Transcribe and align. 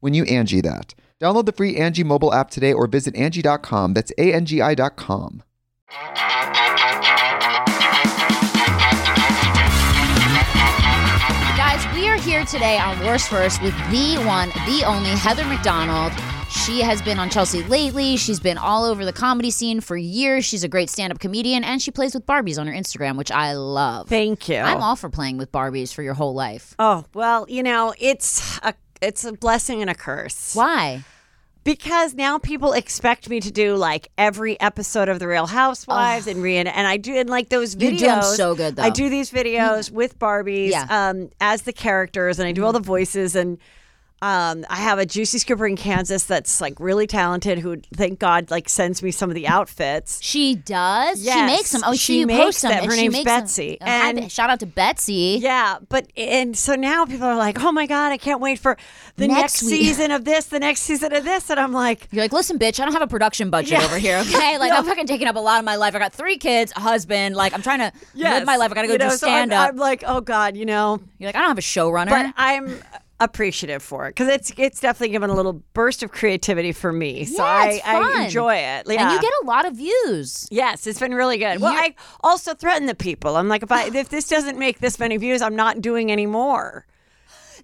when 0.00 0.14
you 0.14 0.24
Angi 0.24 0.62
that. 0.62 0.94
Download 1.20 1.46
the 1.46 1.52
free 1.52 1.76
Angi 1.76 2.04
mobile 2.04 2.32
app 2.32 2.50
today 2.50 2.72
or 2.72 2.86
visit 2.86 3.14
Angi.com. 3.14 3.94
That's 3.94 4.10
A-N-G-I 4.18 4.74
dot 4.74 4.96
com. 4.96 5.42
Guys, 11.56 11.94
we 11.94 12.08
are 12.08 12.16
here 12.16 12.44
today 12.46 12.78
on 12.78 12.98
Worst 13.00 13.28
First 13.28 13.62
with 13.62 13.74
the 13.90 14.16
one, 14.26 14.48
the 14.66 14.82
only 14.86 15.10
Heather 15.10 15.44
McDonald. 15.44 16.12
She 16.50 16.80
has 16.80 17.00
been 17.00 17.18
on 17.18 17.30
Chelsea 17.30 17.62
lately. 17.64 18.16
She's 18.16 18.40
been 18.40 18.58
all 18.58 18.84
over 18.84 19.04
the 19.04 19.12
comedy 19.12 19.50
scene 19.50 19.80
for 19.80 19.96
years. 19.96 20.44
She's 20.44 20.64
a 20.64 20.68
great 20.68 20.90
stand 20.90 21.12
up 21.12 21.20
comedian 21.20 21.62
and 21.62 21.80
she 21.80 21.90
plays 21.90 22.14
with 22.14 22.26
Barbies 22.26 22.58
on 22.58 22.66
her 22.66 22.72
Instagram, 22.72 23.16
which 23.16 23.30
I 23.30 23.52
love. 23.52 24.08
Thank 24.08 24.48
you. 24.48 24.56
I'm 24.56 24.82
all 24.82 24.96
for 24.96 25.08
playing 25.10 25.36
with 25.36 25.52
Barbies 25.52 25.94
for 25.94 26.02
your 26.02 26.14
whole 26.14 26.34
life. 26.34 26.74
Oh, 26.78 27.04
well, 27.14 27.46
you 27.48 27.62
know, 27.62 27.94
it's 28.00 28.58
a 28.62 28.74
it's 29.00 29.24
a 29.24 29.32
blessing 29.32 29.80
and 29.80 29.90
a 29.90 29.94
curse. 29.94 30.54
Why? 30.54 31.04
Because 31.62 32.14
now 32.14 32.38
people 32.38 32.72
expect 32.72 33.28
me 33.28 33.38
to 33.40 33.50
do 33.50 33.76
like 33.76 34.08
every 34.16 34.58
episode 34.60 35.10
of 35.10 35.18
The 35.18 35.28
Real 35.28 35.46
Housewives 35.46 36.26
and 36.26 36.42
re 36.42 36.56
and 36.56 36.68
I 36.68 36.96
do 36.96 37.14
and 37.14 37.28
like 37.28 37.50
those 37.50 37.76
videos. 37.76 37.92
You 37.92 37.98
do 37.98 38.22
so 38.22 38.54
good, 38.54 38.76
though. 38.76 38.82
I 38.82 38.90
do 38.90 39.10
these 39.10 39.30
videos 39.30 39.90
with 39.90 40.18
Barbies 40.18 40.70
Yeah. 40.70 40.86
Um, 40.88 41.30
as 41.40 41.62
the 41.62 41.72
characters, 41.72 42.38
and 42.38 42.48
I 42.48 42.52
do 42.52 42.64
all 42.64 42.72
the 42.72 42.80
voices 42.80 43.36
and. 43.36 43.58
Um, 44.22 44.66
I 44.68 44.76
have 44.76 44.98
a 44.98 45.06
juicy 45.06 45.38
scooper 45.38 45.68
in 45.68 45.76
Kansas 45.76 46.24
that's 46.24 46.60
like 46.60 46.78
really 46.78 47.06
talented. 47.06 47.58
Who, 47.58 47.78
thank 47.94 48.18
God, 48.18 48.50
like 48.50 48.68
sends 48.68 49.02
me 49.02 49.10
some 49.12 49.30
of 49.30 49.34
the 49.34 49.48
outfits. 49.48 50.18
She 50.22 50.54
does. 50.54 51.24
She 51.24 51.42
makes 51.46 51.72
them. 51.72 51.80
Oh, 51.86 51.94
she, 51.94 52.20
she 52.20 52.26
posts 52.26 52.62
makes 52.64 52.80
them. 52.80 52.90
Her 52.90 52.96
name's. 52.96 53.24
Betsy, 53.24 53.78
Oh, 53.80 53.84
and- 53.86 54.18
Be- 54.18 54.28
shout 54.28 54.50
out 54.50 54.60
to 54.60 54.66
Betsy. 54.66 55.38
Yeah, 55.40 55.78
but 55.88 56.06
and 56.16 56.56
so 56.56 56.74
now 56.74 57.06
people 57.06 57.26
are 57.26 57.36
like, 57.36 57.62
"Oh 57.62 57.72
my 57.72 57.86
god, 57.86 58.12
I 58.12 58.18
can't 58.18 58.40
wait 58.40 58.58
for 58.58 58.76
the 59.16 59.26
Next 59.28 59.40
next, 59.40 59.60
season 59.60 60.10
of 60.10 60.24
this, 60.24 60.46
the 60.46 60.58
next 60.60 60.80
season 60.82 61.14
of 61.14 61.24
this," 61.24 61.48
and 61.50 61.58
I'm 61.58 61.72
like, 61.72 62.06
You're 62.10 62.22
like, 62.24 62.32
listen, 62.32 62.58
bitch, 62.58 62.78
I 62.78 62.84
don't 62.84 62.92
have 62.92 63.02
a 63.02 63.06
production 63.06 63.48
budget 63.50 63.72
Yeah. 63.78 63.84
over 63.84 63.98
here, 63.98 64.16
okay? 64.26 64.58
Like, 64.58 64.72
I'm 64.72 64.84
fucking 64.84 65.06
taking 65.06 65.28
up 65.28 65.36
a 65.36 65.40
lot 65.40 65.58
of 65.58 65.64
my 65.64 65.76
life. 65.76 65.94
I 65.94 65.98
got 65.98 66.12
three 66.12 66.36
kids, 66.36 66.72
a 66.76 66.80
husband. 66.80 67.36
Like, 67.36 67.54
I'm 67.54 67.62
trying 67.62 67.78
to 67.80 67.92
live 68.14 68.44
my 68.44 68.56
life. 68.56 68.70
I 68.70 68.74
got 68.74 68.82
to 68.82 68.88
go 68.88 68.92
You 68.94 68.98
know, 68.98 69.10
do 69.10 69.16
so 69.16 69.28
I'm- 69.28 69.48
stand 69.48 69.52
up. 69.54 69.70
I'm, 69.70 69.76
like, 69.76 70.04
"Oh 70.06 70.20
god," 70.20 70.56
you 70.56 70.66
know, 70.66 71.00
You're 71.18 71.28
like, 71.28 71.36
I 71.36 71.40
don't 71.40 71.48
have 71.48 71.58
a 71.58 71.62
showrunner. 71.62 72.10
but 72.10 72.34
I'm 72.36 72.78
appreciative 73.20 73.82
for 73.82 74.06
it 74.06 74.10
because 74.10 74.28
it's 74.28 74.52
it's 74.56 74.80
definitely 74.80 75.10
given 75.12 75.30
a 75.30 75.34
little 75.34 75.62
burst 75.74 76.02
of 76.02 76.10
creativity 76.10 76.72
for 76.72 76.92
me. 76.92 77.24
So 77.26 77.44
Yeah, 77.44 77.50
I. 77.50 77.82
I 77.84 78.24
enjoy 78.24 78.54
it. 78.54 78.86
Yeah. 78.88 79.02
And 79.02 79.12
you 79.12 79.20
get 79.20 79.32
a 79.42 79.46
lot 79.46 79.66
of 79.66 79.74
views. 79.76 80.48
Yes, 80.50 80.86
it's 80.86 80.98
been 80.98 81.14
really 81.14 81.38
good. 81.38 81.60
Well, 81.60 81.72
You're- 81.72 81.88
I 81.88 81.94
also 82.22 82.54
threaten 82.54 82.86
the 82.86 82.94
people. 82.94 83.36
I'm 83.36 83.48
like, 83.48 83.62
if 83.62 83.70
I 83.70 83.84
if 83.94 84.08
this 84.08 84.26
doesn't 84.26 84.58
make 84.58 84.80
this 84.80 84.98
many 84.98 85.16
views, 85.18 85.42
I'm 85.42 85.54
not 85.56 85.80
doing 85.80 86.10
any 86.10 86.26
more. 86.26 86.86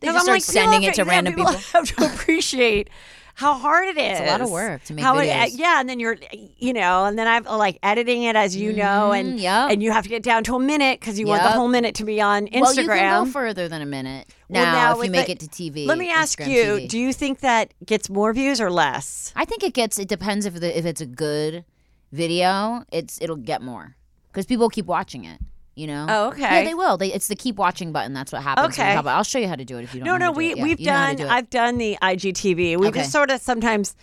They 0.01 0.09
just 0.09 0.19
I'm 0.19 0.23
start 0.25 0.35
like, 0.37 0.43
sending 0.43 0.83
it 0.83 0.95
to 0.95 1.05
random 1.05 1.35
people. 1.35 1.53
people. 1.53 1.65
have 1.73 1.97
to 1.97 2.05
appreciate 2.15 2.91
how 3.37 3.53
hard 3.53 3.87
it 3.87 3.99
is. 3.99 4.19
It's 4.19 4.21
a 4.21 4.33
lot 4.33 4.41
of 4.41 4.51
work 4.51 4.83
to 4.85 4.95
make 4.95 5.05
how 5.05 5.19
It, 5.19 5.29
videos. 5.29 5.59
yeah, 5.59 5.79
and 5.79 5.87
then 5.87 6.01
you're, 6.01 6.17
you 6.33 6.73
know, 6.73 7.05
and 7.05 7.19
then 7.19 7.29
I'm 7.29 7.45
like 7.45 7.79
editing 7.83 8.23
it 8.23 8.35
as 8.35 8.57
you 8.57 8.73
know, 8.73 9.11
mm-hmm, 9.13 9.29
and 9.29 9.39
yep. 9.39 9.71
and 9.71 9.83
you 9.83 9.93
have 9.93 10.05
to 10.05 10.09
get 10.09 10.23
down 10.23 10.43
to 10.45 10.55
a 10.55 10.59
minute 10.59 10.99
because 10.99 11.19
you 11.19 11.27
want 11.27 11.43
the 11.43 11.51
whole 11.51 11.69
minute 11.69 11.95
to 11.97 12.05
be 12.05 12.19
on 12.19 12.47
Instagram. 12.47 12.61
Well, 12.63 12.75
you 12.75 12.87
can 12.89 13.25
go 13.27 13.31
further 13.31 13.69
than 13.69 13.83
a 13.83 13.87
minute 13.87 14.29
Well, 14.49 14.65
now, 14.65 14.99
if 14.99 15.05
you 15.05 15.11
make 15.11 15.27
the- 15.27 15.33
it 15.33 15.41
to 15.41 15.49
TV. 15.49 15.87
Let 15.87 15.99
me 15.99 16.11
ask 16.11 16.39
Instagram 16.39 16.49
you: 16.49 16.65
TV. 16.65 16.89
Do 16.89 16.99
you 16.99 17.13
think 17.13 17.41
that 17.41 17.75
gets 17.85 18.09
more 18.09 18.33
views 18.33 18.59
or 18.59 18.71
less? 18.71 19.35
I 19.37 19.45
think 19.45 19.63
it 19.63 19.75
gets. 19.75 19.99
It 19.99 20.09
depends 20.09 20.47
if 20.47 20.55
the, 20.55 20.77
if 20.77 20.87
it's 20.87 21.03
a 21.03 21.07
good 21.07 21.67
video. 22.13 22.85
It's 22.91 23.21
it'll 23.21 23.37
get 23.37 23.61
more 23.61 23.97
because 24.29 24.47
people 24.47 24.71
keep 24.71 24.87
watching 24.87 25.27
it. 25.27 25.41
You 25.77 25.87
know. 25.87 26.07
Oh, 26.09 26.29
okay. 26.29 26.41
Yeah, 26.41 26.65
they 26.65 26.75
will. 26.75 26.97
They, 26.97 27.13
it's 27.13 27.29
the 27.29 27.37
keep 27.37 27.57
watching 27.57 27.93
button. 27.93 28.15
That's 28.15 28.33
what 28.33 28.43
happens. 28.43 28.79
Okay. 28.79 28.95
I'll 28.95 29.23
show 29.23 29.39
you 29.39 29.47
how 29.47 29.57
to 29.57 29.65
do 29.65 29.77
it 29.79 29.85
if 29.85 29.95
you 29.95 30.01
don't. 30.01 30.07
No, 30.07 30.17
know 30.17 30.27
no, 30.29 30.33
do 30.33 30.39
we 30.39 30.51
it. 30.53 30.57
Yeah, 30.57 30.63
we've 30.63 30.81
you 30.81 30.87
know 30.87 30.93
how 30.95 31.11
to 31.11 31.17
done. 31.19 31.27
do. 31.27 31.33
I've 31.33 31.51
done 31.51 31.77
the 31.79 31.99
IGTV. 32.03 32.57
We 32.79 32.89
Okay. 32.89 33.01
just 33.01 33.13
sort 33.13 33.31
of 33.31 33.41
sometimes. 33.43 33.95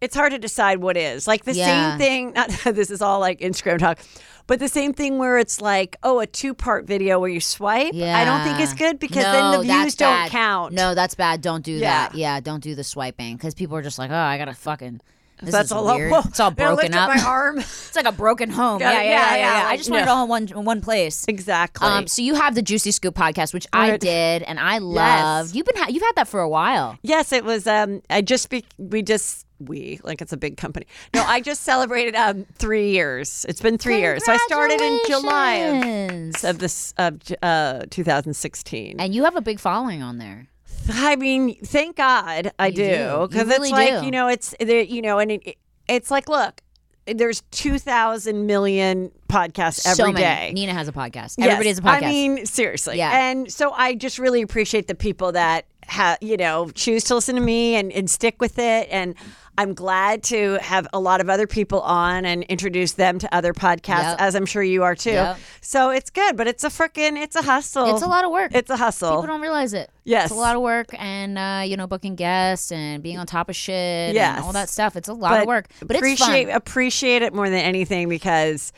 It's 0.00 0.16
hard 0.16 0.32
to 0.32 0.38
decide 0.38 0.78
what 0.78 0.96
is 0.98 1.26
like 1.26 1.44
the 1.44 1.54
Yeah. 1.54 1.92
same 1.92 1.98
thing. 1.98 2.32
Not 2.34 2.48
this 2.74 2.90
is 2.90 3.00
all 3.00 3.20
like 3.20 3.38
Instagram 3.40 3.78
talk, 3.78 4.00
but 4.48 4.58
the 4.58 4.68
same 4.68 4.92
thing 4.92 5.18
where 5.18 5.38
it's 5.38 5.60
like, 5.60 5.96
oh, 6.02 6.18
a 6.18 6.26
two 6.26 6.52
part 6.52 6.84
video 6.84 7.20
where 7.20 7.30
you 7.30 7.40
swipe. 7.40 7.92
Yeah. 7.94 8.18
I 8.18 8.24
don't 8.24 8.42
think 8.44 8.58
it's 8.60 8.74
good 8.74 8.98
because 8.98 9.22
then 9.22 9.52
the 9.52 9.62
views 9.62 9.94
don't 9.94 10.12
bad. 10.12 10.30
count. 10.30 10.74
No, 10.74 10.94
that's 10.96 11.14
bad. 11.14 11.40
Don't 11.42 11.64
do 11.64 11.72
Yeah. 11.72 12.08
that. 12.08 12.16
Yeah, 12.16 12.40
don't 12.40 12.62
do 12.62 12.74
the 12.74 12.84
swiping 12.84 13.36
because 13.36 13.54
people 13.54 13.76
are 13.76 13.82
just 13.82 13.98
like, 14.00 14.10
oh, 14.10 14.14
I 14.16 14.36
gotta 14.36 14.52
fucking. 14.52 15.00
This 15.42 15.50
That's 15.52 15.72
all. 15.72 15.84
weird. 15.96 16.10
Whoa, 16.12 16.20
it's 16.24 16.40
all 16.40 16.50
broken 16.50 16.94
up. 16.94 17.08
My 17.14 17.22
arm. 17.22 17.58
It's 17.94 17.96
like 17.96 18.06
a 18.06 18.12
broken 18.12 18.50
home. 18.50 18.80
Yeah, 18.80 18.92
yeah, 18.92 19.02
Yeah, 19.02 19.08
yeah, 19.10 19.36
yeah, 19.36 19.62
yeah. 19.62 19.68
I 19.68 19.76
just 19.76 19.90
want 19.90 20.02
it 20.02 20.08
all 20.08 20.24
in 20.24 20.28
one 20.28 20.48
in 20.48 20.64
one 20.64 20.80
place. 20.80 21.24
exactly. 21.28 21.86
Um, 21.86 22.06
so 22.08 22.22
you 22.22 22.34
have 22.34 22.54
the 22.54 22.62
Juicy 22.62 22.90
Scoop 22.90 23.14
podcast, 23.14 23.52
which 23.54 23.66
I 23.72 23.96
did 23.96 24.42
and 24.42 24.58
I 24.58 24.78
loved. 24.78 25.54
You've 25.54 25.66
been 25.66 25.76
ha- 25.76 25.88
you've 25.88 26.02
had 26.02 26.12
that 26.16 26.26
for 26.28 26.40
a 26.40 26.48
while. 26.48 26.98
yes, 27.02 27.32
it 27.32 27.44
was. 27.44 27.66
Um, 27.66 28.02
I 28.10 28.20
just 28.22 28.48
be, 28.50 28.64
we 28.78 29.02
just 29.02 29.46
we 29.60 30.00
like 30.02 30.20
it's 30.20 30.32
a 30.32 30.36
big 30.36 30.56
company. 30.56 30.86
No, 31.14 31.22
I 31.22 31.40
just 31.40 31.62
celebrated 31.70 32.16
um 32.16 32.46
three 32.54 32.90
years. 32.90 33.46
It's 33.48 33.60
been 33.60 33.78
three 33.78 34.00
years. 34.00 34.24
So 34.24 34.32
I 34.32 34.36
started 34.46 34.80
in 34.80 34.98
July 35.06 35.52
of, 35.54 36.44
of 36.44 36.58
this 36.58 36.92
of 36.98 37.20
uh 37.42 37.84
2016. 37.90 38.96
and 39.00 39.14
you 39.14 39.24
have 39.24 39.36
a 39.36 39.40
big 39.40 39.60
following 39.60 40.02
on 40.02 40.18
there. 40.18 40.48
I 40.92 41.16
mean, 41.16 41.56
thank 41.64 41.96
God 41.96 42.52
I 42.58 42.68
You 42.68 42.74
do. 42.74 43.26
because 43.28 43.48
really 43.48 43.68
it's 43.70 43.72
like 43.72 44.00
do. 44.00 44.04
you 44.06 44.10
know, 44.10 44.28
it's 44.28 44.54
you 44.60 45.02
know, 45.02 45.18
and 45.18 45.32
it, 45.32 45.56
it's 45.88 46.10
like, 46.10 46.28
look, 46.28 46.60
there's 47.06 47.42
two 47.50 47.78
thousand 47.78 48.46
million 48.46 49.10
podcasts 49.28 49.80
so 49.80 49.90
every 50.04 50.14
many. 50.14 50.24
day. 50.24 50.52
Nina 50.54 50.72
has 50.72 50.88
a 50.88 50.92
podcast. 50.92 51.36
Yes. 51.36 51.38
Everybody 51.38 51.68
has 51.68 51.78
a 51.78 51.82
podcast. 51.82 52.02
I 52.02 52.08
mean, 52.08 52.46
seriously. 52.46 52.96
Yeah. 52.98 53.28
And 53.30 53.52
so 53.52 53.72
I 53.72 53.94
just 53.94 54.18
really 54.18 54.42
appreciate 54.42 54.86
the 54.86 54.94
people 54.94 55.32
that 55.32 55.66
ha- 55.88 56.16
you 56.20 56.36
know, 56.36 56.70
choose 56.70 57.04
to 57.04 57.14
listen 57.14 57.34
to 57.34 57.40
me 57.40 57.74
and, 57.76 57.92
and 57.92 58.08
stick 58.10 58.36
with 58.40 58.58
it. 58.58 58.88
And 58.90 59.14
I'm 59.56 59.72
glad 59.72 60.24
to 60.24 60.58
have 60.60 60.88
a 60.92 60.98
lot 60.98 61.20
of 61.20 61.30
other 61.30 61.46
people 61.46 61.80
on 61.82 62.24
and 62.24 62.42
introduce 62.44 62.92
them 62.92 63.20
to 63.20 63.32
other 63.32 63.52
podcasts, 63.52 64.02
Yep. 64.10 64.16
as 64.20 64.34
I'm 64.34 64.46
sure 64.46 64.64
you 64.64 64.82
are 64.82 64.96
too. 64.96 65.10
Yep. 65.12 65.38
So 65.60 65.90
it's 65.90 66.10
good, 66.10 66.36
but 66.36 66.48
it's 66.48 66.64
a 66.64 66.68
freaking, 66.68 67.16
it's 67.16 67.36
a 67.36 67.42
hustle. 67.42 67.94
It's 67.94 68.02
a 68.02 68.08
lot 68.08 68.24
of 68.24 68.32
work. 68.32 68.52
It's 68.52 68.68
a 68.70 68.76
hustle. 68.76 69.10
People 69.10 69.26
don't 69.28 69.40
realize 69.40 69.72
it. 69.72 69.90
Yes. 70.02 70.24
It's 70.24 70.34
a 70.34 70.40
lot 70.40 70.56
of 70.56 70.62
work 70.62 70.88
and, 70.98 71.38
uh, 71.38 71.62
you 71.64 71.76
know, 71.76 71.86
booking 71.86 72.16
guests 72.16 72.72
and 72.72 73.00
being 73.00 73.16
on 73.16 73.26
top 73.26 73.48
of 73.48 73.54
shit 73.54 74.14
Yes. 74.14 74.38
and 74.38 74.44
all 74.44 74.52
that 74.52 74.68
stuff. 74.68 74.96
It's 74.96 75.08
a 75.08 75.14
lot 75.14 75.40
of 75.40 75.46
work. 75.46 75.68
But 75.80 75.92
it's 75.92 75.98
appreciate 75.98 76.48
appreciate 76.48 77.22
it 77.22 77.32
more 77.32 77.48
than 77.48 77.60
anything 77.60 78.08
because 78.08 78.72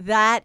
that 0.00 0.44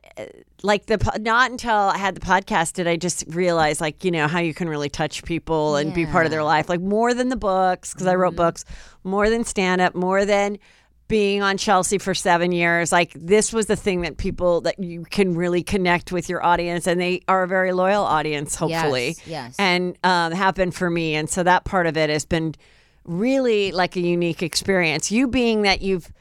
like 0.64 0.86
the 0.86 0.98
not 1.20 1.52
until 1.52 1.74
I 1.76 1.98
had 1.98 2.16
the 2.16 2.22
podcast 2.22 2.74
did 2.74 2.88
I 2.88 2.96
just 2.96 3.24
realize 3.30 3.82
like 3.82 4.04
you 4.04 4.12
know 4.12 4.28
how 4.28 4.40
you 4.40 4.54
can 4.54 4.70
really 4.70 4.90
touch 4.90 5.24
people 5.24 5.76
and 5.76 5.94
be 5.94 6.06
part 6.06 6.26
of 6.26 6.32
their 6.32 6.44
life 6.44 6.70
like 6.70 6.82
more 6.82 7.14
than 7.14 7.30
the 7.30 7.36
books 7.36 7.94
because 7.94 8.08
I 8.08 8.12
Mm-hmm. 8.14 8.22
wrote 8.22 8.36
books 8.36 8.66
more 9.04 9.30
than 9.30 9.44
stand 9.44 9.82
up 9.82 9.96
more 9.96 10.26
than 10.26 10.60
being 11.08 11.42
on 11.42 11.58
Chelsea 11.58 11.98
for 11.98 12.14
7 12.14 12.52
years 12.52 12.92
like 12.92 13.12
this 13.14 13.52
was 13.52 13.66
the 13.66 13.76
thing 13.76 14.02
that 14.02 14.18
people 14.18 14.62
that 14.62 14.80
you 14.80 15.04
can 15.04 15.36
really 15.36 15.62
connect 15.64 16.12
with 16.12 16.30
your 16.30 16.46
audience 16.46 16.88
and 16.88 17.02
they 17.02 17.22
are 17.28 17.44
a 17.44 17.48
very 17.48 17.74
loyal 17.74 18.04
audience 18.04 18.56
hopefully 18.56 19.08
Yes, 19.08 19.28
yes. 19.28 19.56
and 19.60 19.98
um, 20.04 20.32
have 20.32 20.56
been 20.56 20.72
for 20.72 20.90
me 20.90 21.16
and 21.16 21.30
so 21.30 21.44
that 21.44 21.66
part 21.66 21.86
of 21.88 21.98
it 21.98 22.10
has 22.10 22.24
been 22.26 22.56
really 23.04 23.72
like 23.72 23.96
a 23.96 24.00
unique 24.00 24.44
experience 24.44 25.12
you 25.12 25.28
being 25.28 25.64
that 25.64 25.82
you've 25.82 26.12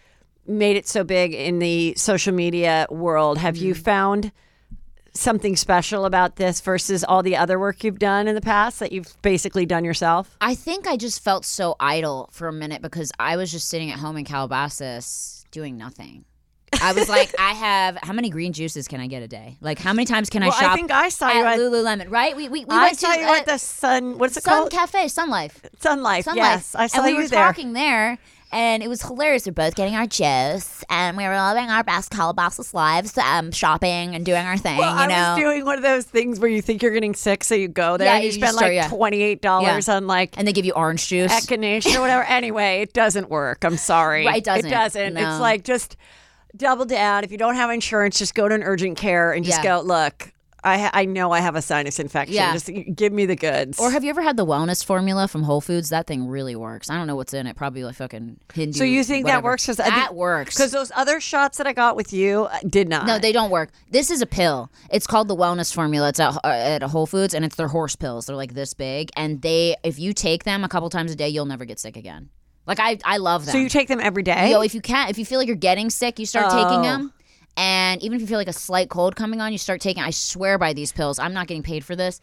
made 0.46 0.76
it 0.76 0.86
so 0.88 1.04
big 1.04 1.32
in 1.34 1.58
the 1.58 1.94
social 1.96 2.32
media 2.34 2.86
world 2.90 3.38
have 3.38 3.56
you 3.56 3.74
Mm-hmm. 3.74 3.82
found 3.82 4.32
something 5.12 5.56
special 5.56 6.04
about 6.04 6.36
this 6.36 6.60
versus 6.60 7.02
all 7.02 7.22
the 7.22 7.36
other 7.36 7.58
work 7.58 7.82
you've 7.82 7.98
done 7.98 8.28
in 8.28 8.34
the 8.36 8.40
past 8.40 8.78
that 8.78 8.92
you've 8.92 9.12
basically 9.22 9.66
done 9.66 9.84
yourself 9.84 10.36
I 10.40 10.54
think 10.54 10.86
I 10.86 10.96
just 10.96 11.22
felt 11.22 11.44
so 11.44 11.74
idle 11.80 12.28
for 12.32 12.46
a 12.48 12.52
minute 12.52 12.80
because 12.80 13.10
I 13.18 13.36
was 13.36 13.50
just 13.50 13.68
sitting 13.68 13.90
at 13.90 13.98
home 13.98 14.16
in 14.16 14.24
Calabasas 14.24 15.44
doing 15.50 15.76
nothing. 15.76 16.24
I 16.80 16.92
was 16.92 17.08
like, 17.08 17.34
I 17.40 17.50
have 17.54 17.98
how 18.02 18.12
many 18.12 18.30
green 18.30 18.52
juices 18.52 18.86
can 18.86 19.00
I 19.00 19.08
get 19.08 19.24
a 19.24 19.28
day? 19.28 19.56
Like, 19.60 19.80
how 19.80 19.92
many 19.92 20.06
times 20.06 20.30
can 20.30 20.42
Well, 20.42 20.52
I 20.52 20.72
I 20.72 20.76
think 20.76 20.92
I 20.92 21.08
saw 21.08 21.28
you 21.32 21.44
at 21.44 21.54
at- 21.54 21.58
Lululemon, 21.58 22.08
right? 22.08 22.36
We 22.36 22.48
we, 22.48 22.64
we 22.64 22.70
i 22.76 22.84
went 22.84 22.98
saw 23.00 23.12
to 23.12 23.20
you 23.20 23.26
uh, 23.26 23.36
at 23.38 23.46
the 23.46 23.58
sun 23.58 24.16
what's 24.18 24.36
it 24.36 24.44
Sun 24.44 24.54
called 24.58 24.70
Cafe, 24.70 25.08
Sun 25.08 25.28
Life. 25.28 25.60
sun 25.80 26.02
life 26.02 26.24
Sun 26.26 26.36
yes 26.36 26.72
Life. 26.74 26.82
i 26.82 26.86
saw 26.86 26.98
and 26.98 27.06
we 27.06 27.12
you 27.12 27.16
were 27.22 27.28
there 27.28 27.44
talking 27.44 27.72
there, 27.72 28.18
and 28.52 28.82
it 28.82 28.88
was 28.88 29.02
hilarious. 29.02 29.46
We're 29.46 29.52
both 29.52 29.74
getting 29.74 29.94
our 29.94 30.06
juice, 30.06 30.84
and 30.90 31.16
we 31.16 31.24
were 31.24 31.40
living 31.40 31.70
our 31.70 31.84
best 31.84 32.10
Calabasas 32.10 32.74
lives, 32.74 33.16
um, 33.18 33.52
shopping 33.52 34.14
and 34.14 34.24
doing 34.24 34.44
our 34.44 34.56
thing. 34.56 34.78
well, 34.78 34.94
you 34.94 35.00
I 35.00 35.06
know, 35.06 35.34
was 35.34 35.42
doing 35.42 35.64
one 35.64 35.76
of 35.78 35.82
those 35.82 36.04
things 36.04 36.40
where 36.40 36.50
you 36.50 36.60
think 36.62 36.82
you're 36.82 36.92
getting 36.92 37.14
sick, 37.14 37.44
so 37.44 37.54
you 37.54 37.68
go 37.68 37.96
there 37.96 38.06
Yeah, 38.08 38.14
and 38.14 38.22
you 38.24 38.28
you 38.28 38.32
spend 38.34 38.54
start- 38.54 38.68
like 38.70 38.74
yeah. 38.74 38.88
twenty 38.88 39.22
eight 39.22 39.40
dollars 39.42 39.88
Yeah. 39.88 39.96
on 39.96 40.06
like 40.06 40.36
and 40.38 40.46
they 40.48 40.52
give 40.52 40.64
you 40.64 40.72
orange 40.72 41.06
juice. 41.08 41.32
echinacea 41.32 41.96
or 41.96 42.00
whatever. 42.00 42.24
Anyway, 42.30 42.80
it 42.82 42.92
doesn't 42.92 43.28
work. 43.28 43.64
I'm 43.64 43.76
sorry. 43.76 44.24
Right, 44.26 44.38
it 44.38 44.44
doesn't. 44.44 44.66
It 44.66 44.70
doesn't. 44.70 45.14
No. 45.14 45.30
It's 45.32 45.40
like 45.40 45.64
just 45.64 45.96
double 46.56 46.84
down. 46.84 47.22
If 47.24 47.30
you 47.32 47.38
don't 47.38 47.54
have 47.56 47.70
insurance, 47.70 48.18
just 48.18 48.34
go 48.34 48.48
to 48.48 48.54
an 48.54 48.62
urgent 48.62 48.96
care 48.98 49.32
and 49.32 49.44
just 49.44 49.62
Yeah. 49.62 49.78
go, 49.78 49.84
look, 49.86 50.32
I, 50.62 50.90
I 50.92 51.04
know 51.06 51.30
I 51.32 51.40
have 51.40 51.56
a 51.56 51.62
sinus 51.62 51.98
infection. 51.98 52.34
Yeah. 52.34 52.52
Just 52.52 52.70
give 52.94 53.12
me 53.12 53.26
the 53.26 53.36
goods. 53.36 53.78
Or 53.78 53.90
have 53.90 54.04
you 54.04 54.10
ever 54.10 54.22
had 54.22 54.36
the 54.36 54.44
wellness 54.46 54.84
formula 54.84 55.26
from 55.28 55.42
Whole 55.42 55.60
Foods? 55.60 55.88
That 55.90 56.06
thing 56.06 56.26
really 56.28 56.54
works. 56.56 56.90
I 56.90 56.96
don't 56.96 57.06
know 57.06 57.16
what's 57.16 57.32
in 57.34 57.46
it. 57.46 57.56
Probably 57.56 57.82
like 57.84 57.94
fucking 57.96 58.38
Hindu. 58.52 58.78
so 58.78 58.84
you 58.84 59.02
think 59.04 59.26
that 59.26 59.32
whatever. 59.36 59.44
works? 59.52 59.66
'Cause 59.66 59.76
that 59.76 60.14
works. 60.14 60.54
Because 60.56 60.72
those 60.72 60.92
other 60.94 61.20
shots 61.20 61.58
that 61.58 61.66
I 61.66 61.72
got 61.72 61.96
with 61.96 62.12
you 62.12 62.44
uh, 62.44 62.58
did 62.68 62.88
not. 62.88 63.06
no, 63.06 63.18
they 63.18 63.32
don't 63.32 63.50
work. 63.50 63.70
This 63.90 64.10
is 64.10 64.20
a 64.22 64.26
pill. 64.26 64.70
It's 64.90 65.06
called 65.06 65.28
the 65.28 65.36
Wellness 65.36 65.72
Formula. 65.74 66.08
It's 66.10 66.20
at, 66.20 66.36
uh, 66.44 66.48
at 66.48 66.82
Whole 66.82 67.06
Foods, 67.06 67.34
and 67.34 67.44
it's 67.44 67.56
their 67.56 67.68
horse 67.68 67.96
pills. 67.96 68.26
They're 68.26 68.36
like 68.36 68.54
this 68.54 68.74
big, 68.74 69.10
and 69.16 69.40
they 69.42 69.76
if 69.82 69.98
you 69.98 70.12
take 70.12 70.44
them 70.44 70.64
a 70.64 70.68
couple 70.68 70.90
times 70.90 71.12
a 71.12 71.16
day, 71.16 71.28
you'll 71.28 71.46
never 71.46 71.64
get 71.64 71.78
sick 71.78 71.96
again. 71.96 72.28
Like 72.66 72.78
I, 72.78 72.98
I 73.04 73.16
love 73.16 73.46
them. 73.46 73.52
So 73.52 73.58
you 73.58 73.68
take 73.68 73.88
them 73.88 74.00
every 74.00 74.22
day? 74.22 74.50
Yo, 74.50 74.60
if 74.60 74.74
you 74.74 74.80
can't, 74.80 75.10
if 75.10 75.18
you 75.18 75.24
feel 75.24 75.38
like 75.38 75.48
you're 75.48 75.56
getting 75.56 75.90
sick, 75.90 76.18
you 76.18 76.26
start 76.26 76.50
taking 76.52 76.80
Oh. 76.80 76.82
them. 76.82 77.12
And 77.56 78.02
even 78.02 78.16
if 78.16 78.20
you 78.22 78.26
feel 78.26 78.38
like 78.38 78.48
a 78.48 78.52
slight 78.52 78.88
cold 78.88 79.16
coming 79.16 79.40
on, 79.40 79.52
you 79.52 79.58
start 79.58 79.80
taking. 79.80 80.02
I 80.02 80.10
swear 80.10 80.58
by 80.58 80.72
these 80.72 80.92
pills. 80.92 81.18
I'm 81.18 81.32
not 81.34 81.46
getting 81.46 81.62
paid 81.62 81.84
for 81.84 81.94
this. 81.96 82.20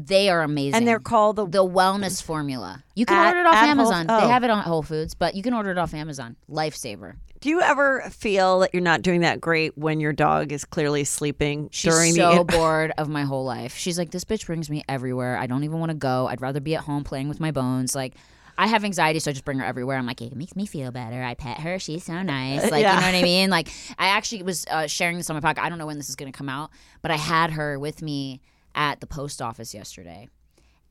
They 0.00 0.28
are 0.28 0.42
amazing. 0.42 0.74
and 0.74 0.88
they're 0.88 0.98
called 0.98 1.36
the. 1.36 1.46
the 1.46 1.64
wellness 1.64 2.20
formula. 2.22 2.82
You 2.96 3.06
can 3.06 3.16
At- 3.16 3.28
order 3.28 3.40
it 3.40 3.46
off 3.46 3.54
at 3.54 3.60
Whole- 3.60 3.68
Amazon. 3.70 4.06
oh. 4.08 4.20
They 4.20 4.26
have 4.28 4.42
oh. 4.42 4.46
it 4.46 4.50
on 4.50 4.62
Whole 4.64 4.82
Foods, 4.82 5.14
but 5.14 5.34
you 5.36 5.42
can 5.42 5.54
order 5.54 5.70
it 5.70 5.78
off 5.78 5.94
Amazon. 5.94 6.34
Lifesaver. 6.50 7.14
do 7.40 7.48
you 7.48 7.60
ever 7.60 8.00
feel 8.10 8.60
that 8.60 8.70
you're 8.72 8.82
not 8.82 9.02
doing 9.02 9.20
that 9.20 9.40
great 9.40 9.76
when 9.78 10.00
your 10.00 10.12
dog 10.12 10.50
is 10.50 10.64
clearly 10.64 11.04
sleeping 11.04 11.68
She's 11.70 11.92
during 11.92 12.12
so 12.14 12.38
the? 12.38 12.44
bored 12.56 12.92
of 12.98 13.08
my 13.08 13.22
whole 13.22 13.44
life. 13.44 13.76
She's 13.76 13.98
like, 13.98 14.10
this 14.10 14.24
bitch 14.24 14.46
brings 14.46 14.68
me 14.70 14.82
everywhere. 14.88 15.36
I 15.36 15.46
don't 15.46 15.62
even 15.62 15.78
want 15.78 15.90
to 15.90 15.96
go. 15.96 16.26
I'd 16.26 16.40
rather 16.40 16.60
be 16.60 16.74
at 16.74 16.80
home 16.84 17.04
playing 17.04 17.28
with 17.28 17.38
my 17.38 17.50
bones. 17.52 17.94
Like, 17.94 18.14
I 18.56 18.66
have 18.68 18.84
anxiety, 18.84 19.18
so 19.18 19.30
I 19.30 19.34
just 19.34 19.44
bring 19.44 19.58
her 19.58 19.64
everywhere. 19.64 19.96
I'm 19.98 20.06
like, 20.06 20.20
it 20.22 20.34
makes 20.36 20.54
me 20.56 20.66
feel 20.66 20.90
better. 20.92 21.22
I 21.22 21.34
pet 21.34 21.60
her. 21.60 21.78
She's 21.78 22.04
so 22.04 22.22
nice. 22.22 22.70
Like, 22.70 22.82
Yeah. 22.82 22.94
you 22.94 23.00
know 23.00 23.06
what 23.06 23.14
I 23.16 23.22
mean? 23.22 23.50
Like, 23.50 23.68
I 23.98 24.08
actually 24.08 24.42
was 24.42 24.64
uh, 24.70 24.86
sharing 24.86 25.16
this 25.16 25.28
on 25.30 25.40
my 25.40 25.54
podcast. 25.54 25.62
I 25.64 25.68
don't 25.68 25.78
know 25.78 25.86
when 25.86 25.96
this 25.98 26.08
is 26.08 26.16
going 26.16 26.30
to 26.32 26.36
come 26.36 26.48
out, 26.48 26.70
but 27.02 27.10
I 27.10 27.16
had 27.16 27.52
her 27.52 27.78
with 27.78 28.02
me 28.02 28.40
at 28.74 29.00
the 29.00 29.06
post 29.06 29.40
office 29.42 29.74
yesterday. 29.74 30.28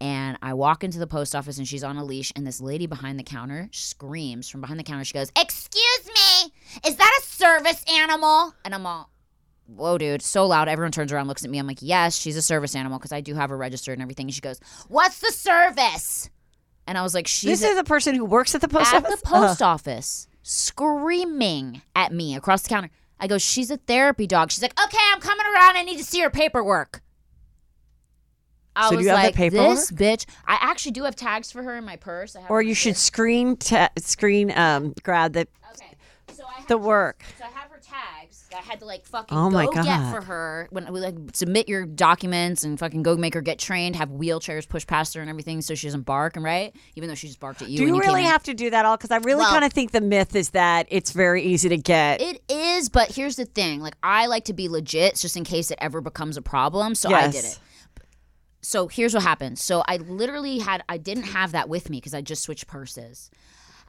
And 0.01 0.37
I 0.41 0.53
walk 0.53 0.83
into 0.83 0.99
the 0.99 1.07
post 1.07 1.33
office 1.33 1.57
and 1.57 1.65
she's 1.67 1.83
on 1.83 1.95
a 1.97 2.03
leash, 2.03 2.33
and 2.35 2.45
this 2.45 2.59
lady 2.59 2.87
behind 2.87 3.17
the 3.17 3.23
counter 3.23 3.69
screams 3.71 4.49
from 4.49 4.59
behind 4.59 4.77
the 4.77 4.83
counter. 4.83 5.05
She 5.05 5.13
goes, 5.13 5.31
Excuse 5.39 6.05
me, 6.07 6.51
is 6.85 6.97
that 6.97 7.19
a 7.21 7.25
service 7.25 7.83
animal? 7.89 8.53
And 8.65 8.75
I'm 8.75 8.85
all, 8.85 9.09
Whoa, 9.65 9.97
dude, 9.97 10.21
so 10.21 10.45
loud. 10.45 10.67
Everyone 10.67 10.91
turns 10.91 11.13
around, 11.13 11.27
looks 11.29 11.45
at 11.45 11.49
me. 11.49 11.57
I'm 11.57 11.67
like, 11.67 11.77
Yes, 11.81 12.17
she's 12.17 12.35
a 12.35 12.41
service 12.41 12.75
animal 12.75 12.97
because 12.99 13.13
I 13.13 13.21
do 13.21 13.33
have 13.35 13.49
her 13.49 13.57
registered 13.57 13.93
and 13.93 14.01
everything. 14.01 14.25
And 14.25 14.33
she 14.33 14.41
goes, 14.41 14.59
What's 14.89 15.19
the 15.19 15.31
service? 15.31 16.29
And 16.85 16.97
I 16.97 17.01
was 17.01 17.13
like, 17.13 17.27
She's 17.27 17.61
This 17.61 17.69
is 17.69 17.75
the 17.77 17.83
person 17.83 18.15
who 18.15 18.25
works 18.25 18.53
at 18.55 18.61
the 18.61 18.67
post 18.67 18.93
office. 18.93 18.93
at 18.93 19.05
office. 19.05 19.21
the 19.21 19.27
post 19.27 19.61
office 19.61 20.27
screaming 20.41 21.81
at 21.95 22.11
me 22.11 22.35
across 22.35 22.63
the 22.63 22.69
counter. 22.69 22.89
I 23.19 23.27
go, 23.27 23.37
She's 23.37 23.71
a 23.71 23.77
therapy 23.77 24.27
dog. 24.27 24.51
She's 24.51 24.61
like, 24.61 24.77
Okay, 24.83 24.97
I'm 25.13 25.21
coming 25.21 25.45
around. 25.45 25.77
I 25.77 25.83
need 25.83 25.97
to 25.97 26.03
see 26.03 26.19
her 26.21 26.29
paperwork. 26.29 27.01
I 28.75 28.85
So 28.85 28.91
do 28.91 28.97
was 28.97 29.05
you 29.05 29.11
have 29.11 29.19
the 29.19 29.25
like, 29.27 29.35
paperwork? 29.35 29.69
this 29.75 29.91
bitch. 29.91 30.25
I 30.47 30.57
actually 30.59 30.93
do 30.93 31.03
have 31.03 31.15
tags 31.15 31.51
for 31.51 31.61
her 31.63 31.77
in 31.77 31.85
my 31.85 31.95
purse. 31.95 32.35
I 32.35 32.41
have 32.41 32.49
or 32.51 32.57
her 32.57 32.61
you 32.63 32.73
should 32.73 32.97
screen 32.97 33.55
ta- 33.55 33.89
screen 33.99 34.51
um 34.57 34.93
grab 35.03 35.33
the 35.33 35.41
Okay. 35.75 35.95
So 36.33 36.43
I 36.45 36.53
have 36.59 36.67
the 36.67 36.77
work. 36.79 37.23
So 37.37 37.45
I 37.45 37.49
have 37.49 37.69
her 37.69 37.79
tags. 37.79 38.22
That 38.53 38.59
I 38.59 38.65
had 38.69 38.79
to 38.79 38.85
like 38.85 39.05
fucking 39.05 39.37
Oh 39.37 39.49
my 39.49 39.65
go 39.65 39.71
get 39.83 40.11
for 40.11 40.21
her 40.21 40.67
when 40.71 40.91
we 40.93 40.99
like 40.99 41.15
submit 41.33 41.67
your 41.67 41.85
documents 41.85 42.63
and 42.63 42.77
fucking 42.77 43.03
go 43.03 43.15
make 43.17 43.33
her 43.33 43.41
get 43.41 43.59
trained, 43.59 43.95
have 43.95 44.09
wheelchairs 44.09 44.67
pushed 44.67 44.87
past 44.87 45.13
her 45.15 45.21
and 45.21 45.29
everything 45.29 45.61
so 45.61 45.75
she 45.75 45.87
doesn't 45.87 46.03
bark 46.03 46.35
and 46.35 46.45
right, 46.45 46.75
even 46.95 47.09
though 47.09 47.15
she 47.15 47.27
just 47.27 47.39
barked 47.39 47.61
at 47.61 47.69
you. 47.69 47.77
Do 47.77 47.83
when 47.85 47.89
you 47.89 47.95
you 47.95 48.01
came 48.01 48.09
really 48.11 48.25
in. 48.25 48.29
have 48.31 48.43
to 48.43 48.53
do 48.53 48.69
that 48.69 48.85
all? 48.85 48.95
Because 48.97 49.11
I 49.11 49.17
really 49.17 49.39
Well- 49.39 49.51
kind 49.51 49.65
of 49.65 49.73
think 49.73 49.91
the 49.91 50.01
myth 50.01 50.35
is 50.35 50.51
that 50.51 50.87
it's 50.89 51.11
very 51.11 51.43
easy 51.43 51.69
to 51.69 51.77
get. 51.77 52.21
It 52.21 52.41
is, 52.49 52.89
but 52.89 53.11
here's 53.11 53.35
the 53.35 53.45
thing. 53.45 53.79
Like 53.81 53.95
I 54.03 54.27
like 54.27 54.45
to 54.45 54.53
be 54.53 54.69
legit 54.69 55.15
just 55.15 55.35
in 55.35 55.43
case 55.43 55.71
it 55.71 55.77
ever 55.81 56.01
becomes 56.01 56.37
a 56.37 56.41
problem. 56.41 56.95
So 56.95 57.13
I 57.13 57.29
did 57.29 57.45
it. 57.45 57.59
So 58.61 58.87
here's 58.87 59.13
what 59.13 59.23
happened. 59.23 59.59
So 59.59 59.83
I 59.87 59.97
literally 59.97 60.59
had 60.59 60.83
I 60.87 60.97
didn't 60.97 61.23
have 61.23 61.51
that 61.51 61.67
with 61.67 61.89
me 61.89 61.97
because 61.97 62.13
I 62.13 62.21
just 62.21 62.43
switched 62.43 62.67
purses. 62.67 63.29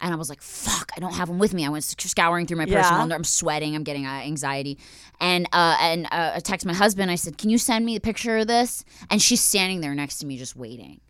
And 0.04 0.12
I 0.12 0.16
was 0.16 0.28
like, 0.28 0.42
"Fuck! 0.42 0.92
I 0.94 1.00
don't 1.00 1.14
have 1.14 1.28
them 1.28 1.38
with 1.38 1.54
me." 1.54 1.64
I 1.64 1.70
went 1.70 1.82
scouring 1.82 2.46
through 2.46 2.58
my. 2.58 2.64
Yeah. 2.64 3.02
and 3.02 3.10
I'm 3.10 3.24
sweating. 3.24 3.74
I'm 3.74 3.84
getting 3.84 4.04
uh, 4.04 4.10
anxiety, 4.10 4.76
and 5.18 5.48
uh, 5.50 5.78
and 5.80 6.04
uh, 6.12 6.32
I 6.34 6.40
text 6.40 6.66
my 6.66 6.74
husband. 6.74 7.10
I 7.10 7.14
said, 7.14 7.38
"Can 7.38 7.48
you 7.48 7.56
send 7.56 7.86
me 7.86 7.96
a 7.96 8.00
picture 8.00 8.36
of 8.36 8.46
this?" 8.46 8.84
And 9.08 9.22
she's 9.22 9.42
standing 9.42 9.80
there 9.80 9.94
next 9.94 10.18
to 10.18 10.26
me, 10.26 10.36
just 10.36 10.56
waiting. 10.56 11.00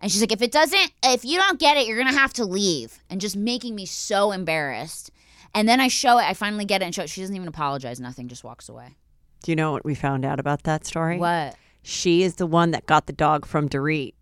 And 0.00 0.12
she's 0.12 0.20
like, 0.20 0.30
"If 0.30 0.40
it 0.40 0.52
doesn't, 0.52 0.92
if 1.02 1.24
you 1.24 1.36
don't 1.36 1.58
get 1.58 1.76
it, 1.78 1.88
you're 1.88 1.98
gonna 1.98 2.16
have 2.16 2.32
to 2.34 2.44
leave," 2.44 3.00
and 3.10 3.20
just 3.20 3.36
making 3.36 3.74
me 3.74 3.86
so 3.86 4.30
embarrassed. 4.30 5.10
And 5.52 5.68
then 5.68 5.80
I 5.80 5.88
show 5.88 6.18
it. 6.18 6.22
I 6.22 6.34
finally 6.34 6.64
get 6.64 6.80
it 6.80 6.84
and 6.84 6.94
show 6.94 7.02
it. 7.02 7.10
She 7.10 7.20
doesn't 7.20 7.34
even 7.34 7.48
apologize. 7.48 7.98
Nothing. 7.98 8.28
Just 8.28 8.44
walks 8.44 8.68
away. 8.68 8.94
Do 9.42 9.50
you 9.50 9.56
know 9.56 9.72
what 9.72 9.84
we 9.84 9.96
found 9.96 10.24
out 10.24 10.38
about 10.38 10.62
that 10.62 10.86
story? 10.86 11.18
What? 11.18 11.56
She 11.82 12.22
is 12.22 12.36
the 12.36 12.46
one 12.46 12.70
that 12.70 12.86
got 12.86 13.06
the 13.08 13.12
dog 13.12 13.46
from 13.46 13.68
Dorit. 13.68 14.14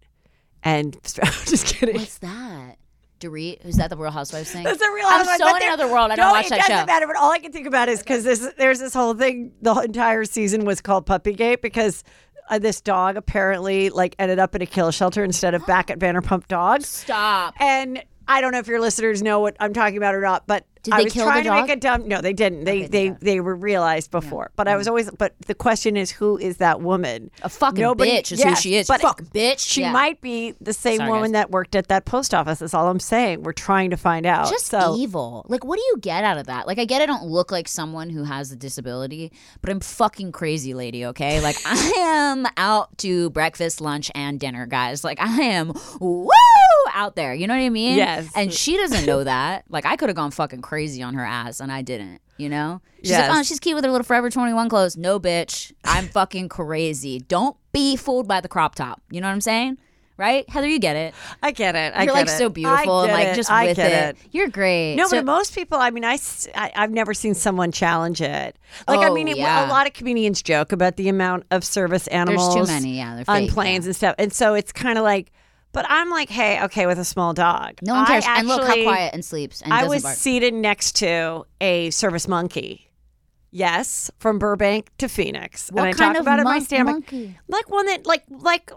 And 0.63 0.97
just 1.05 1.67
kidding. 1.67 1.97
What's 1.97 2.19
that? 2.19 2.77
Dorit? 3.21 3.63
who's 3.63 3.77
that 3.77 3.91
the 3.91 3.97
Real 3.97 4.11
Housewives 4.11 4.51
thing? 4.51 4.65
That's 4.65 4.81
a 4.81 4.91
real. 4.93 5.09
Housewives. 5.09 5.41
I'm 5.41 5.49
so 5.49 5.57
in 5.57 5.63
another 5.63 5.89
world. 5.89 6.11
I 6.11 6.17
don't 6.17 6.27
no, 6.27 6.33
watch 6.33 6.49
that 6.49 6.61
show. 6.61 6.67
it 6.67 6.69
doesn't 6.69 6.87
matter. 6.87 7.07
But 7.07 7.17
all 7.17 7.31
I 7.31 7.39
can 7.39 7.53
think 7.53 7.67
about 7.67 7.89
is 7.89 8.01
because 8.01 8.25
there's 8.25 8.41
there's 8.55 8.79
this 8.79 8.95
whole 8.95 9.15
thing. 9.15 9.53
The 9.63 9.75
entire 9.75 10.25
season 10.25 10.65
was 10.65 10.81
called 10.81 11.07
Puppygate 11.07 11.61
because 11.63 12.05
uh, 12.49 12.59
this 12.59 12.81
dog 12.81 13.17
apparently 13.17 13.91
like 13.91 14.15
ended 14.19 14.39
up 14.39 14.55
in 14.55 14.63
a 14.63 14.67
kill 14.67 14.91
shelter 14.91 15.25
instead 15.25 15.55
of 15.55 15.65
back 15.67 15.91
at 15.91 15.99
Vanderpump 15.99 16.47
Dogs. 16.49 16.89
Stop. 16.89 17.55
And 17.61 18.03
I 18.29 18.41
don't 18.41 18.53
know 18.53 18.59
if 18.59 18.67
your 18.67 18.81
listeners 18.81 19.23
know 19.23 19.41
what 19.41 19.57
I'm 19.61 19.73
talking 19.73 19.97
about 19.97 20.15
or 20.15 20.21
not, 20.21 20.47
but 20.47 20.65
Did 20.87 20.95
I 20.95 20.99
they 20.99 21.05
was 21.05 21.13
kill 21.13 21.25
the 21.27 21.31
trying 21.31 21.45
to 21.45 21.51
dog? 21.51 21.67
make 21.69 21.77
a 21.77 21.81
dumb. 21.81 22.09
No, 22.09 22.21
they 22.21 22.33
didn't. 22.33 22.65
They 22.65 22.79
Okay, 22.79 22.87
they 22.89 23.09
thank 23.09 23.21
they 23.21 23.41
were 23.41 23.55
realized 23.55 24.11
before. 24.11 24.51
But 24.57 24.67
I 24.69 24.73
mm. 24.75 24.79
was 24.79 24.89
always. 24.89 25.11
But 25.11 25.35
the 25.47 25.55
question 25.55 25.97
is, 25.97 26.11
who 26.11 26.39
is 26.39 26.57
that 26.57 26.81
woman? 26.81 27.31
A 27.43 27.49
fucking 27.49 27.81
Nobody- 27.83 28.11
bitch 28.13 28.33
is 28.33 28.43
who 28.43 28.49
yes, 28.49 28.61
she 28.61 28.77
is. 28.77 28.87
But 28.87 29.01
Fuck 29.01 29.23
bitch. 29.23 29.59
She 29.61 29.83
Yeah. 29.83 29.93
might 29.93 30.21
be 30.21 30.55
the 30.61 30.73
same 30.73 30.99
Sorry, 30.99 31.11
woman 31.11 31.33
guys. 31.33 31.43
that 31.43 31.51
worked 31.51 31.75
at 31.77 31.89
that 31.89 32.05
post 32.07 32.33
office. 32.35 32.59
That's 32.61 32.75
all 32.75 32.89
I'm 32.89 33.01
saying. 33.01 33.43
We're 33.43 33.53
trying 33.53 33.91
to 33.91 33.97
find 33.97 34.25
out. 34.27 34.49
just 34.51 34.67
so 34.67 34.97
evil. 34.97 35.45
Like, 35.49 35.65
what 35.65 35.77
do 35.77 35.83
you 35.83 35.99
get 36.01 36.25
out 36.25 36.39
of 36.39 36.47
that? 36.47 36.67
Like, 36.67 36.79
I 36.79 36.85
get 36.85 37.03
I 37.03 37.07
don't 37.07 37.25
look 37.27 37.53
like 37.53 37.69
someone 37.69 38.11
who 38.11 38.25
has 38.25 38.51
a 38.53 38.57
disability, 38.57 39.33
but 39.61 39.71
I'm 39.71 39.81
fucking 39.81 40.33
crazy, 40.33 40.75
lady. 40.75 41.05
Okay, 41.07 41.41
like 41.41 41.57
I 41.67 41.77
am 41.99 42.47
out 42.57 42.97
to 42.99 43.31
breakfast, 43.31 43.81
lunch, 43.81 44.11
and 44.15 44.41
dinner, 44.41 44.67
guys. 44.67 45.05
Like 45.05 45.21
I 45.21 45.43
am 45.43 45.73
woo 46.01 46.29
out 46.97 47.15
there. 47.15 47.33
You 47.35 47.47
know 47.47 47.55
what 47.55 47.61
I 47.61 47.69
mean? 47.69 47.97
Yes. 47.97 48.29
And 48.35 48.53
she 48.53 48.77
doesn't 48.77 49.07
know 49.07 49.23
that. 49.23 49.65
Like 49.69 49.87
I 49.87 49.97
could 49.97 50.09
have 50.09 50.17
gone 50.17 50.31
fucking 50.33 50.63
crazy 50.63 51.03
on 51.03 51.15
her 51.15 51.25
ass, 51.25 51.61
and 51.61 51.71
I 51.71 51.83
didn't. 51.83 52.21
You 52.39 52.49
know? 52.51 52.83
She's 53.03 53.11
Yes. 53.13 53.31
like, 53.31 53.39
oh, 53.39 53.43
she's 53.45 53.61
cute 53.61 53.75
with 53.77 53.85
her 53.85 53.91
little 53.91 54.05
Forever 54.05 54.29
21 54.29 54.69
clothes. 54.69 54.97
No, 54.97 55.19
bitch. 55.19 55.73
I'm 55.85 56.07
fucking 56.19 56.49
crazy. 56.51 57.19
Don't 57.21 57.57
be 57.73 57.97
fooled 57.97 58.29
by 58.29 58.41
the 58.43 58.49
crop 58.49 58.75
top. 58.75 59.01
You 59.11 59.21
know 59.23 59.27
what 59.29 59.33
I'm 59.33 59.41
saying? 59.41 59.79
Right, 60.19 60.49
Heather, 60.49 60.67
you 60.67 60.79
get 60.79 60.97
it. 60.97 61.15
I 61.43 61.51
get 61.51 61.75
it. 61.77 61.93
I 61.95 62.05
You're 62.05 62.15
get 62.15 62.21
like 62.21 62.27
it. 62.29 62.39
so 62.39 62.49
beautiful 62.49 63.01
I 63.01 63.05
and 63.05 63.13
like 63.13 63.29
it. 63.29 63.37
just 63.37 63.51
I 63.51 63.67
with 63.67 63.77
get 63.77 63.93
it. 63.93 64.17
it. 64.17 64.29
You're 64.33 64.49
great. 64.49 64.95
No, 64.97 65.07
So- 65.09 65.19
but 65.19 65.27
most 65.27 65.55
people, 65.55 65.77
I 65.79 65.91
mean, 65.91 66.07
I, 66.07 66.19
I, 66.55 66.71
have 66.75 66.91
never 66.91 67.13
seen 67.13 67.35
someone 67.35 67.71
challenge 67.71 68.23
it. 68.23 68.57
Like, 68.89 69.01
I 69.01 69.09
Oh, 69.09 69.15
mean, 69.15 69.29
it, 69.29 69.37
yeah. 69.37 69.67
a 69.67 69.69
lot 69.69 69.87
of 69.87 69.93
comedians 69.93 70.41
joke 70.43 70.73
about 70.73 70.97
the 70.97 71.11
amount 71.11 71.45
of 71.51 71.65
service 71.65 72.07
animals 72.09 72.55
too 72.55 72.65
many, 72.65 72.97
yeah, 72.97 73.15
they're 73.27 73.35
on 73.35 73.47
planes 73.49 73.85
yeah. 73.85 73.89
and 73.89 73.97
stuff. 73.97 74.15
And 74.19 74.33
so 74.33 74.55
it's 74.55 74.73
kind 74.73 74.97
of 74.97 75.05
like, 75.05 75.33
but 75.77 75.87
I'm 75.89 76.11
like, 76.11 76.29
hey, 76.31 76.61
okay, 76.65 76.87
with 76.87 76.99
a 76.99 77.05
small 77.05 77.33
dog. 77.35 77.79
No 77.83 77.95
one 77.95 78.07
cares. 78.07 78.25
and 78.27 78.49
look 78.49 78.67
how 78.67 78.75
quiet 78.83 79.15
and 79.15 79.25
sleeps 79.25 79.63
and 79.63 79.73
I 79.73 79.87
was 79.87 80.03
bark. 80.03 80.17
seated 80.17 80.55
next 80.55 80.97
to 80.97 81.45
a 81.61 81.91
service 81.91 82.27
monkey. 82.27 82.91
Yes, 83.53 84.11
from 84.19 84.39
Burbank 84.39 84.91
to 84.99 85.09
Phoenix. 85.09 85.71
What 85.71 85.87
and 85.87 85.89
I 85.89 85.93
kind 85.93 86.15
talk 86.15 86.17
of 86.17 86.23
about 86.23 86.39
it 86.39 86.43
in 86.43 86.45
my 86.49 86.59
stand 86.59 86.87
monkey? 86.87 87.39
Like 87.49 87.71
one 87.71 87.87
that 87.87 88.07
like 88.07 88.25
like 88.29 88.71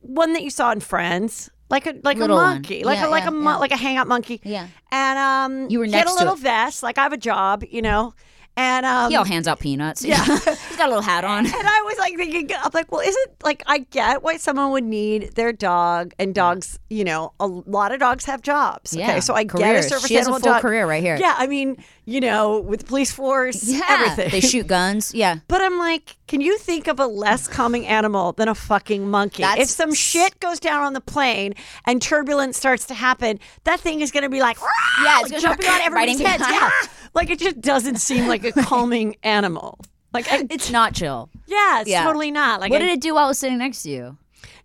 one 0.00 0.32
that 0.34 0.42
you 0.42 0.50
saw 0.50 0.70
in 0.72 0.80
Friends. 0.80 1.50
Like 1.68 1.86
a 1.86 1.94
like 2.02 2.18
Little 2.18 2.38
a 2.38 2.42
one. 2.42 2.54
monkey. 2.56 2.84
Like 2.84 2.98
Yeah, 2.98 3.08
a 3.08 3.10
like 3.10 3.22
yeah, 3.24 3.28
a 3.28 3.32
mon- 3.32 3.54
yeah. 3.54 3.58
like 3.60 3.72
a 3.72 3.76
hangout 3.76 4.06
monkey. 4.08 4.40
Yeah. 4.44 4.68
And 4.90 5.18
um 5.18 5.70
You 5.70 5.78
were 5.80 5.86
he 5.86 5.92
had 5.92 6.00
next 6.00 6.12
a 6.12 6.18
to 6.18 6.20
little 6.20 6.34
it. 6.34 6.40
vest, 6.40 6.82
like 6.82 6.98
I 6.98 7.02
have 7.02 7.12
a 7.14 7.16
job, 7.18 7.64
you 7.68 7.82
know. 7.82 8.14
And 8.56 8.84
um 8.84 9.10
He 9.10 9.16
all 9.16 9.24
hands 9.24 9.48
out 9.48 9.60
peanuts. 9.60 10.04
Yeah. 10.12 10.22
he's 10.24 10.76
got 10.76 10.86
a 10.86 10.88
little 10.88 11.00
hat 11.02 11.24
on. 11.24 11.46
and 11.46 11.54
I 11.54 11.82
was 11.86 11.98
like 11.98 12.16
thinking, 12.16 12.50
I'm 12.60 12.70
like, 12.74 12.92
well, 12.92 13.00
isn't 13.00 13.30
like 13.42 13.62
I 13.66 13.78
get 13.78 14.22
why 14.22 14.36
someone 14.36 14.70
would 14.72 14.84
need 14.84 15.32
their 15.36 15.52
dog, 15.52 16.12
and 16.18 16.34
dogs, 16.34 16.78
you 16.90 17.04
know, 17.04 17.32
a 17.40 17.46
lot 17.46 17.92
of 17.92 18.00
dogs 18.00 18.24
have 18.26 18.42
jobs. 18.42 18.94
Yeah, 18.94 19.10
okay, 19.10 19.20
so 19.20 19.34
I 19.34 19.44
get 19.44 19.54
a 19.54 19.58
careers. 19.58 19.88
service 19.88 20.06
She 20.06 20.14
has 20.16 20.26
a 20.26 20.30
full 20.30 20.38
dog. 20.40 20.60
career 20.60 20.86
right 20.86 21.02
here. 21.02 21.16
Yeah, 21.16 21.34
I 21.38 21.46
mean, 21.46 21.82
you 22.04 22.20
know, 22.20 22.58
with 22.60 22.86
police 22.86 23.12
force, 23.12 23.62
Yeah, 23.64 23.80
everything. 23.88 24.30
they 24.30 24.40
shoot 24.40 24.66
guns. 24.66 25.14
Yeah, 25.14 25.36
But 25.48 25.60
I'm 25.60 25.78
like, 25.78 26.16
can 26.26 26.40
you 26.40 26.58
think 26.58 26.88
of 26.88 26.98
a 26.98 27.06
less 27.06 27.46
calming 27.48 27.86
animal 27.86 28.32
than 28.32 28.48
a 28.48 28.54
fucking 28.54 29.08
monkey? 29.08 29.42
That's- 29.42 29.68
if 29.70 29.74
some 29.76 29.94
shit 29.94 30.40
goes 30.40 30.58
down 30.60 30.82
on 30.82 30.92
the 30.94 31.00
plane 31.00 31.54
and 31.86 32.02
turbulence 32.02 32.56
starts 32.56 32.86
to 32.86 32.94
happen, 32.94 33.38
that 33.64 33.78
thing 33.80 34.00
is 34.00 34.10
going 34.10 34.24
to 34.24 34.28
be 34.30 34.40
like, 34.40 34.58
Yeah, 35.04 35.20
it's 35.20 35.30
like 35.32 35.40
jumping 35.42 35.68
on 35.68 35.80
everybody's 35.82 36.20
biting 36.20 36.44
heads. 36.44 36.44
Yeah, 36.52 36.70
like 37.14 37.30
it 37.30 37.38
just 37.38 37.60
doesn't 37.60 37.96
seem 37.96 38.26
like 38.26 38.44
a 38.44 38.52
calming 38.52 39.16
animal. 39.22 39.78
Like, 40.12 40.30
I, 40.30 40.46
it's 40.50 40.70
not 40.70 40.94
chill. 40.94 41.30
yeah, 41.46 41.80
it's 41.80 41.88
Yeah. 41.90 42.02
totally 42.04 42.30
not. 42.30 42.60
Like, 42.60 42.70
what 42.70 42.82
I 42.82 42.86
did 42.86 42.92
it 42.98 43.00
do 43.00 43.14
while 43.14 43.24
I 43.24 43.28
was 43.28 43.38
sitting 43.38 43.58
next 43.58 43.82
to 43.84 43.90
you? 43.90 44.18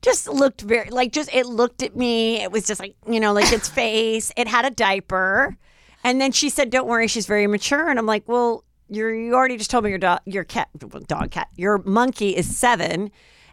just 0.03 0.27
looked 0.27 0.61
very 0.61 0.89
like 0.91 1.11
just 1.11 1.33
it 1.33 1.45
looked 1.47 1.81
at 1.81 1.95
me. 1.95 2.41
It 2.41 2.51
was 2.51 2.67
just 2.67 2.79
like 2.79 2.95
you 3.09 3.19
know, 3.19 3.33
like 3.33 3.51
its 3.51 3.67
face. 3.69 4.31
It 4.37 4.47
had 4.47 4.63
a 4.65 4.69
diaper, 4.69 5.57
and 6.07 6.21
then 6.21 6.31
she 6.31 6.49
said, 6.49 6.69
"Don't 6.69 6.87
worry, 6.87 7.07
she's 7.07 7.27
very 7.27 7.47
mature." 7.47 7.89
And 7.89 7.99
I'm 7.99 8.05
like, 8.05 8.27
well. 8.27 8.63
You're, 8.89 9.13
you 9.13 9.33
already 9.33 9.57
just 9.57 9.69
told 9.69 9.83
me 9.83 9.89
your 9.89 9.99
dog, 9.99 10.21
your 10.23 10.45
cat, 10.45 10.69
dog, 11.07 11.29
cat, 11.29 11.49
your 11.57 11.79
monkey 11.79 12.29
is 12.29 12.55
seven, 12.55 13.11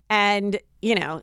and 0.08 0.60
you 0.80 0.94
know 0.94 1.22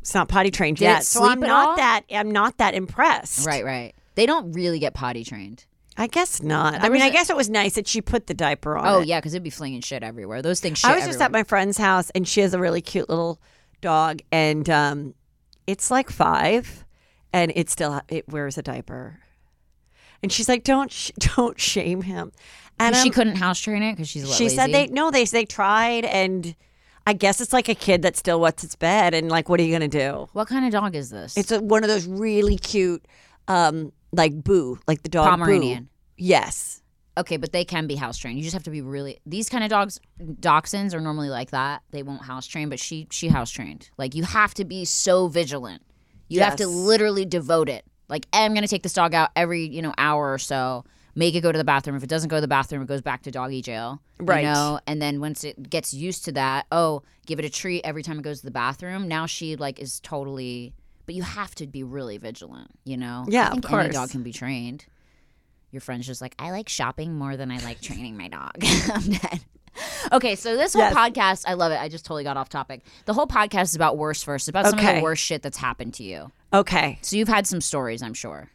it's 0.00 0.14
not 0.14 0.28
potty 0.28 0.50
trained 0.50 0.78
Did 0.78 0.86
yet. 0.86 1.04
So 1.04 1.24
I'm 1.24 1.38
not 1.38 1.68
all? 1.68 1.76
that 1.76 2.02
I'm 2.10 2.32
not 2.32 2.58
that 2.58 2.74
impressed. 2.74 3.46
Right, 3.46 3.64
right. 3.64 3.94
They 4.16 4.26
don't 4.26 4.50
really 4.50 4.80
get 4.80 4.94
potty 4.94 5.22
trained. 5.22 5.64
I 5.96 6.08
guess 6.08 6.42
not. 6.42 6.80
I 6.80 6.88
mean, 6.88 6.94
was 6.94 7.02
I 7.02 7.06
a- 7.06 7.12
guess 7.12 7.30
it 7.30 7.36
was 7.36 7.48
nice 7.48 7.74
that 7.76 7.86
she 7.86 8.00
put 8.00 8.26
the 8.26 8.34
diaper 8.34 8.76
on. 8.76 8.84
Oh 8.88 9.00
it. 9.00 9.06
yeah, 9.06 9.20
because 9.20 9.32
it'd 9.32 9.44
be 9.44 9.50
flinging 9.50 9.80
shit 9.80 10.02
everywhere. 10.02 10.42
Those 10.42 10.58
things. 10.58 10.78
Shit 10.78 10.90
I 10.90 10.96
was 10.96 11.06
just 11.06 11.20
at 11.20 11.30
my 11.30 11.44
friend's 11.44 11.78
house, 11.78 12.10
and 12.16 12.26
she 12.26 12.40
has 12.40 12.52
a 12.52 12.58
really 12.58 12.80
cute 12.80 13.08
little 13.08 13.40
dog, 13.80 14.22
and 14.32 14.68
um, 14.68 15.14
it's 15.68 15.88
like 15.90 16.10
five, 16.10 16.84
and 17.32 17.52
it 17.54 17.70
still 17.70 18.00
it 18.08 18.28
wears 18.28 18.58
a 18.58 18.62
diaper, 18.62 19.20
and 20.24 20.32
she's 20.32 20.48
like, 20.48 20.64
"Don't 20.64 20.90
sh- 20.90 21.10
don't 21.36 21.58
shame 21.60 22.02
him," 22.02 22.32
and 22.80 22.96
she 22.96 23.02
I'm- 23.02 23.12
couldn't 23.12 23.36
house 23.36 23.60
train 23.60 23.82
it 23.82 23.92
because 23.92 24.08
she's 24.08 24.24
a 24.24 24.34
she 24.34 24.44
little 24.44 24.56
said 24.56 24.72
they 24.72 24.86
no 24.88 25.10
they 25.10 25.24
they 25.24 25.44
tried, 25.44 26.04
and 26.04 26.56
I 27.06 27.12
guess 27.12 27.40
it's 27.40 27.52
like 27.52 27.68
a 27.68 27.74
kid 27.74 28.02
that 28.02 28.16
still 28.16 28.40
wets 28.40 28.64
its 28.64 28.74
bed, 28.74 29.14
and 29.14 29.28
like, 29.30 29.48
what 29.48 29.60
are 29.60 29.62
you 29.62 29.72
gonna 29.72 29.88
do? 29.88 30.28
What 30.32 30.48
kind 30.48 30.64
of 30.66 30.72
dog 30.72 30.96
is 30.96 31.10
this? 31.10 31.36
It's 31.36 31.52
a, 31.52 31.60
one 31.60 31.84
of 31.84 31.88
those 31.88 32.06
really 32.06 32.56
cute, 32.56 33.04
um, 33.48 33.92
like 34.12 34.42
Boo, 34.42 34.78
like 34.86 35.02
the 35.02 35.08
dog 35.08 35.38
Boo. 35.44 35.86
Yes. 36.16 36.80
Okay, 37.16 37.36
but 37.36 37.52
they 37.52 37.64
can 37.64 37.86
be 37.86 37.94
house 37.94 38.18
trained. 38.18 38.38
You 38.38 38.42
just 38.42 38.54
have 38.54 38.64
to 38.64 38.70
be 38.70 38.80
really. 38.80 39.20
These 39.24 39.48
kind 39.48 39.62
of 39.62 39.70
dogs, 39.70 40.00
dachshunds, 40.20 40.94
are 40.94 41.00
normally 41.00 41.28
like 41.28 41.52
that. 41.52 41.82
They 41.92 42.02
won't 42.02 42.22
house 42.22 42.46
train, 42.46 42.68
but 42.68 42.80
she 42.80 43.06
she 43.10 43.28
house 43.28 43.50
trained. 43.52 43.88
Like 43.96 44.14
you 44.16 44.24
have 44.24 44.52
to 44.54 44.64
be 44.64 44.84
so 44.84 45.28
vigilant. 45.28 45.82
You 46.28 46.40
have 46.40 46.56
to 46.56 46.66
literally 46.66 47.24
devote 47.24 47.68
it. 47.68 47.84
Like 48.08 48.26
I'm 48.32 48.54
gonna 48.54 48.68
take 48.68 48.82
this 48.82 48.92
dog 48.92 49.14
out 49.14 49.30
every 49.36 49.66
you 49.66 49.82
know 49.82 49.94
hour 49.98 50.32
or 50.32 50.38
so. 50.38 50.84
Make 51.16 51.36
it 51.36 51.42
go 51.42 51.52
to 51.52 51.58
the 51.58 51.64
bathroom. 51.64 51.96
If 51.96 52.02
it 52.02 52.08
doesn't 52.08 52.28
go 52.28 52.38
to 52.38 52.40
the 52.40 52.48
bathroom, 52.48 52.82
it 52.82 52.88
goes 52.88 53.00
back 53.00 53.22
to 53.22 53.30
doggy 53.30 53.62
jail. 53.62 54.02
Right. 54.18 54.44
You 54.44 54.50
know, 54.52 54.80
and 54.86 55.00
then 55.00 55.20
once 55.20 55.44
it 55.44 55.70
gets 55.70 55.94
used 55.94 56.24
to 56.24 56.32
that, 56.32 56.66
oh, 56.72 57.02
give 57.26 57.38
it 57.38 57.44
a 57.44 57.50
treat 57.50 57.82
every 57.84 58.02
time 58.02 58.18
it 58.18 58.22
goes 58.22 58.40
to 58.40 58.46
the 58.46 58.50
bathroom. 58.50 59.06
Now 59.06 59.26
she 59.26 59.56
like 59.56 59.78
is 59.78 60.00
totally. 60.00 60.74
But 61.06 61.14
you 61.14 61.22
have 61.22 61.54
to 61.56 61.66
be 61.66 61.82
really 61.82 62.18
vigilant. 62.18 62.70
You 62.84 62.96
know. 62.96 63.26
Yeah, 63.28 63.48
I 63.48 63.50
think 63.50 63.70
of 63.70 63.78
any 63.78 63.90
dog 63.90 64.10
can 64.10 64.22
be 64.22 64.32
trained 64.32 64.86
your 65.74 65.80
friend's 65.80 66.06
just 66.06 66.22
like, 66.22 66.36
I 66.38 66.52
like 66.52 66.68
shopping 66.68 67.14
more 67.14 67.36
than 67.36 67.50
I 67.50 67.58
like 67.58 67.80
training 67.80 68.16
my 68.16 68.28
dog. 68.28 68.52
I'm 68.94 69.10
dead. 69.10 69.44
Okay, 70.12 70.34
so 70.36 70.56
this 70.56 70.74
whole 70.74 70.82
Yes. 70.82 70.94
podcast, 70.94 71.44
I 71.46 71.54
love 71.54 71.72
it. 71.72 71.80
I 71.80 71.88
just 71.88 72.04
totally 72.04 72.24
got 72.24 72.36
off 72.36 72.48
topic. 72.48 72.82
The 73.06 73.14
whole 73.14 73.26
podcast 73.26 73.62
is 73.64 73.74
about 73.74 73.96
worst 73.96 74.24
first, 74.24 74.48
about 74.48 74.66
some 74.66 74.78
of 74.78 74.94
the 74.96 75.00
worst 75.02 75.22
shit 75.24 75.42
that's 75.42 75.56
happened 75.58 75.94
to 75.94 76.02
you. 76.04 76.30
Okay. 76.52 76.98
So 77.02 77.16
you've 77.16 77.28
had 77.28 77.46
some 77.46 77.60
stories, 77.60 78.02
I'm 78.02 78.14
sure. 78.14 78.50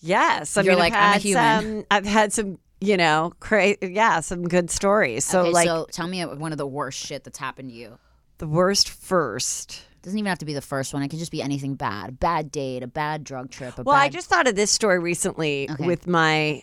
Yes, 0.00 0.56
I 0.56 0.62
You're 0.62 0.72
mean, 0.74 0.78
like, 0.80 0.92
I've 0.92 1.10
I'm 1.12 1.16
a 1.16 1.18
human. 1.18 1.62
Some, 1.62 1.84
I've 1.90 2.04
had 2.06 2.32
some, 2.32 2.58
you 2.80 2.96
know, 2.96 3.32
cra- 3.40 3.76
yeah, 3.82 4.20
some 4.20 4.46
good 4.46 4.70
stories. 4.70 5.24
So, 5.24 5.40
okay, 5.42 5.50
like, 5.50 5.66
so 5.66 5.86
tell 5.90 6.06
me 6.06 6.22
one 6.24 6.52
of 6.52 6.58
the 6.58 6.66
worst 6.66 6.98
shit 7.04 7.24
that's 7.24 7.38
happened 7.38 7.70
to 7.70 7.74
you. 7.74 7.98
the 8.38 8.46
worst 8.46 8.90
first. 8.90 9.82
doesn't 10.02 10.18
even 10.18 10.28
have 10.28 10.38
to 10.38 10.44
be 10.44 10.52
the 10.54 10.60
first 10.60 10.92
one. 10.92 11.02
It 11.02 11.08
could 11.08 11.18
just 11.18 11.32
be 11.32 11.40
anything 11.42 11.74
bad. 11.74 12.10
A 12.10 12.12
bad 12.12 12.52
date, 12.52 12.82
a 12.82 12.86
bad 12.86 13.24
drug 13.24 13.50
trip. 13.50 13.78
A 13.78 13.82
Well, 13.82 13.96
I 13.96 14.08
just 14.10 14.28
thought 14.28 14.46
of 14.46 14.54
this 14.54 14.70
story 14.70 14.98
recently 14.98 15.68
Okay. 15.70 15.86
with 15.86 16.06
my 16.06 16.62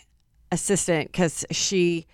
assistant 0.51 1.11
because 1.11 1.43
she 1.49 2.05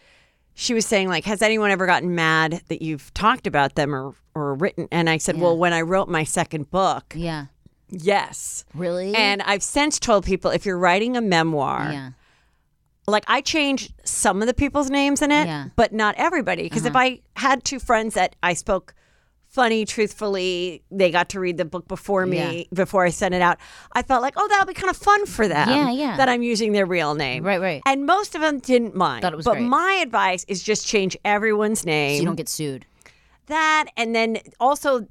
she 0.54 0.74
was 0.74 0.86
saying 0.86 1.08
like, 1.10 1.24
has 1.26 1.42
anyone 1.42 1.72
ever 1.72 1.86
gotten 1.86 2.16
mad 2.16 2.62
that 2.68 2.82
you've 2.82 3.14
talked 3.14 3.48
about 3.48 3.76
them 3.76 3.94
or 3.96 4.14
or 4.36 4.56
written? 4.56 4.88
And 4.92 5.10
I 5.10 5.18
said, 5.18 5.38
Yeah. 5.38 5.44
well, 5.44 5.58
when 5.58 5.74
I 5.74 5.82
wrote 5.82 6.08
my 6.10 6.24
second 6.24 6.70
book, 6.70 7.14
Yeah. 7.16 7.46
yes. 7.90 8.66
Really? 8.74 9.14
And 9.16 9.42
I've 9.42 9.64
since 9.64 10.00
told 10.00 10.26
people 10.26 10.52
if 10.52 10.66
you're 10.66 10.78
writing 10.78 11.18
a 11.18 11.22
memoir, 11.22 11.90
yeah. 11.92 12.10
like 13.08 13.24
I 13.28 13.42
changed 13.42 13.94
some 14.04 14.42
of 14.42 14.48
the 14.48 14.54
people's 14.54 14.90
names 14.90 15.22
in 15.22 15.32
it, 15.32 15.48
Yeah. 15.48 15.60
Uh-huh. 15.62 15.70
but 15.76 15.94
not 15.94 16.16
everybody. 16.18 16.64
Because 16.64 16.86
if 16.86 16.96
I 16.96 17.22
had 17.36 17.64
two 17.64 17.80
friends 17.80 18.14
that 18.16 18.36
I 18.44 18.54
spoke 18.54 18.94
funny, 19.50 19.84
truthfully, 19.86 20.84
they 20.92 21.12
got 21.12 21.30
to 21.30 21.40
read 21.40 21.58
the 21.58 21.66
book 21.66 21.88
before 21.88 22.26
me, 22.26 22.68
before 22.74 23.04
I 23.06 23.10
sent 23.10 23.34
it 23.36 23.42
out. 23.42 23.58
I 23.92 24.02
felt 24.04 24.22
like, 24.22 24.36
oh, 24.38 24.48
that'll 24.48 24.66
be 24.66 24.74
kind 24.74 24.90
of 24.90 24.98
fun 24.98 25.26
for 25.26 25.48
them. 25.48 25.70
Yeah, 25.70 25.92
yeah. 25.92 26.18
That 26.18 26.30
I'm 26.30 26.42
using 26.44 26.72
their 26.72 26.86
real 26.86 27.16
name. 27.16 27.44
Right, 27.44 27.60
right. 27.60 27.82
And 27.86 28.06
most 28.06 28.36
of 28.36 28.42
them 28.42 28.60
didn't 28.60 28.96
mind. 28.96 29.22
Thought 29.24 29.34
it 29.34 29.38
was 29.38 29.46
but 29.46 29.56
great. 29.56 29.66
my 29.68 30.00
advice 30.02 30.46
is 30.48 30.62
just 30.64 30.86
change 30.88 31.18
everyone's 31.26 31.86
name 31.86 32.16
So 32.18 32.20
you 32.22 32.26
don't 32.26 32.36
get 32.36 32.50
sued. 32.50 32.86
that, 33.48 33.86
and 33.98 34.16
then 34.16 34.38
also. 34.60 35.08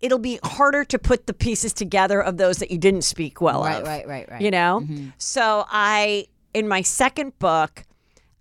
It'll 0.00 0.18
be 0.18 0.40
harder 0.42 0.84
to 0.86 0.98
put 0.98 1.28
the 1.28 1.32
pieces 1.32 1.72
together 1.72 2.20
of 2.20 2.36
those 2.36 2.56
that 2.58 2.72
you 2.72 2.76
didn't 2.78 3.02
speak 3.02 3.40
well 3.40 3.62
Right, 3.62 3.80
of 3.82 3.86
right, 3.86 4.04
right, 4.04 4.08
right. 4.08 4.30
Right. 4.32 4.42
You 4.42 4.50
know 4.50 4.80
Mm-hmm. 4.82 5.10
so 5.16 5.64
i 5.70 6.26
in 6.52 6.66
my 6.66 6.82
second 6.82 7.38
book 7.38 7.84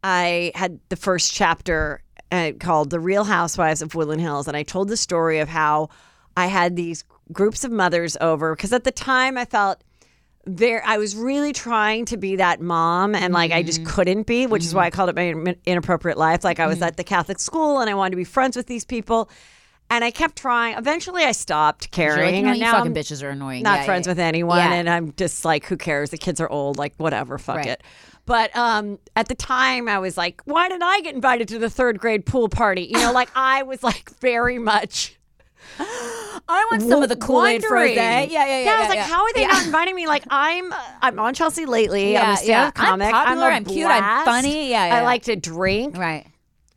i 0.04 0.52
had 0.56 0.80
the 0.90 0.96
first 0.96 1.32
chapter 1.32 2.02
uh, 2.32 2.52
called 2.60 2.90
the 2.90 3.00
real 3.00 3.24
housewives 3.24 3.82
of 3.82 3.96
woodland 3.96 4.22
hills 4.22 4.48
and 4.48 4.56
i 4.56 4.64
told 4.64 4.88
the 4.88 4.98
story 4.98 5.40
of 5.40 5.50
how 5.50 5.90
i 6.38 6.48
had 6.48 6.76
these 6.76 7.04
groups 7.32 7.64
of 7.64 7.72
mothers 7.72 8.18
over 8.22 8.56
because 8.56 8.74
at 8.74 8.84
the 8.84 8.92
time 8.92 9.38
i 9.38 9.46
felt 9.46 9.84
there 10.46 10.84
i 10.86 10.98
was 10.98 11.16
really 11.16 11.54
trying 11.54 12.04
to 12.06 12.18
be 12.18 12.36
that 12.36 12.60
mom 12.60 13.14
and 13.14 13.34
like 13.34 13.52
i 13.52 13.62
just 13.62 13.86
couldn't 13.86 14.26
be 14.26 14.48
which 14.48 14.64
is 14.64 14.74
why 14.74 14.86
i 14.86 14.90
called 14.90 15.10
it 15.10 15.16
my 15.16 15.56
inappropriate 15.66 16.18
life. 16.18 16.44
Like 16.44 16.60
i 16.60 16.68
was 16.68 16.82
at 16.82 16.98
the 16.98 17.04
catholic 17.04 17.40
school 17.40 17.80
and 17.80 17.90
i 17.90 17.94
wanted 17.94 18.12
to 18.12 18.18
be 18.18 18.24
friends 18.24 18.58
with 18.58 18.68
these 18.68 18.86
people 18.86 19.30
And 19.92 20.04
I 20.06 20.10
kept 20.12 20.38
trying. 20.38 20.78
Eventually, 20.78 21.24
I 21.24 21.34
stopped 21.34 21.92
caring. 21.92 22.24
like, 22.24 22.36
you 22.36 22.42
know, 22.44 22.52
and 22.52 22.60
now 22.60 22.72
fucking 22.78 22.92
I'm 22.92 22.96
bitches 22.96 23.22
are 23.22 23.30
annoying. 23.30 23.62
not 23.64 23.80
Yeah, 23.80 23.86
friends 23.86 24.08
yeah, 24.08 24.12
with 24.12 24.20
anyone, 24.20 24.58
Yeah. 24.60 24.74
and 24.74 24.90
I'm 24.90 25.14
just 25.18 25.44
like, 25.46 25.66
who 25.66 25.76
cares? 25.78 26.12
The 26.12 26.18
kids 26.18 26.40
are 26.40 26.50
old. 26.50 26.78
Like, 26.78 26.94
whatever. 26.98 27.38
Fuck 27.38 27.58
Right. 27.58 27.66
it. 27.68 27.84
But 28.26 28.56
um, 28.56 29.00
at 29.16 29.28
the 29.28 29.36
time, 29.36 29.90
I 29.90 30.00
was 30.00 30.16
like, 30.18 30.42
why 30.46 30.70
did 30.70 30.82
I 30.82 31.02
get 31.02 31.14
invited 31.16 31.48
to 31.50 31.60
the 31.60 31.70
third 31.70 32.00
grade 32.00 32.26
pool 32.26 32.48
party? 32.50 32.84
You 32.84 32.98
know, 33.00 33.12
like 33.12 33.30
I 33.36 33.64
was 33.64 33.84
like 33.84 34.10
very 34.20 34.60
much. 34.60 35.18
I 35.80 36.68
want 36.72 36.82
some 36.84 37.02
of 37.04 37.10
the 37.10 37.16
Kool 37.16 37.46
Aid 37.46 37.64
for 37.64 37.78
a 37.78 37.88
day. 37.94 38.28
Yeah, 38.32 38.46
yeah, 38.46 38.64
yeah. 38.64 38.72
I 38.72 38.80
was 38.80 38.84
yeah, 38.84 38.88
like, 38.90 38.96
yeah. 38.98 39.04
how 39.08 39.24
are 39.24 39.34
they 39.34 39.42
Yeah. 39.42 39.48
not 39.48 39.66
inviting 39.66 39.96
me? 39.96 40.08
Like, 40.08 40.24
I'm 40.30 40.74
I'm 41.02 41.20
on 41.20 41.34
Chelsea 41.34 41.66
lately. 41.66 42.18
I'm 42.18 42.24
Yeah, 42.24 42.34
a 42.34 42.38
stand-up 42.38 42.78
yeah. 42.78 42.84
I'm 42.84 42.90
comic. 43.00 43.12
popular, 43.12 43.50
a 43.50 43.56
I'm 43.56 43.66
cute, 43.66 43.88
I'm 43.90 44.26
funny. 44.26 44.70
Yeah, 44.70 44.86
yeah, 44.88 44.96
I 44.96 44.98
yeah. 45.00 45.04
like 45.04 45.24
to 45.24 45.36
drink. 45.36 45.98
Right. 45.98 46.28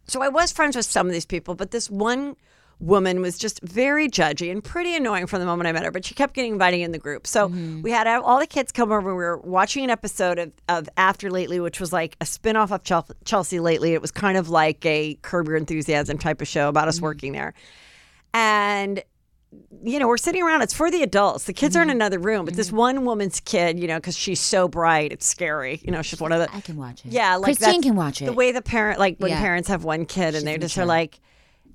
So 0.06 0.22
I 0.22 0.28
was 0.28 0.52
friends 0.52 0.76
with 0.76 0.86
some 0.86 1.06
of 1.06 1.12
these 1.12 1.26
people, 1.26 1.54
but 1.54 1.70
this 1.70 1.90
one 1.90 2.36
woman 2.80 3.20
was 3.20 3.38
just 3.38 3.60
very 3.62 4.08
judgy 4.08 4.50
and 4.50 4.62
pretty 4.62 4.94
annoying 4.96 5.26
from 5.26 5.40
the 5.40 5.46
moment 5.46 5.66
I 5.68 5.72
met 5.72 5.84
her. 5.84 5.90
But 5.90 6.04
she 6.04 6.14
kept 6.14 6.34
getting 6.34 6.52
invited 6.52 6.80
in 6.80 6.92
the 6.92 6.98
group. 6.98 7.26
So 7.26 7.48
Mm-hmm. 7.48 7.82
we 7.82 7.90
had 7.90 8.06
all 8.06 8.38
the 8.38 8.46
kids 8.46 8.72
come 8.72 8.90
over. 8.92 9.08
We 9.08 9.22
were 9.22 9.38
watching 9.38 9.84
an 9.84 9.90
episode 9.90 10.38
of, 10.38 10.52
of 10.68 10.88
After 10.96 11.30
Lately, 11.30 11.60
which 11.60 11.80
was 11.80 11.92
like 11.92 12.16
a 12.20 12.26
spin 12.26 12.56
off 12.56 12.72
of 12.72 12.82
Chelsea 13.24 13.60
Lately. 13.60 13.94
It 13.94 14.02
was 14.02 14.10
kind 14.10 14.36
of 14.36 14.48
like 14.48 14.84
a 14.84 15.14
Curb 15.22 15.48
Your 15.48 15.56
Enthusiasm 15.56 16.18
type 16.18 16.40
of 16.42 16.48
show 16.48 16.68
about 16.68 16.88
us 16.88 16.96
Mm-hmm. 16.96 17.04
working 17.04 17.32
there. 17.32 17.54
And 18.32 19.02
you 19.84 20.00
know, 20.00 20.08
we're 20.08 20.16
sitting 20.16 20.42
around. 20.42 20.62
It's 20.62 20.74
for 20.74 20.90
the 20.90 21.02
adults. 21.04 21.44
The 21.44 21.52
kids 21.52 21.76
are 21.76 21.80
Mm-hmm. 21.82 21.90
in 21.90 21.96
another 21.96 22.18
room, 22.18 22.44
but 22.44 22.54
this 22.54 22.72
one 22.72 23.04
woman's 23.04 23.38
kid, 23.38 23.78
you 23.78 23.86
know, 23.86 23.98
because 23.98 24.16
she's 24.16 24.40
so 24.40 24.66
bright, 24.66 25.12
it's 25.12 25.24
scary. 25.26 25.80
You 25.84 25.92
know, 25.92 26.02
she's 26.02 26.20
one 26.20 26.32
of 26.32 26.40
the 26.40 26.52
I 26.52 26.60
can 26.60 26.76
watch 26.76 27.04
it. 27.06 27.12
yeah, 27.12 27.36
like 27.36 27.56
Christine 27.58 27.80
can 27.80 27.94
watch 27.94 28.20
it. 28.20 28.24
The 28.24 28.32
way 28.32 28.50
the 28.50 28.62
parent, 28.62 28.98
like 28.98 29.18
when 29.18 29.30
Yeah. 29.30 29.38
parents 29.40 29.68
have 29.68 29.84
one 29.84 30.06
kid 30.06 30.34
and 30.34 30.44
they 30.44 30.58
just 30.58 30.76
are 30.76 30.84
like, 30.86 31.20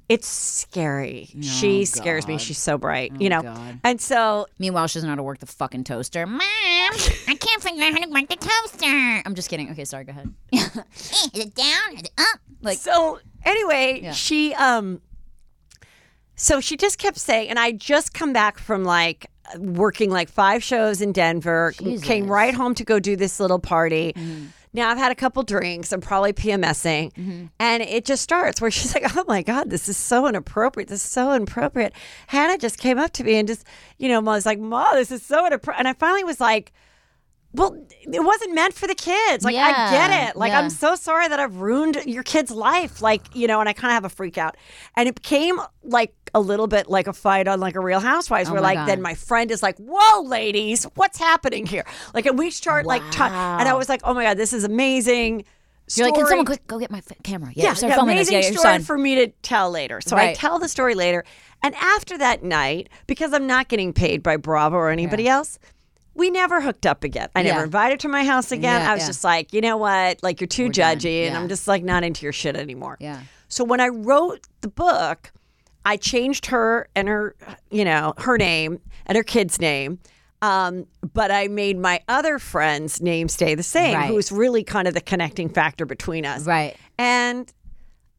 it's 0.10 0.28
scary. 0.28 1.30
she 1.42 1.86
scares 1.86 2.28
me. 2.28 2.38
She's 2.40 2.58
so 2.58 2.78
bright, 2.78 3.14
you 3.22 3.30
know. 3.30 3.42
God. 3.44 3.80
And 3.84 4.02
so 4.02 4.48
Meanwhile, 4.58 4.88
she 4.88 4.96
doesn't 4.98 5.08
know 5.08 5.12
how 5.12 5.16
to 5.18 5.24
work 5.24 5.38
the 5.40 5.46
fucking 5.46 5.84
toaster. 5.86 6.26
Mom, 6.26 6.42
I 6.42 7.38
can't 7.40 7.62
figure 7.64 7.84
out 7.84 7.94
how 7.94 8.00
to 8.04 8.10
work 8.10 8.28
the 8.28 8.36
toaster. 8.36 9.22
I'm 9.26 9.36
just 9.36 9.50
kidding. 9.50 9.70
Okay, 9.72 9.86
sorry. 9.86 10.04
Go 10.06 10.12
ahead. 10.12 10.34
Is 10.52 11.32
it 11.34 11.56
down? 11.56 11.94
Is 11.94 12.02
it 12.02 12.12
up? 12.18 12.40
Like, 12.62 12.80
so 12.80 13.20
anyway, 13.46 14.00
Yeah. 14.04 14.12
she 14.12 14.54
um 14.56 15.00
so 16.36 16.60
she 16.62 16.76
just 16.78 16.98
kept 16.98 17.18
saying 17.18 17.50
and 17.50 17.60
I 17.60 17.72
just 17.74 18.14
come 18.14 18.34
back 18.34 18.58
from 18.60 18.84
like 18.84 19.28
working 19.58 20.10
like 20.10 20.30
five 20.30 20.64
shows 20.64 21.02
in 21.02 21.12
Denver, 21.12 21.74
Jesus. 21.78 22.06
came 22.06 22.28
right 22.28 22.54
home 22.54 22.76
to 22.76 22.84
go 22.84 23.00
do 23.00 23.16
this 23.16 23.40
little 23.40 23.60
party. 23.60 24.16
Now 24.74 24.90
I've 24.90 24.98
had 24.98 25.12
a 25.12 25.16
couple 25.16 25.44
drinks. 25.44 25.92
I'm 25.92 26.02
probably 26.02 26.34
PMSing, 26.34 27.14
mm-hmm. 27.14 27.46
and 27.60 27.84
it 27.84 28.06
just 28.06 28.22
starts 28.22 28.62
where 28.62 28.72
she's 28.72 28.94
like, 28.94 29.16
"Oh 29.16 29.26
my 29.28 29.42
god, 29.42 29.70
this 29.70 29.90
is 29.90 29.98
so 29.98 30.28
inappropriate. 30.28 30.90
This 30.90 31.04
is 31.04 31.12
so 31.12 31.34
inappropriate." 31.34 31.94
Hannah 32.28 32.58
just 32.58 32.78
came 32.78 33.00
up 33.00 33.12
to 33.14 33.24
me 33.24 33.36
and 33.36 33.48
just, 33.48 33.66
you 33.98 34.10
know, 34.10 34.22
was 34.22 34.46
like, 34.46 34.60
"Ma, 34.60 34.94
this 34.94 35.12
is 35.12 35.24
so 35.24 35.46
inappropriate." 35.46 35.80
And 35.80 35.88
I 35.88 35.94
finally 35.94 36.24
was 36.24 36.40
like, 36.40 36.72
"Well, 37.54 37.76
it 38.02 38.24
wasn't 38.24 38.54
meant 38.54 38.74
for 38.74 38.88
the 38.88 38.96
kids. 38.96 39.44
Like, 39.44 39.56
I 39.56 39.92
get 39.92 40.30
it. 40.30 40.36
Like, 40.36 40.52
yeah. 40.52 40.60
I'm 40.60 40.70
so 40.70 40.96
sorry 40.96 41.28
that 41.28 41.40
I've 41.40 41.56
ruined 41.58 41.98
your 42.06 42.24
kid's 42.24 42.52
life. 42.52 43.02
Like, 43.02 43.22
you 43.36 43.48
know." 43.48 43.60
And 43.60 43.68
I 43.70 43.74
kind 43.74 43.92
of 43.92 43.96
have 43.96 44.06
a 44.06 44.10
freak 44.10 44.38
out, 44.38 44.56
and 44.96 45.10
it 45.10 45.16
became 45.16 45.60
like 45.84 46.14
a 46.34 46.40
little 46.40 46.68
bit 46.68 46.90
like 46.90 47.08
a 47.08 47.14
fight 47.14 47.48
on 47.48 47.60
like 47.60 47.76
a 47.76 47.80
Real 47.80 48.00
Housewives, 48.00 48.50
Oh 48.50 48.54
where 48.54 48.62
like 48.62 48.78
God. 48.78 48.88
then 48.88 49.02
my 49.02 49.16
friend 49.16 49.50
is 49.52 49.64
like, 49.64 49.78
"Whoa, 49.80 50.22
ladies, 50.24 50.84
what's 50.96 51.18
happening 51.18 51.66
here?" 51.66 51.86
Like, 52.14 52.26
and 52.26 52.38
we 52.38 52.52
start 52.52 52.86
like, 52.86 53.02
t- 53.12 53.22
and 53.22 53.68
I 53.68 53.74
was 53.74 53.90
like, 53.90 54.02
"Oh 54.04 54.14
my 54.14 54.24
god, 54.24 54.38
this 54.38 54.54
is 54.54 54.64
amazing." 54.64 55.46
you're 55.96 56.06
like, 56.06 56.14
can 56.14 56.28
someone 56.28 56.46
quick 56.46 56.68
go 56.68 56.78
get 56.78 56.92
my 56.92 57.00
f- 57.00 57.12
camera? 57.24 57.52
Yeah, 57.56 57.74
yeah, 57.82 57.88
yeah, 57.88 58.00
amazing 58.00 58.36
Yeah, 58.36 58.42
story 58.52 58.58
son. 58.62 58.82
for 58.84 58.96
me 58.96 59.16
to 59.16 59.28
tell 59.42 59.72
later. 59.72 60.02
So 60.02 60.16
I 60.16 60.34
tell 60.36 60.60
the 60.60 60.68
story 60.70 60.94
later, 60.94 61.24
and 61.64 61.74
after 61.74 62.16
that 62.20 62.44
night, 62.44 62.90
because 63.08 63.34
I'm 63.34 63.48
not 63.48 63.70
getting 63.70 63.92
paid 63.92 64.22
by 64.22 64.38
Bravo 64.38 64.76
or 64.78 64.92
anybody 64.92 65.28
else. 65.28 65.58
We 66.16 66.30
never 66.32 66.60
hooked 66.62 66.86
up 66.86 67.04
again. 67.04 67.30
I 67.36 67.44
never 67.44 67.60
Yeah. 67.60 67.64
invited 67.66 68.00
to 68.02 68.08
my 68.10 68.24
house 68.26 68.52
again. 68.52 68.82
Yeah, 68.82 68.92
I 68.92 68.94
was 68.94 69.04
yeah. 69.04 69.08
just 69.08 69.24
like, 69.24 69.54
you 69.54 69.62
know 69.62 69.78
what? 69.78 70.22
Like 70.24 70.42
you're 70.42 70.48
too 70.48 70.66
We're 70.66 70.72
judgy, 70.72 71.28
and 71.28 71.38
I'm 71.38 71.48
just 71.48 71.68
like 71.68 71.84
not 71.84 72.04
into 72.04 72.26
your 72.26 72.34
shit 72.34 72.56
anymore. 72.56 72.98
Yeah. 73.00 73.22
So 73.48 73.64
when 73.64 73.80
I 73.80 73.88
wrote 73.88 74.48
the 74.62 74.68
book, 74.68 75.32
I 75.86 75.98
changed 75.98 76.48
her 76.48 76.88
and 76.96 77.08
her, 77.08 77.36
you 77.72 77.86
know, 77.86 78.14
her 78.18 78.38
name 78.38 78.80
and 79.06 79.16
her 79.16 79.24
kid's 79.24 79.60
name. 79.60 80.00
Um, 80.42 80.86
but 81.14 81.32
I 81.32 81.48
made 81.50 81.78
my 81.78 82.02
other 82.08 82.40
friend's 82.40 83.02
name 83.02 83.28
stay 83.28 83.56
the 83.56 83.64
same, 83.64 83.96
Right. 83.96 84.08
who 84.08 84.14
was 84.14 84.32
really 84.32 84.64
kind 84.64 84.88
of 84.88 84.94
the 84.94 85.02
connecting 85.02 85.50
factor 85.50 85.86
between 85.86 86.26
us. 86.26 86.46
Right. 86.46 86.76
And 86.98 87.52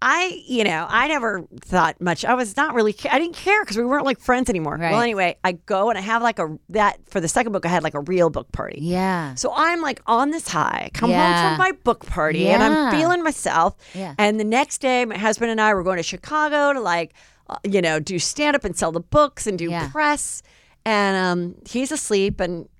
I, 0.02 0.42
you 0.46 0.64
know, 0.64 0.86
I 0.88 1.08
never 1.08 1.44
thought 1.60 2.00
much. 2.00 2.24
I 2.24 2.32
was 2.32 2.56
not 2.56 2.74
really, 2.74 2.94
I 3.10 3.18
didn't 3.18 3.36
care 3.36 3.62
because 3.62 3.76
we 3.76 3.84
weren't 3.84 4.06
like 4.06 4.18
friends 4.18 4.48
anymore. 4.48 4.76
Right. 4.78 4.92
Well, 4.92 5.00
anyway, 5.02 5.36
I 5.44 5.52
go 5.52 5.90
and 5.90 5.98
I 5.98 6.00
have 6.00 6.22
like 6.22 6.38
a, 6.38 6.58
that 6.70 6.98
for 7.06 7.20
the 7.20 7.28
second 7.28 7.52
book, 7.52 7.66
I 7.66 7.68
had 7.68 7.82
like 7.82 7.92
a 7.92 8.00
real 8.00 8.30
book 8.30 8.50
party. 8.50 8.78
Yeah. 8.80 9.34
So 9.34 9.52
I'm 9.54 9.82
like 9.82 10.00
on 10.06 10.30
this 10.30 10.48
high, 10.48 10.90
come 10.94 11.10
Yeah. 11.10 11.40
home 11.42 11.50
from 11.50 11.58
my 11.58 11.72
book 11.84 12.06
party, 12.06 12.48
and 12.48 12.62
I'm 12.62 12.90
feeling 12.98 13.22
myself. 13.22 13.76
Yeah. 13.94 14.14
And 14.16 14.40
the 14.40 14.44
next 14.44 14.78
day, 14.80 15.04
my 15.04 15.18
husband 15.18 15.50
and 15.50 15.60
I 15.60 15.74
were 15.74 15.82
going 15.82 15.98
to 15.98 16.02
Chicago 16.02 16.72
to 16.72 16.80
like, 16.80 17.12
uh, 17.50 17.56
you 17.62 17.82
know, 17.82 18.00
do 18.00 18.18
stand 18.18 18.56
up 18.56 18.64
and 18.64 18.74
sell 18.74 18.92
the 18.92 19.00
books 19.00 19.46
and 19.46 19.58
do 19.58 19.68
Yeah. 19.68 19.90
press. 19.90 20.42
And 20.86 21.14
um, 21.18 21.54
he's 21.68 21.92
asleep, 21.92 22.40
and 22.40 22.70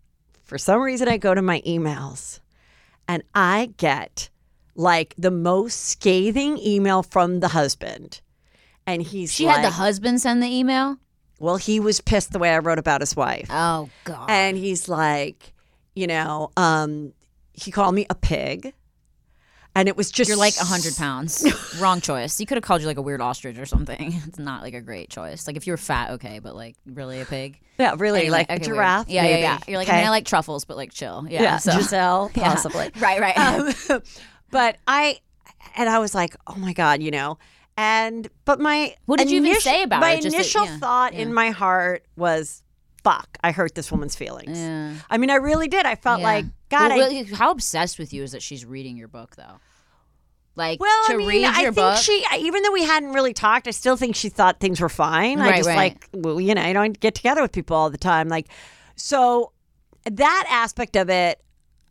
for 0.43 0.57
some 0.57 0.81
reason, 0.81 1.07
I 1.07 1.19
go 1.19 1.35
to 1.35 1.43
my 1.43 1.61
emails, 1.67 2.41
and 3.07 3.23
I 3.35 3.75
get 3.77 4.31
like 4.75 5.15
the 5.19 5.31
most 5.31 5.85
scathing 5.89 6.59
email 6.59 7.03
from 7.03 7.41
the 7.41 7.49
husband. 7.49 8.21
And 8.87 9.03
he's 9.03 9.33
She 9.33 9.45
had 9.45 9.63
the 9.65 9.71
husband 9.71 10.21
send 10.21 10.43
the 10.43 10.49
email. 10.49 10.97
well, 11.39 11.57
he 11.57 11.81
was 11.81 12.01
pissed 12.01 12.33
the 12.33 12.39
way 12.39 12.51
I 12.55 12.59
wrote 12.59 12.79
about 12.79 13.01
his 13.01 13.15
wife. 13.17 13.49
Oh 13.51 13.89
God. 14.05 14.29
And 14.31 14.57
he's 14.57 14.89
like, 14.89 15.53
you 15.95 16.07
know, 16.07 16.51
um, 16.57 17.13
he 17.53 17.71
called 17.71 17.95
me 17.95 18.07
a 18.11 18.15
pig. 18.15 18.73
And 19.77 19.87
it 19.89 19.97
was 19.97 20.11
just 20.11 20.27
You're 20.29 20.37
like 20.37 20.57
a 20.61 20.65
hundred 20.65 20.97
pounds. 20.97 21.47
Wrong 21.81 22.01
choice. 22.01 22.37
He 22.37 22.45
could 22.45 22.57
have 22.57 22.65
called 22.65 22.81
you 22.81 22.89
like 22.89 22.97
a 22.97 23.03
weird 23.03 23.21
ostrich 23.21 23.57
or 23.57 23.67
something. 23.67 24.13
It's 24.27 24.39
not 24.39 24.63
like 24.63 24.75
a 24.75 24.81
great 24.81 25.11
choice. 25.11 25.47
Like 25.47 25.57
if 25.57 25.65
you 25.69 25.73
were 25.73 25.77
fat, 25.77 26.11
okay, 26.13 26.41
but 26.41 26.57
like 26.57 26.75
really 26.87 27.21
a 27.21 27.25
pig. 27.25 27.61
Yeah, 27.79 27.95
really, 27.97 28.21
Anyway, 28.23 28.33
like 28.33 28.51
a 28.51 28.55
okay, 28.55 28.63
weird. 28.67 28.75
giraffe. 28.77 29.09
Yeah, 29.09 29.23
maybe. 29.23 29.43
yeah, 29.43 29.59
yeah. 29.59 29.59
You're 29.69 29.79
like, 29.79 29.89
I 29.89 29.93
Okay. 29.93 29.99
mean, 30.01 30.07
I 30.09 30.11
like 30.11 30.25
truffles, 30.27 30.65
but 30.65 30.77
like 30.77 30.93
chill. 30.93 31.25
Yeah. 31.31 31.43
yeah, 31.43 31.57
so. 31.59 31.71
Giselle, 31.73 32.33
Yeah. 32.37 32.43
possibly. 32.53 32.91
Right, 32.99 33.21
right. 33.21 33.39
Um, 33.39 34.03
but 34.51 34.77
I, 34.87 35.21
and 35.77 35.89
I 35.89 35.99
was 35.99 36.15
like, 36.15 36.37
oh 36.47 36.57
my 36.57 36.73
god, 36.73 37.03
you 37.03 37.11
know. 37.11 37.39
And 37.77 38.29
but 38.45 38.61
my 38.61 38.95
What 39.07 39.19
did 39.19 39.31
you 39.31 39.43
even 39.45 39.61
say 39.61 39.83
about 39.83 40.01
my 40.01 40.13
it? 40.13 40.23
That- 40.23 40.35
initial 40.35 40.65
yeah, 40.67 40.79
thought 40.79 41.15
yeah. 41.15 41.21
in 41.21 41.33
my 41.33 41.51
heart 41.51 42.05
was, 42.17 42.63
"Fuck, 43.03 43.39
I 43.43 43.53
hurt 43.53 43.75
this 43.75 43.91
woman's 43.91 44.15
feelings." 44.15 44.59
Yeah. 44.59 44.95
I 45.09 45.17
mean, 45.17 45.31
I 45.31 45.37
really 45.37 45.69
did. 45.69 45.87
I 45.87 45.95
felt 45.95 46.21
like, 46.21 46.45
God, 46.69 46.91
Well, 46.91 46.99
really, 46.99 47.25
how 47.25 47.51
obsessed 47.51 47.99
with 47.99 48.13
you 48.13 48.23
is 48.23 48.33
that 48.33 48.43
she's 48.43 48.67
reading 48.67 48.97
your 48.99 49.09
book 49.09 49.37
though? 49.37 49.61
Like 50.57 50.79
Well, 50.81 51.07
to 51.07 51.15
I 51.15 51.17
mean, 51.17 51.29
read 51.29 51.45
I 51.47 51.63
think 51.63 51.77
book. 51.77 51.97
she, 51.97 52.23
even 52.39 52.63
though 52.63 52.73
we 52.73 52.83
hadn't 52.85 53.13
really 53.13 53.33
talked, 53.33 53.67
I 53.67 53.71
still 53.71 53.97
think 53.97 54.15
she 54.15 54.29
thought 54.29 54.61
things 54.61 54.81
were 54.81 54.89
fine. 54.91 55.41
I 55.41 55.57
just 55.57 55.69
right. 55.69 55.77
like, 55.77 56.09
well, 56.13 56.41
you 56.41 56.55
know, 56.55 56.61
I 56.61 56.73
don't 56.75 56.99
get 56.99 57.15
together 57.15 57.41
with 57.41 57.53
people 57.53 57.77
all 57.77 57.89
the 57.89 57.97
time. 57.97 58.29
Like, 58.29 58.49
so 58.97 59.53
that 60.05 60.47
aspect 60.51 60.97
of 60.97 61.09
it, 61.09 61.41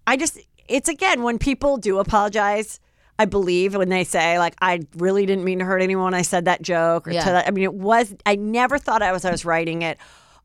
I 0.06 0.18
just, 0.18 0.40
it's 0.70 0.88
again, 0.90 1.24
when 1.24 1.38
people 1.40 1.78
do 1.78 2.00
apologize, 2.00 2.80
I 3.18 3.26
believe 3.26 3.76
when 3.76 3.90
they 3.90 4.04
say, 4.06 4.40
like, 4.40 4.56
I 4.62 4.80
really 4.96 5.26
didn't 5.26 5.44
mean 5.44 5.60
to 5.60 5.66
hurt 5.66 5.82
anyone. 5.82 6.14
I 6.14 6.22
said 6.22 6.46
that 6.46 6.62
joke 6.62 7.08
or 7.08 7.12
Yeah. 7.12 7.24
to 7.26 7.30
that. 7.32 7.48
I 7.48 7.52
mean, 7.52 7.66
it 7.66 7.74
was, 7.74 8.16
I 8.26 8.36
never 8.36 8.78
thought 8.78 9.02
I 9.02 9.12
was, 9.12 9.26
I 9.26 9.32
was 9.32 9.44
writing 9.44 9.82
it. 9.82 9.98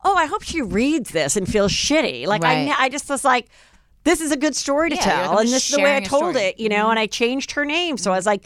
Oh, 0.04 0.14
I 0.16 0.26
hope 0.26 0.42
she 0.42 0.60
reads 0.60 1.10
this 1.10 1.36
and 1.36 1.48
feels 1.48 1.70
shitty. 1.72 2.26
Like, 2.26 2.42
I, 2.44 2.54
Right. 2.54 2.64
ne- 2.66 2.74
I 2.76 2.88
just 2.88 3.08
was 3.08 3.24
like, 3.24 3.46
this 4.02 4.20
is 4.20 4.32
a 4.32 4.36
good 4.36 4.54
story 4.56 4.90
to 4.90 4.96
Yeah, 4.96 5.02
tell. 5.02 5.38
And 5.38 5.48
this 5.48 5.70
is 5.70 5.76
the 5.76 5.82
way 5.82 5.96
I 5.96 6.00
told 6.00 6.20
story. 6.22 6.34
Mm-hmm. 6.34 6.58
it, 6.58 6.60
you 6.60 6.68
know, 6.68 6.90
and 6.90 6.98
I 6.98 7.06
changed 7.06 7.52
her 7.52 7.64
name. 7.64 7.96
So 7.96 8.12
I 8.12 8.16
was 8.16 8.26
like, 8.26 8.44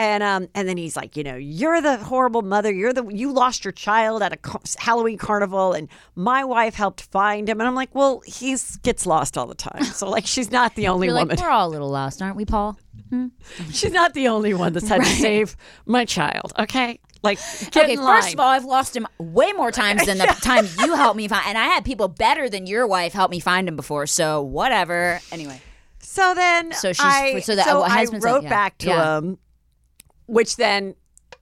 and 0.00 0.22
um, 0.22 0.48
and 0.54 0.66
then 0.66 0.78
he's 0.78 0.96
like, 0.96 1.14
you 1.16 1.22
know, 1.22 1.36
you're 1.36 1.82
the 1.82 1.98
horrible 1.98 2.40
mother. 2.40 2.72
You're 2.72 2.94
the 2.94 3.04
you 3.08 3.30
lost 3.32 3.64
your 3.66 3.72
child 3.72 4.22
at 4.22 4.32
a 4.32 4.38
Halloween 4.78 5.18
carnival, 5.18 5.74
and 5.74 5.88
my 6.14 6.42
wife 6.42 6.74
helped 6.74 7.02
find 7.02 7.46
him. 7.48 7.60
And 7.60 7.68
I'm 7.68 7.74
like, 7.74 7.94
well, 7.94 8.22
he's 8.24 8.76
gets 8.78 9.04
lost 9.04 9.36
all 9.36 9.46
the 9.46 9.54
time. 9.54 9.84
So 9.84 10.08
like, 10.08 10.26
she's 10.26 10.50
not 10.50 10.74
the 10.74 10.88
only 10.92 11.08
You're 11.08 11.16
woman. 11.16 11.36
like, 11.36 11.40
we're 11.44 11.50
all 11.50 11.68
a 11.68 11.70
little 11.70 11.90
lost, 11.90 12.22
aren't 12.22 12.36
we, 12.36 12.46
Paul? 12.46 12.78
she's 13.72 13.92
not 13.92 14.14
the 14.14 14.28
only 14.28 14.54
one 14.54 14.72
that's 14.72 14.88
had 14.88 15.02
to 15.02 15.06
save 15.20 15.54
my 15.84 16.04
child. 16.06 16.52
Okay, 16.58 16.98
like, 17.22 17.38
get 17.70 17.84
okay, 17.84 17.96
first 17.96 18.32
of 18.32 18.40
all, 18.40 18.48
I've 18.48 18.64
lost 18.64 18.96
him 18.96 19.06
way 19.18 19.52
more 19.52 19.70
times 19.70 20.06
than 20.06 20.16
the 20.16 20.24
time 20.26 20.66
you 20.78 20.94
helped 20.94 21.16
me 21.18 21.28
find, 21.28 21.44
and 21.46 21.58
I 21.58 21.64
had 21.66 21.84
people 21.84 22.08
better 22.08 22.48
than 22.48 22.66
your 22.66 22.86
wife 22.86 23.12
help 23.12 23.30
me 23.30 23.38
find 23.40 23.68
him 23.68 23.76
before. 23.76 24.06
So 24.06 24.40
whatever. 24.40 25.20
Anyway, 25.30 25.60
So 25.98 26.32
then, 26.34 26.72
So 26.72 26.92
she's- 26.94 27.06
I, 27.06 27.40
so 27.40 27.54
that- 27.56 27.66
so 27.66 27.82
I 27.82 28.06
wrote 28.20 28.44
yeah. 28.44 28.48
back 28.48 28.78
to 28.78 28.86
Yeah. 28.88 29.18
him, 29.18 29.38
which 30.30 30.56
then 30.56 30.94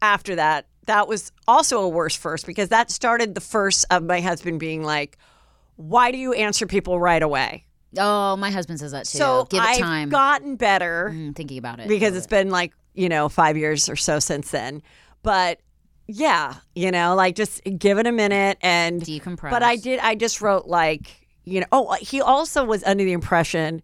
after 0.02 0.34
that, 0.36 0.66
that 0.86 1.06
was 1.08 1.32
also 1.46 1.80
a 1.80 1.88
worse 1.88 2.16
first 2.16 2.46
because 2.46 2.68
that 2.70 2.90
started 2.90 3.34
the 3.34 3.40
first 3.40 3.84
of 3.90 4.02
my 4.04 4.20
husband 4.20 4.58
being 4.60 4.82
like, 4.82 5.18
"Why 5.76 6.10
do 6.10 6.18
you 6.18 6.32
answer 6.32 6.66
people 6.66 6.98
right 6.98 7.22
away?" 7.22 7.64
oh, 7.96 8.36
my 8.36 8.50
husband 8.50 8.78
says 8.78 8.92
that 8.92 9.06
too. 9.06 9.16
So 9.18 9.46
Give 9.48 9.62
it 9.62 9.66
I've 9.66 9.78
time. 9.78 10.08
gotten 10.10 10.56
better 10.56 11.10
Mm, 11.14 11.34
thinking 11.34 11.56
about 11.58 11.80
it 11.80 11.88
because 11.88 12.14
it's 12.16 12.26
been 12.26 12.50
like 12.50 12.72
you 12.94 13.08
know 13.08 13.28
five 13.28 13.56
years 13.56 13.88
or 13.88 13.96
so 13.96 14.18
since 14.18 14.50
then, 14.50 14.82
but. 15.22 15.60
yeah, 16.10 16.54
you 16.74 16.90
know, 16.90 17.14
like 17.14 17.34
just 17.34 17.60
give 17.78 17.98
it 17.98 18.06
a 18.06 18.12
minute 18.12 18.56
and 18.62 19.02
Decompress. 19.02 19.50
But 19.50 19.62
I 19.62 19.76
did. 19.76 20.00
I 20.00 20.14
just 20.14 20.40
wrote 20.40 20.66
like 20.66 21.26
you 21.44 21.60
know. 21.60 21.66
Oh, 21.70 21.92
he 22.00 22.22
also 22.22 22.64
was 22.64 22.82
under 22.84 23.04
the 23.04 23.12
impression 23.12 23.82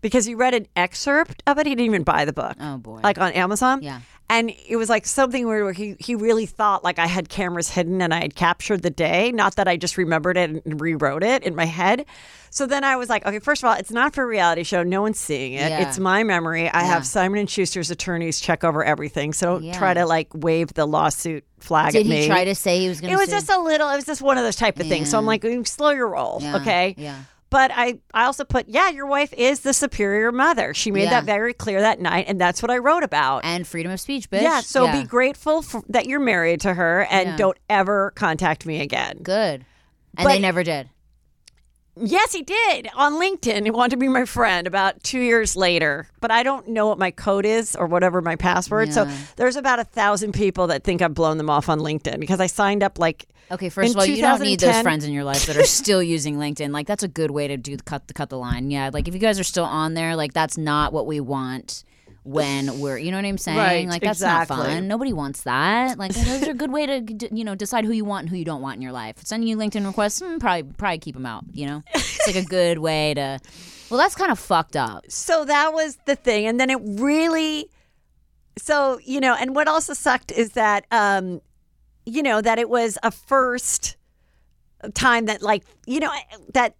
because 0.00 0.24
he 0.26 0.34
read 0.34 0.52
an 0.54 0.66
excerpt 0.74 1.42
of 1.46 1.58
it. 1.58 1.66
He 1.66 1.74
didn't 1.76 1.86
even 1.86 2.02
buy 2.02 2.24
the 2.24 2.32
book. 2.32 2.56
Oh, 2.60 2.78
boy. 2.78 3.00
Like 3.04 3.18
on 3.18 3.30
Amazon. 3.32 3.82
Yeah. 3.82 4.00
And 4.30 4.52
it 4.68 4.76
was 4.76 4.88
like 4.88 5.06
something 5.06 5.46
where 5.46 5.70
he, 5.72 5.96
he 5.98 6.14
really 6.14 6.46
thought 6.46 6.82
like 6.82 6.98
I 6.98 7.06
had 7.06 7.28
cameras 7.28 7.68
hidden 7.68 8.00
and 8.00 8.12
I 8.14 8.20
had 8.22 8.34
captured 8.34 8.82
the 8.82 8.90
day, 8.90 9.30
not 9.32 9.56
that 9.56 9.68
I 9.68 9.76
just 9.76 9.98
remembered 9.98 10.36
it 10.38 10.62
and 10.64 10.80
rewrote 10.80 11.22
it 11.22 11.42
in 11.42 11.54
my 11.54 11.66
head. 11.66 12.06
So 12.48 12.66
then 12.66 12.84
I 12.84 12.96
was 12.96 13.08
like, 13.10 13.26
okay, 13.26 13.38
first 13.40 13.62
of 13.62 13.68
all, 13.68 13.74
it's 13.76 13.90
not 13.90 14.14
for 14.14 14.22
a 14.22 14.26
reality 14.26 14.62
show. 14.62 14.82
No 14.82 15.02
one's 15.02 15.18
seeing 15.18 15.52
it. 15.54 15.70
Yeah. 15.70 15.86
It's 15.88 15.98
my 15.98 16.22
memory. 16.22 16.68
I 16.70 16.80
Yeah. 16.82 16.86
have 16.86 17.06
Simon 17.06 17.40
and 17.40 17.50
Schuster's 17.50 17.90
attorneys 17.90 18.40
check 18.40 18.64
over 18.64 18.82
everything. 18.84 19.32
So 19.34 19.54
don't 19.54 19.64
Yeah. 19.64 19.76
try 19.78 19.92
to 19.92 20.06
like 20.06 20.28
wave 20.32 20.72
the 20.72 20.86
lawsuit 20.86 21.44
flag 21.58 21.92
Did 21.92 22.00
at 22.00 22.06
me. 22.06 22.14
Did 22.16 22.20
he 22.22 22.26
try 22.28 22.44
to 22.44 22.54
say 22.54 22.78
he 22.80 22.88
was 22.88 23.00
going 23.00 23.12
to 23.12 23.16
It 23.18 23.20
was 23.20 23.28
just 23.28 23.50
a 23.50 23.58
little. 23.58 23.90
It 23.90 23.96
was 23.96 24.06
just 24.06 24.22
one 24.22 24.38
of 24.38 24.44
those 24.44 24.56
type 24.56 24.78
of 24.80 24.86
things. 24.86 25.10
So 25.10 25.18
I'm 25.18 25.26
like, 25.26 25.42
"Mm, 25.42 25.66
slow 25.66 25.90
your 25.90 26.08
roll, 26.08 26.40
okay? 26.54 26.94
yeah. 26.96 27.16
But 27.54 27.70
I, 27.72 28.00
I 28.12 28.24
also 28.24 28.44
put, 28.44 28.68
yeah, 28.68 28.88
your 28.90 29.06
wife 29.06 29.32
is 29.32 29.60
the 29.60 29.72
superior 29.72 30.32
mother. 30.32 30.74
She 30.74 30.90
made 30.90 31.04
Yeah. 31.04 31.10
that 31.20 31.24
very 31.24 31.54
clear 31.54 31.80
that 31.82 32.00
night, 32.00 32.24
and 32.26 32.40
that's 32.40 32.60
what 32.60 32.68
I 32.72 32.78
wrote 32.78 33.04
about. 33.04 33.44
and 33.44 33.64
freedom 33.64 33.92
of 33.92 34.00
speech, 34.00 34.28
bitch. 34.28 34.42
yeah. 34.42 34.58
So 34.60 34.90
be 34.90 35.04
grateful 35.04 35.62
for, 35.62 35.80
that 35.88 36.06
you're 36.06 36.18
married 36.18 36.62
to 36.62 36.74
her, 36.74 37.06
and 37.08 37.28
Yeah. 37.28 37.36
don't 37.36 37.58
ever 37.70 38.10
contact 38.16 38.66
me 38.66 38.80
again. 38.80 39.18
Good. 39.22 39.64
And 40.16 40.24
But- 40.24 40.30
they 40.30 40.38
never 40.40 40.64
did. 40.64 40.90
Yes, 41.96 42.32
he 42.32 42.42
did 42.42 42.88
on 42.96 43.14
LinkedIn. 43.14 43.64
He 43.64 43.70
wanted 43.70 43.90
to 43.92 43.96
be 43.96 44.08
my 44.08 44.24
friend 44.24 44.66
about 44.66 45.02
two 45.04 45.20
years 45.20 45.54
later, 45.54 46.08
but 46.20 46.30
I 46.32 46.42
don't 46.42 46.68
know 46.68 46.88
what 46.88 46.98
my 46.98 47.10
code 47.12 47.46
is 47.46 47.76
or 47.76 47.86
whatever 47.86 48.20
my 48.20 48.34
password. 48.36 48.92
So 48.92 49.04
Yeah. 49.04 49.16
there's 49.36 49.54
about 49.56 49.78
a 49.78 49.84
thousand 49.84 50.32
people 50.32 50.66
that 50.68 50.82
think 50.82 51.02
I've 51.02 51.14
blown 51.14 51.38
them 51.38 51.48
off 51.48 51.68
on 51.68 51.78
LinkedIn 51.78 52.18
because 52.18 52.40
I 52.40 52.46
signed 52.46 52.82
up 52.82 52.98
like 52.98 53.26
Okay, 53.50 53.68
first 53.68 53.84
In 53.86 53.90
of 53.92 53.98
all, 54.00 54.06
you 54.06 54.22
don't 54.22 54.40
need 54.40 54.58
those 54.58 54.68
2010 54.70 54.82
friends 54.84 55.04
in 55.04 55.12
your 55.12 55.22
life 55.22 55.46
that 55.46 55.56
are 55.56 55.64
still 55.82 56.02
using 56.02 56.36
LinkedIn. 56.38 56.72
Like 56.72 56.86
that's 56.86 57.02
a 57.02 57.08
good 57.08 57.30
way 57.30 57.46
to 57.46 57.56
do 57.58 57.76
cut 57.76 58.08
the 58.08 58.14
cut 58.14 58.30
the 58.30 58.38
line. 58.38 58.70
Yeah, 58.70 58.90
like 58.92 59.06
if 59.06 59.14
you 59.14 59.20
guys 59.20 59.38
are 59.38 59.44
still 59.44 59.66
on 59.66 59.94
there, 59.94 60.16
like 60.16 60.32
that's 60.32 60.56
not 60.58 60.92
what 60.92 61.06
we 61.06 61.20
want 61.20 61.84
when 62.24 62.80
we're, 62.80 62.98
you 62.98 63.10
know 63.10 63.18
what 63.18 63.26
I'm 63.26 63.38
saying? 63.38 63.58
Right, 63.58 63.88
like 63.88 64.02
that's 64.02 64.18
exactly. 64.18 64.56
not 64.56 64.66
fun. 64.66 64.88
Nobody 64.88 65.12
wants 65.12 65.42
that. 65.42 65.98
Like 65.98 66.12
those 66.14 66.48
are 66.48 66.50
a 66.50 66.54
good 66.54 66.72
way 66.72 66.86
to 66.86 67.34
you 67.34 67.44
know 67.44 67.54
decide 67.54 67.84
who 67.84 67.92
you 67.92 68.04
want 68.04 68.22
and 68.22 68.30
who 68.30 68.36
you 68.36 68.44
don't 68.44 68.62
want 68.62 68.76
in 68.76 68.82
your 68.82 68.92
life. 68.92 69.16
Sending 69.24 69.48
you 69.48 69.56
LinkedIn 69.56 69.86
requests, 69.86 70.20
mm, 70.20 70.40
probably 70.40 70.64
probably 70.76 70.98
keep 70.98 71.14
them 71.14 71.26
out. 71.26 71.44
You 71.52 71.66
know, 71.66 71.82
it's 71.94 72.26
like 72.26 72.36
a 72.36 72.44
good 72.44 72.78
way 72.78 73.14
to. 73.14 73.38
Well, 73.90 73.98
that's 73.98 74.14
kind 74.14 74.32
of 74.32 74.38
fucked 74.38 74.76
up. 74.76 75.04
so 75.08 75.44
that 75.44 75.72
was 75.72 75.98
the 76.06 76.16
thing 76.16 76.46
and 76.46 76.58
then 76.58 76.70
it 76.70 76.80
really 76.82 77.68
so 78.56 78.98
you 79.04 79.20
know 79.20 79.34
and 79.34 79.54
what 79.54 79.68
also 79.68 79.92
sucked 79.92 80.32
is 80.32 80.52
that 80.52 80.86
um 80.90 81.40
you 82.06 82.22
know 82.22 82.40
that 82.40 82.58
it 82.58 82.68
was 82.68 82.98
a 83.02 83.10
first 83.10 83.96
time 84.94 85.26
that 85.26 85.42
like 85.42 85.64
you 85.86 86.00
know 86.00 86.10
that 86.54 86.74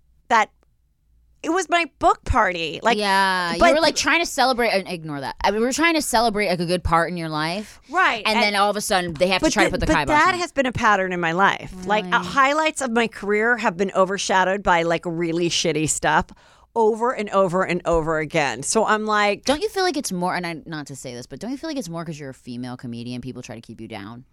it 1.45 1.51
was 1.51 1.69
my 1.69 1.85
book 1.99 2.25
party 2.25 2.81
like 2.83 2.97
yeah, 2.99 3.53
you 3.55 3.61
but- 3.61 3.75
were 3.75 3.81
like 3.81 3.97
trying 3.97 4.21
to 4.21 4.27
celebrate. 4.27 4.71
And 4.71 4.89
ignore 4.89 5.21
that. 5.21 5.37
I 5.43 5.51
mean, 5.51 5.61
we 5.61 5.67
were 5.67 5.73
trying 5.73 5.95
to 5.95 6.03
celebrate 6.03 6.49
like 6.49 6.61
a 6.61 6.67
good 6.67 6.83
part 6.83 7.11
in 7.11 7.17
your 7.17 7.29
life, 7.29 7.81
right 7.91 8.23
and, 8.27 8.41
then 8.41 8.55
all 8.57 8.71
of 8.71 8.77
a 8.77 8.81
sudden 8.81 9.13
they 9.15 9.29
have 9.29 9.43
to 9.43 9.51
try 9.51 9.65
the- 9.65 9.71
to 9.71 9.73
put 9.79 9.81
the 9.81 9.87
but 9.87 10.07
that 10.07 10.35
on. 10.35 10.41
has 10.41 10.53
been 10.53 10.67
a 10.67 10.73
pattern 10.73 11.13
in 11.13 11.21
my 11.21 11.33
life. 11.33 11.73
Like 11.87 12.05
uh, 12.07 12.19
highlights 12.21 12.81
of 12.81 12.91
my 12.91 13.09
career 13.09 13.57
have 13.59 13.77
been 13.77 13.93
overshadowed 13.95 14.63
by 14.63 14.83
like 14.83 15.03
really 15.05 15.49
shitty 15.51 15.89
stuff 15.89 16.27
over 16.77 17.13
and 17.13 17.31
over 17.31 17.63
and 17.65 17.81
over 17.85 18.19
again. 18.19 18.63
So 18.63 18.85
I'm 18.85 19.05
like, 19.07 19.45
Don't 19.45 19.63
you 19.63 19.69
feel 19.69 19.85
like 19.85 19.97
it's 19.97 20.11
more? 20.11 20.35
And 20.35 20.47
I 20.47 20.61
not 20.67 20.87
to 20.89 20.97
say 20.97 21.15
this, 21.15 21.27
but 21.27 21.39
don't 21.39 21.51
you 21.51 21.57
feel 21.57 21.71
like 21.71 21.77
it's 21.77 21.89
more 21.89 22.05
because 22.05 22.19
you're 22.19 22.31
a 22.31 22.35
female 22.35 22.77
comedian? 22.77 23.21
People 23.21 23.43
try 23.43 23.55
to 23.55 23.61
keep 23.61 23.81
you 23.81 23.87
down. 23.89 24.25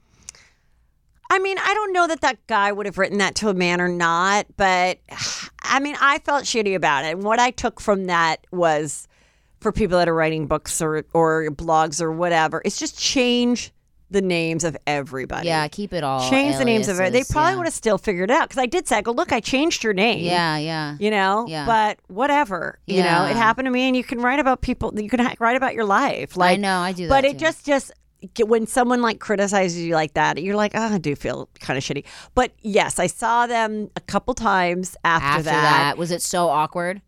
I 1.31 1.39
mean, 1.39 1.57
I 1.57 1.73
don't 1.73 1.93
know 1.93 2.07
that 2.07 2.19
that 2.21 2.45
guy 2.47 2.73
would 2.73 2.85
have 2.85 2.97
written 2.97 3.19
that 3.19 3.35
to 3.35 3.47
a 3.47 3.53
man 3.53 3.79
or 3.79 3.87
not, 3.87 4.47
but 4.57 4.99
I 5.63 5.79
mean, 5.79 5.95
I 6.01 6.19
felt 6.19 6.43
shitty 6.43 6.75
about 6.75 7.05
it. 7.05 7.13
And 7.13 7.23
what 7.23 7.39
I 7.39 7.51
took 7.51 7.79
from 7.79 8.07
that 8.07 8.45
was 8.51 9.07
for 9.61 9.71
people 9.71 9.97
that 9.97 10.09
are 10.09 10.13
writing 10.13 10.45
books 10.47 10.81
or 10.81 11.05
or 11.13 11.45
blogs 11.51 12.01
or 12.01 12.11
whatever, 12.11 12.61
it's 12.65 12.77
just 12.77 12.99
change 12.99 13.71
the 14.09 14.21
names 14.21 14.65
of 14.65 14.75
everybody. 14.85 15.47
Yeah, 15.47 15.65
keep 15.69 15.93
it 15.93 16.03
all. 16.03 16.29
Change 16.29 16.57
the 16.57 16.65
names 16.65 16.89
of 16.89 16.99
it. 16.99 17.13
They 17.13 17.23
probably 17.23 17.53
yeah. 17.53 17.57
would 17.59 17.65
have 17.67 17.73
still 17.73 17.97
figured 17.97 18.29
it 18.29 18.33
out 18.33 18.49
because 18.49 18.61
I 18.61 18.65
did 18.65 18.85
say, 18.85 18.97
I 18.97 19.01
go, 19.01 19.13
look, 19.13 19.31
I 19.31 19.39
changed 19.39 19.85
your 19.85 19.93
name. 19.93 20.25
Yeah, 20.25 20.57
yeah. 20.57 20.97
You 20.99 21.11
know, 21.11 21.45
Yeah. 21.47 21.65
but 21.65 21.97
whatever. 22.13 22.77
You 22.85 23.03
know, 23.03 23.23
it 23.23 23.37
happened 23.37 23.67
to 23.67 23.71
me, 23.71 23.83
and 23.83 23.95
you 23.95 24.03
can 24.03 24.19
write 24.19 24.39
about 24.41 24.59
people. 24.59 24.91
You 24.99 25.09
can 25.09 25.33
write 25.39 25.55
about 25.55 25.73
your 25.75 25.85
life. 25.85 26.35
Like 26.35 26.57
I 26.57 26.61
know, 26.61 26.79
I 26.79 26.91
do 26.91 27.07
But 27.07 27.23
it 27.23 27.33
too. 27.33 27.37
just, 27.39 27.65
just 27.65 27.93
when 28.45 28.67
someone 28.67 29.01
like 29.01 29.19
criticizes 29.19 29.81
you 29.81 29.95
like 29.95 30.13
that, 30.13 30.41
you're 30.41 30.55
like, 30.55 30.71
oh, 30.75 30.93
I 30.93 30.97
do 30.97 31.15
feel 31.15 31.49
kind 31.59 31.77
of 31.77 31.83
shitty. 31.83 32.03
But 32.35 32.51
yes, 32.61 32.99
I 32.99 33.07
saw 33.07 33.47
them 33.47 33.89
a 33.95 34.01
couple 34.01 34.33
times 34.33 34.95
after, 35.03 35.25
After 35.25 35.43
that. 35.43 35.97
was 35.97 36.11
it 36.11 36.21
so 36.21 36.47
awkward? 36.49 37.01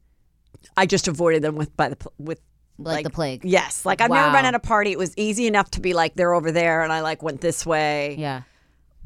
I 0.78 0.86
just 0.86 1.08
avoided 1.08 1.42
them 1.44 1.56
with 1.56 1.76
by 1.78 1.90
the 1.90 1.98
with. 2.18 2.40
Like, 2.80 3.04
the 3.04 3.12
plague. 3.12 3.46
Yes, 3.46 3.86
like 3.86 4.02
I've 4.02 4.10
never 4.10 4.30
been 4.30 4.44
Wow. 4.44 4.48
at 4.48 4.56
a 4.56 4.60
party. 4.60 4.92
It 4.92 4.98
was 4.98 5.16
easy 5.16 5.46
enough 5.46 5.70
to 5.72 5.80
be 5.80 5.94
like 5.94 6.16
they're 6.16 6.34
over 6.34 6.52
there, 6.52 6.82
and 6.82 6.92
I 6.92 7.02
like 7.02 7.22
went 7.22 7.40
this 7.40 7.66
way. 7.68 8.16
Yeah. 8.18 8.42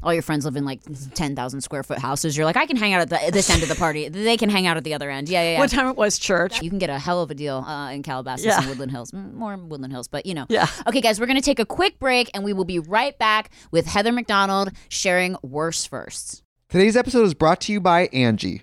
All 0.02 0.12
your 0.12 0.22
friends 0.22 0.44
live 0.44 0.56
in 0.56 0.64
like 0.64 0.80
ten 1.14 1.34
thousand 1.34 1.60
square 1.62 1.82
foot 1.82 1.98
houses. 1.98 2.36
You're 2.36 2.46
like, 2.46 2.56
I 2.56 2.66
can 2.66 2.76
hang 2.76 2.92
out 2.92 3.00
at 3.00 3.10
the, 3.10 3.30
this 3.32 3.50
end 3.50 3.62
of 3.62 3.68
the 3.68 3.74
party. 3.74 4.08
They 4.08 4.36
can 4.36 4.48
hang 4.48 4.66
out 4.66 4.76
at 4.76 4.84
the 4.84 4.94
other 4.94 5.10
end. 5.10 5.28
Yeah, 5.28 5.42
yeah, 5.42 5.52
yeah. 5.52 5.58
One 5.58 5.68
time 5.68 5.88
it 5.88 5.96
was 5.96 6.18
church. 6.18 6.62
You 6.62 6.70
can 6.70 6.78
get 6.78 6.88
a 6.90 6.98
hell 6.98 7.20
of 7.22 7.30
a 7.30 7.34
deal 7.34 7.56
uh, 7.58 7.90
in 7.90 8.02
Calabasas 8.04 8.46
Yeah. 8.46 8.58
and 8.60 8.68
Woodland 8.68 8.92
Hills. 8.92 9.10
Mm, 9.10 9.34
More 9.34 9.56
Woodland 9.56 9.92
Hills, 9.92 10.06
but 10.08 10.24
you 10.24 10.34
know. 10.34 10.46
Yeah. 10.48 10.66
Okay, 10.86 11.00
guys, 11.00 11.18
we're 11.18 11.26
going 11.26 11.36
to 11.36 11.42
take 11.42 11.58
a 11.58 11.66
quick 11.66 11.98
break 11.98 12.30
and 12.34 12.44
we 12.44 12.52
will 12.52 12.64
be 12.64 12.78
right 12.78 13.18
back 13.18 13.50
with 13.72 13.86
Heather 13.86 14.12
McDonald 14.12 14.70
sharing 14.88 15.36
worst 15.42 15.88
firsts. 15.88 16.42
Today's 16.68 16.96
episode 16.96 17.24
is 17.24 17.34
brought 17.34 17.60
to 17.62 17.72
you 17.72 17.80
by 17.80 18.08
Angi. 18.08 18.62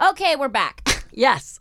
Okay, 0.00 0.36
we're 0.36 0.48
back. 0.48 0.82
Yes. 1.12 1.58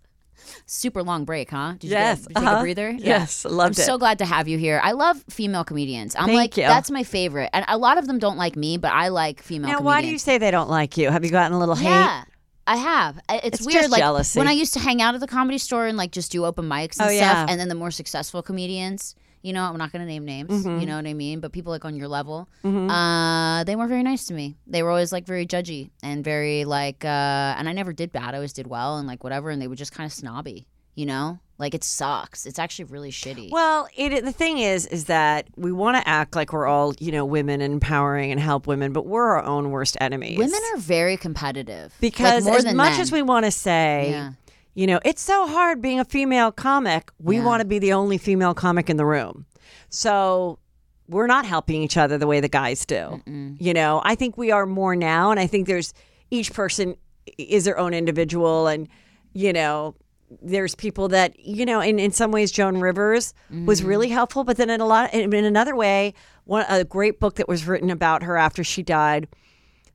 Super 0.68 1.02
long 1.02 1.26
break, 1.26 1.50
huh? 1.50 1.72
Did 1.80 1.86
you 1.86 1.90
Yes, 1.90 2.20
get, 2.20 2.28
did 2.28 2.38
you 2.38 2.42
take 2.42 2.48
uh-huh. 2.50 2.58
a 2.60 2.62
breather? 2.62 2.92
Yes, 2.92 3.44
loved 3.46 3.80
I'm 3.80 3.82
it. 3.82 3.86
so 3.86 3.98
glad 3.98 4.20
to 4.20 4.26
have 4.26 4.48
you 4.48 4.60
here. 4.60 4.80
I 4.84 4.92
love 4.92 5.24
female 5.28 5.64
comedians. 5.64 6.16
I'm 6.16 6.26
Thank 6.28 6.38
like, 6.38 6.58
you. 6.58 6.64
that's 6.64 6.92
my 6.92 7.04
favorite. 7.04 7.50
And 7.52 7.66
a 7.68 7.80
lot 7.80 7.98
of 7.98 8.06
them 8.06 8.20
don't 8.20 8.38
like 8.38 8.56
me, 8.56 8.78
but 8.78 8.92
I 8.92 9.08
like 9.08 9.42
female 9.42 9.70
Now, 9.72 9.78
comedians. 9.78 9.86
why 9.86 10.02
do 10.02 10.08
you 10.08 10.18
say 10.20 10.38
they 10.38 10.52
don't 10.52 10.70
like 10.70 10.98
you? 10.98 11.10
Have 11.10 11.26
you 11.26 11.32
gotten 11.32 11.54
a 11.54 11.60
little 11.60 11.74
hate? 11.76 11.90
Yeah. 11.90 12.24
I 12.68 12.76
have. 12.78 13.20
It's, 13.28 13.58
It's 13.58 13.66
weird. 13.66 13.82
just 13.82 13.92
like 13.92 14.00
jealousy. 14.02 14.38
when 14.40 14.48
I 14.48 14.52
used 14.52 14.74
to 14.74 14.80
hang 14.80 15.02
out 15.02 15.16
at 15.16 15.20
the 15.20 15.28
comedy 15.28 15.58
store 15.58 15.88
and 15.88 15.98
like 15.98 16.12
just 16.12 16.32
do 16.32 16.46
open 16.46 16.70
mics 16.70 17.00
and 17.00 17.10
Oh, 17.10 17.16
stuff, 17.16 17.38
yeah. 17.38 17.46
and 17.50 17.60
then 17.60 17.68
the 17.70 17.76
more 17.76 17.90
successful 17.92 18.44
comedians, 18.44 19.16
you 19.42 19.54
know, 19.54 19.64
I'm 19.64 19.78
not 19.78 19.92
going 19.92 20.02
to 20.02 20.06
name 20.08 20.26
names. 20.26 20.50
Mm-hmm. 20.52 20.80
You 20.80 20.86
know 20.86 20.96
what 20.98 21.06
I 21.08 21.14
mean? 21.14 21.40
But 21.40 21.52
people 21.52 21.72
like 21.72 21.86
on 21.86 21.96
your 21.96 22.08
level, 22.08 22.50
uh, 22.64 23.64
they 23.64 23.76
weren't 23.76 23.90
very 23.90 24.04
nice 24.04 24.26
to 24.26 24.34
me. 24.34 24.56
They 24.68 24.84
were 24.84 24.90
always 24.90 25.12
like 25.12 25.26
very 25.26 25.46
judgy 25.46 25.92
and 26.04 26.24
very 26.24 26.66
like, 26.66 27.06
uh, 27.06 27.56
and 27.58 27.70
I 27.70 27.74
never 27.74 27.94
did 27.94 28.12
bad. 28.12 28.34
I 28.34 28.38
always 28.38 28.54
did 28.54 28.68
well 28.68 28.98
and 28.98 29.08
like 29.08 29.24
whatever. 29.24 29.50
And 29.50 29.62
they 29.62 29.68
were 29.68 29.76
just 29.76 29.92
kind 29.94 30.06
of 30.06 30.14
snobby. 30.14 30.68
You 30.96 31.06
know, 31.06 31.40
like 31.58 31.74
it 31.74 31.86
sucks. 31.86 32.46
It's 32.46 32.60
actually 32.60 32.86
really 32.86 33.12
shitty. 33.12 33.52
Well, 33.52 33.88
it 33.96 34.26
the 34.26 34.34
thing 34.34 34.58
is, 34.58 34.86
is 34.86 35.06
that 35.06 35.48
we 35.56 35.72
want 35.72 35.96
to 35.96 36.06
act 36.06 36.36
like 36.36 36.52
we're 36.52 36.68
all 36.68 36.94
you 37.00 37.14
know 37.14 37.24
women 37.24 37.62
empowering 37.62 38.32
and 38.32 38.40
help 38.40 38.68
women, 38.68 38.92
but 38.92 39.06
we're 39.06 39.24
our 39.24 39.44
own 39.44 39.72
worst 39.72 39.96
enemies. 40.02 40.38
Women 40.38 40.60
are 40.74 40.78
very 40.78 41.16
competitive 41.16 41.94
like, 41.94 42.02
because 42.02 42.44
more 42.44 42.58
as 42.58 42.66
much 42.66 42.92
men. 42.94 43.00
as 43.00 43.14
we 43.14 43.22
want 43.22 43.46
to 43.46 43.52
say, 43.52 44.10
Yeah. 44.12 44.32
You 44.74 44.88
know, 44.88 45.00
it's 45.04 45.22
so 45.22 45.48
hard 45.48 45.82
being 45.82 46.00
a 46.00 46.06
female 46.06 46.52
comic. 46.52 47.12
We 47.20 47.38
Yeah. 47.38 47.46
want 47.46 47.62
to 47.62 47.66
be 47.66 47.80
the 47.80 47.94
only 47.94 48.18
female 48.18 48.54
comic 48.54 48.90
in 48.90 48.98
the 48.98 49.06
room, 49.06 49.46
so 49.90 50.60
we're 51.08 51.28
not 51.28 51.46
helping 51.46 51.82
each 51.82 51.98
other 51.98 52.18
the 52.18 52.28
way 52.28 52.40
the 52.40 52.50
guys 52.50 52.86
do. 52.86 53.22
You 53.60 53.74
know, 53.74 54.02
I 54.06 54.16
think 54.16 54.38
we 54.38 54.52
are 54.52 54.66
more 54.66 54.96
now, 54.96 55.32
and 55.32 55.40
I 55.40 55.48
think 55.48 55.68
there's 55.68 55.94
each 56.32 56.54
person 56.54 56.96
is 57.38 57.66
their 57.66 57.78
own 57.78 57.94
individual, 57.94 58.68
and 58.68 58.88
you 59.34 59.54
know. 59.54 59.96
There's 60.44 60.76
people 60.76 61.08
that 61.08 61.40
you 61.40 61.66
know, 61.66 61.80
in, 61.80 61.98
in 61.98 62.12
some 62.12 62.32
ways, 62.32 62.52
Joan 62.52 62.80
Rivers 62.80 63.34
was 63.66 63.80
mm-hmm. 63.80 63.90
really 63.90 64.10
helpful, 64.10 64.44
but 64.44 64.58
then 64.58 64.70
in 64.70 64.80
a 64.80 64.86
lot, 64.86 65.12
in, 65.12 65.34
in 65.34 65.44
another 65.44 65.76
way, 65.76 66.14
one 66.46 66.66
a 66.70 66.84
great 66.84 67.20
book 67.20 67.36
that 67.38 67.48
was 67.48 67.66
written 67.66 67.90
about 67.90 68.22
her 68.22 68.38
after 68.38 68.64
she 68.64 68.84
died 68.84 69.28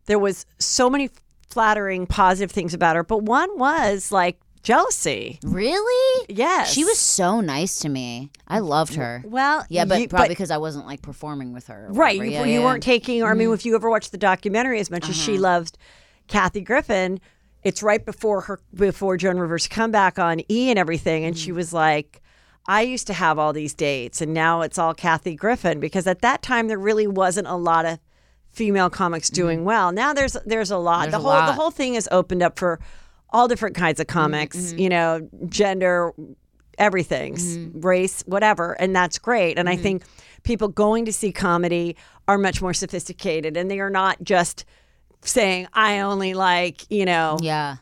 there 0.06 0.18
was 0.18 0.46
so 0.58 0.88
many 0.88 1.10
flattering 1.48 2.06
positive 2.06 2.50
things 2.50 2.74
about 2.74 2.96
her 2.96 3.02
but 3.04 3.22
one 3.22 3.48
was 3.58 4.10
like 4.10 4.38
jealousy 4.64 5.38
really, 5.44 6.26
yes 6.28 6.72
She 6.72 6.84
was 6.84 6.98
so 6.98 7.40
nice 7.40 7.78
to 7.80 7.88
me. 7.88 8.30
I 8.48 8.58
loved 8.58 8.94
her. 8.94 9.22
well 9.26 9.64
Yeah, 9.68 9.84
but 9.84 10.00
you- 10.00 10.08
probably 10.08 10.28
because 10.30 10.50
I 10.50 10.56
wasn't 10.56 10.86
like 10.86 11.02
performing 11.02 11.52
with 11.52 11.68
her. 11.68 11.86
or 11.86 11.92
right 11.92 12.18
whatever. 12.18 12.24
you, 12.24 12.30
Yeah, 12.32 12.44
you 12.44 12.50
yeah, 12.52 12.56
Mm-hmm. 12.58 12.64
weren't 12.64 12.82
taking 12.82 13.22
or 13.22 13.30
i 13.30 13.34
mean 13.34 13.52
if 13.52 13.64
you 13.64 13.74
ever 13.76 13.88
watched 13.90 14.10
the 14.10 14.18
documentary 14.18 14.80
as 14.80 14.90
much 14.90 15.08
as 15.08 15.16
she 15.16 15.38
loved 15.38 15.78
kathy 16.26 16.60
griffin 16.62 17.20
it's 17.62 17.82
right 17.82 18.04
before 18.04 18.40
her 18.42 18.58
before 18.74 19.16
joan 19.16 19.38
rivers 19.38 19.68
come 19.68 19.90
back 19.90 20.18
on 20.18 20.40
e 20.50 20.70
and 20.70 20.78
everything 20.78 21.24
and 21.24 21.36
she 21.38 21.48
Mm-hmm. 21.50 21.56
was 21.56 21.72
like 21.72 22.20
I 22.66 22.80
used 22.80 23.06
to 23.08 23.12
have 23.12 23.38
all 23.38 23.52
these 23.52 23.74
dates, 23.74 24.22
and 24.22 24.32
now 24.32 24.62
it's 24.62 24.78
all 24.78 24.94
Kathy 24.94 25.34
Griffin 25.34 25.80
because 25.80 26.06
at 26.06 26.22
that 26.22 26.40
time 26.40 26.66
there 26.66 26.78
really 26.78 27.06
wasn't 27.06 27.46
a 27.46 27.56
lot 27.56 27.84
of 27.84 27.98
female 28.52 28.88
comics 28.88 29.28
doing 29.28 29.66
well. 29.66 29.92
Now 29.92 30.14
there's 30.14 30.34
there's 30.46 30.70
a 30.70 30.78
lot. 30.78 31.02
Mm-hmm. 31.02 31.10
The 31.10 31.16
a 31.18 31.20
whole 31.20 31.32
the 31.32 31.38
lot. 31.48 31.54
whole 31.56 31.70
thing 31.70 31.94
is 31.94 32.08
opened 32.10 32.42
up 32.42 32.58
for 32.58 32.80
all 33.34 33.48
different 33.48 33.76
kinds 33.76 34.00
of 34.00 34.06
comics. 34.06 34.56
Mm-hmm. 34.56 34.78
You 34.78 34.88
know, 34.88 35.28
gender, 35.48 36.12
everything, 36.78 37.34
Mm-hmm. 37.34 37.80
race, 37.80 38.22
whatever, 38.26 38.72
and 38.80 38.94
that's 38.96 39.18
great. 39.18 39.58
And 39.58 39.68
I 39.68 39.76
think 39.76 40.04
people 40.44 40.68
going 40.68 41.04
to 41.04 41.12
see 41.12 41.32
comedy 41.32 41.96
are 42.26 42.38
much 42.38 42.62
more 42.62 42.72
sophisticated, 42.72 43.56
and 43.56 43.70
they 43.70 43.80
are 43.80 43.90
not 43.90 44.22
just 44.22 44.64
saying 45.20 45.66
I 45.72 46.00
only 46.00 46.34
like 46.34 46.90
you 46.90 47.04
know 47.04 47.38
Yeah. 47.40 47.76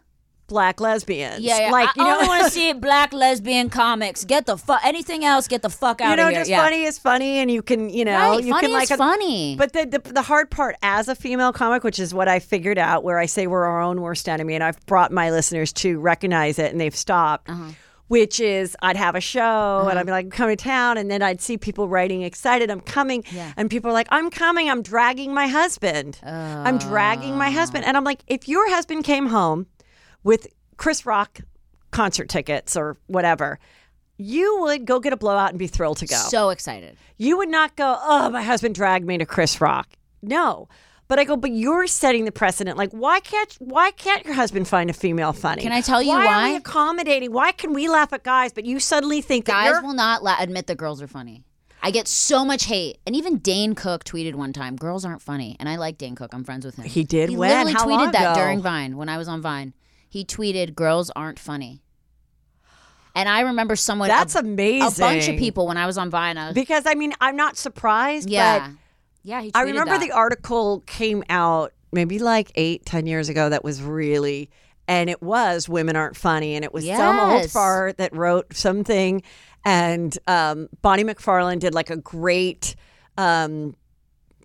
Black 0.47 0.81
lesbians. 0.81 1.41
Yeah, 1.41 1.59
yeah. 1.67 1.71
like 1.71 1.89
I 1.91 1.93
you 1.97 2.05
know. 2.05 2.17
only 2.17 2.29
want 2.29 2.45
to 2.45 2.51
see 2.59 2.73
black 2.73 3.13
lesbian 3.13 3.71
comics. 3.71 4.25
Get 4.25 4.47
the 4.47 4.57
fuck. 4.57 4.81
Anything 4.85 5.25
else? 5.25 5.49
Get 5.49 5.63
the 5.63 5.71
fuck 5.71 6.01
out 6.01 6.19
of 6.19 6.19
here. 6.19 6.19
you 6.19 6.23
know, 6.23 6.29
of 6.29 6.33
here. 6.33 6.41
just 6.41 6.51
yeah. 6.51 6.63
funny 6.63 6.83
is 6.83 6.99
funny, 6.99 7.39
and 7.39 7.51
you 7.51 7.63
can, 7.63 7.89
you 7.89 8.05
know, 8.05 8.13
Right, 8.13 8.45
you 8.45 8.53
funny 8.53 8.67
can 8.69 8.73
like 8.77 8.91
a- 8.91 8.97
funny. 8.97 9.57
But 9.57 9.73
the, 9.73 9.87
the 9.87 10.13
the 10.13 10.23
hard 10.23 10.51
part 10.51 10.77
as 10.83 11.09
a 11.09 11.15
female 11.15 11.53
comic, 11.53 11.85
which 11.85 11.99
is 11.99 12.13
what 12.13 12.29
I 12.29 12.39
figured 12.39 12.79
out, 12.79 13.05
where 13.05 13.19
I 13.19 13.27
say 13.27 13.47
we're 13.47 13.65
our 13.65 13.81
own 13.81 14.01
worst 14.01 14.29
enemy, 14.29 14.55
and 14.55 14.63
I've 14.65 14.85
brought 14.87 15.11
my 15.13 15.31
listeners 15.31 15.73
to 15.75 15.99
recognize 15.99 16.59
it, 16.59 16.71
and 16.73 16.81
they've 16.81 16.97
stopped. 16.97 17.49
Uh-huh. 17.51 17.73
Which 18.09 18.41
is, 18.41 18.77
I'd 18.83 18.99
have 18.99 19.15
a 19.15 19.23
show 19.23 19.87
and 19.89 19.99
I'd 19.99 20.05
be 20.05 20.13
like, 20.13 20.31
coming 20.31 20.55
to 20.55 20.63
town. 20.63 20.99
And 20.99 21.11
then 21.11 21.23
I'd 21.23 21.41
see 21.41 21.57
people 21.57 21.89
writing 21.89 22.21
excited, 22.21 22.71
I'm 22.71 22.83
coming. 22.83 23.25
Yeah. 23.33 23.55
And 23.57 23.71
people 23.71 23.89
are 23.89 23.95
like, 23.95 24.09
I'm 24.11 24.29
coming. 24.29 24.69
I'm 24.69 24.83
dragging 24.83 25.33
my 25.33 25.47
husband. 25.47 26.19
I'm 26.23 26.77
dragging 26.77 27.39
my 27.39 27.51
husband. 27.51 27.87
And 27.87 27.97
I'm 27.97 28.05
like, 28.05 28.23
if 28.27 28.49
your 28.49 28.69
husband 28.69 29.05
came 29.05 29.29
home 29.29 29.67
with 30.25 30.47
Chris 30.77 31.07
Rock 31.07 31.41
concert 31.91 32.29
tickets 32.29 32.77
or 32.77 32.97
whatever, 33.07 33.59
you 34.17 34.61
would 34.61 34.85
go 34.85 35.01
get 35.01 35.13
a 35.13 35.17
blowout 35.17 35.51
and 35.51 35.59
be 35.59 35.67
thrilled 35.67 35.99
to 35.99 36.07
go. 36.07 36.17
So 36.17 36.51
excited. 36.51 36.97
You 37.19 37.37
would 37.39 37.49
not 37.49 37.77
go, 37.77 37.99
oh, 38.01 38.31
my 38.31 38.43
husband 38.43 38.75
dragged 38.75 39.07
me 39.07 39.19
to 39.19 39.27
Chris 39.27 39.61
Rock. 39.61 39.89
No. 40.23 40.69
But 41.09 41.19
I 41.19 41.25
go, 41.25 41.37
but 41.37 41.51
you're 41.51 41.87
setting 41.87 42.25
the 42.25 42.33
precedent. 42.33 42.79
Like, 42.79 42.91
why 42.93 43.21
can't 43.21 43.53
why 43.59 43.91
can't 43.91 44.25
your 44.25 44.33
husband 44.35 44.67
find 44.67 44.89
a 44.89 44.95
female 44.95 45.35
funny? 45.35 45.61
Can 45.61 45.73
I 45.73 45.83
tell 45.83 46.01
you 46.01 46.09
why? 46.09 46.27
Are 46.27 46.49
we 46.51 46.57
accommodating? 46.57 47.33
Why 47.33 47.53
can 47.53 47.75
we 47.75 47.89
laugh 47.89 48.15
at 48.15 48.23
guys, 48.23 48.53
but 48.55 48.65
you 48.65 48.81
suddenly 48.81 49.21
think 49.21 49.45
that 49.45 49.53
Guys 49.73 49.83
will 49.83 49.93
not 49.93 50.23
la- 50.23 50.37
admit 50.39 50.69
that 50.69 50.79
girls 50.79 51.03
are 51.03 51.09
funny. 51.09 51.43
I 51.83 51.91
get 51.91 52.09
so 52.09 52.47
much 52.47 52.65
hate, 52.65 52.99
and 53.05 53.15
even 53.15 53.39
Dane 53.39 53.75
Cook 53.75 54.05
tweeted 54.05 54.37
one 54.37 54.55
time, 54.55 54.77
"Girls 54.77 55.05
aren't 55.05 55.21
funny," 55.21 55.57
and 55.61 55.69
I 55.69 55.77
like 55.77 55.99
Dane 55.99 56.15
Cook. 56.15 56.33
I'm 56.33 56.45
friends 56.45 56.65
with 56.65 56.77
him. 56.77 56.85
He 56.87 57.05
did? 57.05 57.29
He 57.29 57.37
When? 57.37 57.67
literally 57.67 57.73
How 57.73 58.07
tweeted 58.07 58.13
that 58.13 58.35
during 58.37 58.63
Vine 58.63 58.97
when 58.97 59.11
I 59.11 59.19
was 59.19 59.29
on 59.29 59.43
Vine. 59.43 59.75
He 60.13 60.27
tweeted, 60.27 60.75
"Girls 60.75 61.11
aren't 61.17 61.39
funny," 61.39 61.81
and 63.15 63.29
I 63.31 63.41
remember 63.41 63.77
someone. 63.77 64.09
That's 64.09 64.35
a, 64.35 64.41
amazing. 64.41 65.05
A 65.05 65.09
bunch 65.09 65.29
of 65.29 65.39
people 65.39 65.67
when 65.67 65.79
I 65.79 65.87
was 65.87 65.97
on 65.97 66.11
Vine. 66.11 66.53
Because 66.53 66.85
I 66.87 66.95
mean 66.95 67.15
I'm 67.19 67.35
not 67.37 67.57
surprised. 67.57 68.29
yeah, 68.29 68.69
but 68.69 68.77
yeah. 69.23 69.41
He 69.41 69.51
I 69.55 69.63
remember 69.63 69.93
that. 69.93 70.01
the 70.01 70.13
article 70.13 70.83
came 70.87 71.25
out 71.31 71.73
maybe 71.93 72.19
like 72.19 72.53
eight, 72.57 72.85
ten 72.85 73.07
years 73.07 73.31
ago 73.31 73.49
that 73.49 73.65
was 73.65 73.81
really 73.83 74.51
and 74.87 75.09
it 75.09 75.23
was 75.23 75.67
Women 75.67 75.97
Aren't 75.97 76.17
Funny 76.17 76.57
and 76.57 76.65
it 76.65 76.75
was 76.75 76.85
some 76.87 77.19
old 77.19 77.43
Yes. 77.45 77.53
fart 77.55 77.97
that 77.97 78.15
wrote 78.15 78.55
something 78.55 79.23
and 79.65 80.19
um, 80.27 80.69
Bonnie 80.83 81.05
mcfarland 81.05 81.61
did 81.61 81.73
like 81.73 81.89
a 81.89 81.97
great 81.97 82.75
um, 83.17 83.77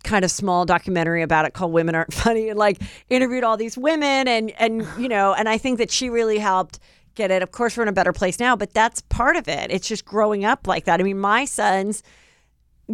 kind 0.04 0.24
of 0.24 0.30
small 0.30 0.64
documentary 0.64 1.22
about 1.22 1.44
it 1.44 1.54
called 1.54 1.72
Women 1.72 1.94
Aren't 1.94 2.12
Funny 2.14 2.48
and 2.48 2.58
like 2.58 2.80
interviewed 3.10 3.44
all 3.44 3.56
these 3.56 3.76
women 3.76 4.28
and 4.28 4.52
and 4.58 4.86
you 4.98 5.08
know 5.08 5.34
and 5.34 5.48
I 5.48 5.58
think 5.58 5.78
that 5.78 5.90
she 5.90 6.10
really 6.10 6.38
helped 6.38 6.78
get 7.14 7.30
it. 7.30 7.42
Of 7.42 7.50
course 7.50 7.76
we're 7.76 7.82
in 7.82 7.88
a 7.88 7.92
better 7.92 8.12
place 8.12 8.38
now, 8.38 8.54
but 8.56 8.72
that's 8.72 9.00
part 9.02 9.36
of 9.36 9.48
it. 9.48 9.70
It's 9.70 9.88
just 9.88 10.04
growing 10.04 10.44
up 10.44 10.66
like 10.66 10.84
that. 10.84 11.00
I 11.00 11.02
mean 11.02 11.18
my 11.18 11.44
sons 11.44 12.02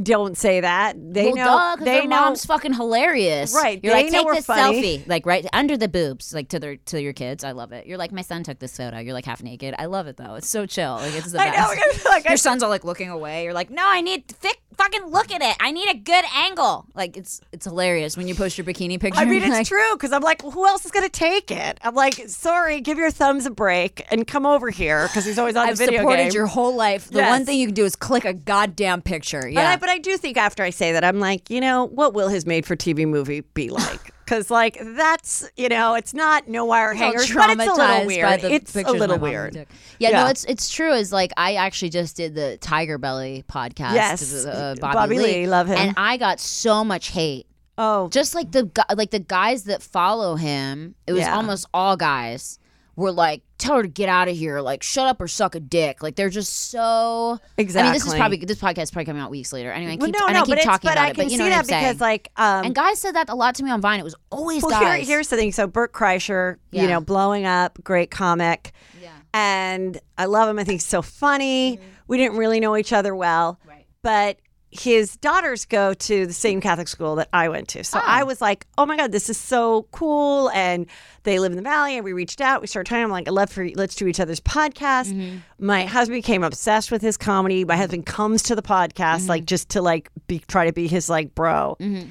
don't 0.02 0.36
say 0.36 0.60
that. 0.60 0.96
They 0.98 1.26
well, 1.32 1.36
know 1.36 1.44
duh, 1.44 1.76
they 1.84 1.84
their 1.84 2.02
know 2.08 2.20
mom's 2.22 2.44
fucking 2.44 2.72
hilarious. 2.74 3.54
Right, 3.54 3.80
You're 3.82 3.94
they 3.94 4.04
like, 4.04 4.12
know 4.12 4.24
take 4.24 4.34
this 4.36 4.46
funny. 4.46 4.82
selfie, 4.98 5.08
like 5.08 5.24
right 5.26 5.46
under 5.52 5.76
the 5.76 5.88
boobs, 5.88 6.34
like 6.34 6.48
to 6.48 6.58
their 6.58 6.76
to 6.76 7.00
your 7.00 7.12
kids. 7.12 7.44
I 7.44 7.52
love 7.52 7.72
it. 7.72 7.86
You're 7.86 7.98
like, 7.98 8.10
my 8.12 8.22
son 8.22 8.42
took 8.42 8.58
this 8.58 8.76
photo. 8.76 8.98
You're 8.98 9.14
like 9.14 9.24
half 9.24 9.42
naked. 9.42 9.74
I 9.78 9.86
love 9.86 10.06
it 10.08 10.16
though. 10.16 10.34
It's 10.34 10.48
so 10.48 10.66
chill. 10.66 10.94
Like 10.94 11.14
it's 11.14 11.30
the 11.32 11.40
I 11.40 11.46
know, 11.50 11.74
best. 11.74 12.04
like, 12.06 12.26
I- 12.26 12.30
your 12.30 12.36
son's 12.36 12.62
all 12.62 12.70
like 12.70 12.84
looking 12.84 13.08
away. 13.10 13.44
You're 13.44 13.52
like, 13.52 13.70
no, 13.70 13.82
I 13.86 14.00
need 14.00 14.26
thick. 14.28 14.60
Fucking 14.76 15.04
look 15.06 15.30
at 15.30 15.40
it. 15.40 15.56
I 15.60 15.70
need 15.70 15.88
a 15.88 15.94
good 15.94 16.24
angle. 16.34 16.84
Like 16.96 17.16
it's 17.16 17.40
it's 17.52 17.64
hilarious 17.64 18.16
when 18.16 18.26
you 18.26 18.34
post 18.34 18.58
your 18.58 18.64
bikini 18.64 18.98
picture. 18.98 19.20
I 19.20 19.24
mean, 19.24 19.40
it's 19.40 19.48
like, 19.48 19.68
true 19.68 19.92
because 19.92 20.10
I'm 20.10 20.22
like, 20.22 20.42
well, 20.42 20.50
who 20.50 20.66
else 20.66 20.84
is 20.84 20.90
going 20.90 21.04
to 21.06 21.12
take 21.12 21.52
it? 21.52 21.78
I'm 21.84 21.94
like, 21.94 22.14
sorry, 22.26 22.80
give 22.80 22.98
your 22.98 23.12
thumbs 23.12 23.46
a 23.46 23.52
break 23.52 24.04
and 24.10 24.26
come 24.26 24.44
over 24.46 24.70
here 24.70 25.06
because 25.06 25.24
he's 25.24 25.38
always 25.38 25.54
on 25.54 25.68
I've 25.68 25.78
the 25.78 25.84
video 25.84 26.00
supported 26.00 26.24
game. 26.24 26.32
your 26.32 26.46
whole 26.46 26.74
life. 26.74 27.08
The 27.08 27.18
Yes. 27.18 27.30
one 27.30 27.44
thing 27.46 27.60
you 27.60 27.68
can 27.68 27.74
do 27.76 27.84
is 27.84 27.94
click 27.94 28.24
a 28.24 28.32
goddamn 28.34 29.00
picture. 29.02 29.46
Yeah. 29.48 29.60
But 29.84 29.90
I 29.90 29.98
do 29.98 30.16
think 30.16 30.38
after 30.38 30.62
I 30.62 30.70
say 30.70 30.92
that, 30.92 31.04
I'm 31.04 31.20
like, 31.20 31.50
you 31.50 31.60
know, 31.60 31.84
what 31.84 32.14
will 32.14 32.28
his 32.28 32.46
made-for-TV 32.46 33.06
movie 33.06 33.42
be 33.42 33.68
like? 33.68 34.00
Because 34.24 34.50
like 34.50 34.78
that's, 34.96 35.46
you 35.58 35.68
know, 35.68 35.94
it's 35.94 36.14
not 36.14 36.48
no 36.48 36.64
wire 36.64 36.94
hangers, 36.94 37.30
but 37.34 37.50
it's 37.50 37.68
a 37.68 37.74
little 37.74 38.06
weird. 38.06 38.42
It's 38.44 38.74
a 38.74 38.80
little 38.92 39.18
weird. 39.18 39.54
Yeah, 39.54 39.64
Yeah. 39.98 40.22
no, 40.24 40.30
it's 40.30 40.44
it's 40.44 40.70
true. 40.70 40.90
Is 40.94 41.12
like 41.12 41.32
I 41.36 41.56
actually 41.56 41.90
just 41.90 42.16
did 42.16 42.34
the 42.34 42.56
Tiger 42.62 42.96
Belly 42.96 43.44
podcast. 43.46 43.92
Yes. 43.92 44.32
with, 44.32 44.46
uh, 44.46 44.74
Bobby, 44.80 44.94
Bobby 44.94 45.18
Lee, 45.18 45.24
Lee, 45.42 45.46
love 45.46 45.66
him. 45.66 45.76
and 45.76 45.94
I 45.98 46.16
got 46.16 46.40
so 46.40 46.82
much 46.82 47.08
hate. 47.10 47.46
Oh, 47.76 48.08
Just 48.08 48.34
like 48.34 48.52
the 48.52 48.70
like 48.96 49.10
the 49.10 49.18
guys 49.18 49.64
that 49.64 49.82
follow 49.82 50.36
him, 50.36 50.94
it 51.06 51.12
was 51.12 51.20
Yeah. 51.20 51.36
almost 51.36 51.66
all 51.74 51.98
guys 51.98 52.58
were 52.96 53.12
like, 53.12 53.42
"Tell 53.58 53.76
her 53.76 53.82
to 53.82 53.88
get 53.88 54.08
out 54.08 54.28
of 54.28 54.36
here!" 54.36 54.60
Like, 54.60 54.82
"Shut 54.82 55.06
up 55.06 55.20
or 55.20 55.28
suck 55.28 55.54
a 55.54 55.60
dick!" 55.60 56.02
Like 56.02 56.16
they're 56.16 56.30
just 56.30 56.70
so. 56.70 57.38
exactly. 57.56 57.88
I 57.88 57.92
mean, 57.92 57.92
this 57.94 58.06
is 58.06 58.14
probably 58.14 58.36
this 58.38 58.58
podcast 58.60 58.82
is 58.84 58.90
probably 58.90 59.06
coming 59.06 59.22
out 59.22 59.30
weeks 59.30 59.52
later. 59.52 59.72
Anyway, 59.72 59.92
I 59.92 59.96
well, 59.96 60.06
keep, 60.08 60.16
no, 60.20 60.26
and 60.26 60.34
no, 60.34 60.40
I 60.42 60.44
keep 60.44 60.54
but 60.56 60.62
talking 60.62 60.88
but 60.88 60.92
about 60.94 61.04
I 61.04 61.08
it, 61.10 61.14
can 61.14 61.24
but 61.24 61.32
you 61.32 61.38
know 61.38 61.44
see 61.44 61.50
what 61.50 61.50
that 61.50 61.58
I'm 61.58 61.64
saying. 61.64 61.84
because 61.84 62.00
like, 62.00 62.30
um, 62.36 62.64
and 62.66 62.74
guys 62.74 63.00
said 63.00 63.14
that 63.14 63.28
a 63.28 63.34
lot 63.34 63.54
to 63.56 63.64
me 63.64 63.70
on 63.70 63.80
Vine. 63.80 64.00
It 64.00 64.04
was 64.04 64.14
always 64.30 64.62
Well, 64.62 64.78
here, 64.80 64.96
here's 64.96 65.28
the 65.28 65.36
thing. 65.36 65.52
So 65.52 65.66
Bert 65.66 65.92
Kreischer, 65.92 66.56
you 66.70 66.86
know, 66.86 67.00
blowing 67.00 67.46
up, 67.46 67.78
great 67.82 68.10
comic. 68.10 68.72
Yeah. 69.02 69.10
And 69.32 69.98
I 70.16 70.26
love 70.26 70.48
him. 70.48 70.58
I 70.58 70.64
think 70.64 70.80
he's 70.80 70.86
so 70.86 71.02
funny. 71.02 71.80
We 72.06 72.18
didn't 72.18 72.36
really 72.38 72.60
know 72.60 72.76
each 72.76 72.92
other 72.92 73.14
well. 73.16 73.58
Right. 73.66 73.86
But 74.02 74.38
his 74.74 75.16
daughters 75.18 75.64
go 75.64 75.94
to 75.94 76.26
the 76.26 76.32
same 76.32 76.60
Catholic 76.60 76.88
school 76.88 77.14
that 77.14 77.28
I 77.32 77.48
went 77.48 77.68
to. 77.68 77.84
So 77.84 78.00
I 78.00 78.22
ah. 78.22 78.24
was 78.24 78.40
like, 78.40 78.66
oh 78.76 78.84
my 78.84 78.96
God, 78.96 79.12
this 79.12 79.30
is 79.30 79.38
so 79.38 79.86
cool. 79.92 80.50
And 80.50 80.86
they 81.22 81.38
live 81.38 81.52
in 81.52 81.56
the 81.56 81.62
valley. 81.62 81.96
And 81.96 82.04
we 82.04 82.12
reached 82.12 82.40
out. 82.40 82.60
We 82.60 82.66
started 82.66 82.88
talking. 82.88 83.04
I'm 83.04 83.10
like, 83.10 83.28
I 83.28 83.30
love 83.30 83.50
for 83.50 83.68
let's 83.76 83.94
do 83.94 84.08
each 84.08 84.18
other's 84.18 84.40
podcast. 84.40 85.12
Mm-hmm. 85.12 85.38
My 85.60 85.84
husband 85.84 86.18
became 86.18 86.42
obsessed 86.42 86.90
with 86.90 87.02
his 87.02 87.16
comedy. 87.16 87.64
My 87.64 87.76
husband 87.76 88.04
comes 88.04 88.42
to 88.44 88.56
the 88.56 88.62
podcast 88.62 89.20
mm-hmm. 89.20 89.28
like 89.28 89.44
just 89.44 89.68
to 89.70 89.82
like 89.82 90.10
be 90.26 90.40
try 90.40 90.66
to 90.66 90.72
be 90.72 90.88
his 90.88 91.08
like 91.08 91.36
bro. 91.36 91.76
Mm-hmm. 91.78 92.08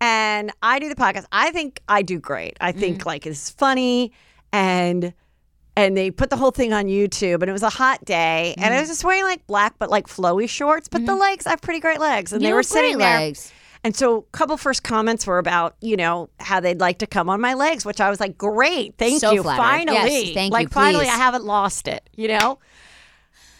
And 0.00 0.52
I 0.62 0.78
do 0.78 0.88
the 0.88 0.94
podcast. 0.94 1.26
I 1.32 1.50
think 1.50 1.82
I 1.86 2.00
do 2.00 2.18
great. 2.18 2.56
I 2.62 2.72
think 2.72 3.04
like 3.04 3.26
it's 3.26 3.50
funny 3.50 4.12
and 4.52 5.12
and 5.76 5.96
they 5.96 6.10
put 6.10 6.30
the 6.30 6.36
whole 6.36 6.50
thing 6.50 6.72
on 6.72 6.86
YouTube 6.86 7.42
and 7.42 7.48
it 7.48 7.52
was 7.52 7.62
a 7.62 7.70
hot 7.70 8.04
day 8.04 8.54
and 8.56 8.72
I 8.72 8.78
mm. 8.78 8.80
was 8.80 8.88
just 8.88 9.04
wearing 9.04 9.24
like 9.24 9.46
black 9.46 9.74
but 9.78 9.90
like 9.90 10.06
flowy 10.06 10.48
shorts 10.48 10.88
but 10.88 11.04
the 11.06 11.12
mm. 11.12 11.20
legs 11.20 11.46
I 11.46 11.50
have 11.50 11.60
pretty 11.60 11.80
great 11.80 12.00
legs 12.00 12.32
and 12.32 12.42
You 12.42 12.48
they 12.48 12.54
were 12.54 12.62
sitting 12.62 12.98
there 12.98 13.18
legs. 13.20 13.52
and 13.84 13.94
so 13.94 14.18
a 14.18 14.22
couple 14.36 14.56
first 14.56 14.82
comments 14.82 15.26
were 15.26 15.38
about 15.38 15.76
you 15.80 15.96
know 15.96 16.30
how 16.40 16.60
they'd 16.60 16.80
like 16.80 16.98
to 16.98 17.06
come 17.06 17.28
on 17.28 17.40
my 17.40 17.54
legs 17.54 17.84
which 17.84 18.00
I 18.00 18.10
was 18.10 18.20
like 18.20 18.38
great 18.38 18.96
thank 18.96 19.20
So 19.20 19.32
you 19.32 19.42
flattered. 19.42 19.62
finally 19.62 19.96
Yes, 19.96 20.34
thank 20.34 20.50
you, 20.50 20.54
like 20.54 20.70
finally 20.70 21.04
please. 21.04 21.12
I 21.12 21.16
haven't 21.16 21.44
lost 21.44 21.88
it 21.88 22.08
you 22.14 22.28
know 22.28 22.58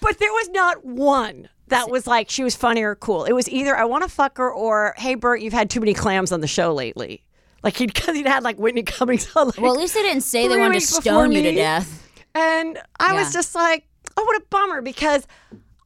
but 0.01 0.19
there 0.19 0.33
was 0.33 0.49
not 0.51 0.85
one 0.85 1.49
that 1.69 1.91
was 1.91 2.07
like 2.07 2.31
she 2.31 2.45
was 2.45 2.55
funny 2.55 2.83
or 2.83 2.95
cool. 2.95 3.25
It 3.25 3.33
was 3.33 3.49
either 3.49 3.77
I 3.77 3.85
want 3.85 4.05
to 4.05 4.09
fuck 4.09 4.39
her 4.39 4.53
or 4.53 4.95
hey 4.99 5.15
Bert, 5.15 5.41
you've 5.41 5.53
had 5.53 5.69
too 5.69 5.81
many 5.81 5.95
clams 5.95 6.33
on 6.33 6.41
the 6.41 6.47
show 6.47 6.73
lately. 6.73 7.25
Like 7.63 7.77
he'd 7.77 7.97
he'd 8.07 8.27
had 8.27 8.45
like 8.45 8.59
Whitney 8.59 8.83
Cummings 8.83 9.29
on. 9.35 9.49
Like, 9.49 9.59
Well, 9.59 9.73
at 9.73 9.79
least 9.79 9.95
they 9.95 10.03
didn't 10.03 10.23
say 10.23 10.49
they 10.49 10.59
wanted 10.59 10.81
to 10.81 10.87
stone 10.87 11.33
you 11.33 11.43
to 11.43 11.53
death. 11.53 11.96
And 12.37 12.79
I 13.01 13.15
was 13.15 13.33
just 13.33 13.55
like, 13.55 13.87
oh, 14.17 14.25
what 14.25 14.37
a 14.37 14.45
bummer 14.51 14.83
because. 14.83 15.27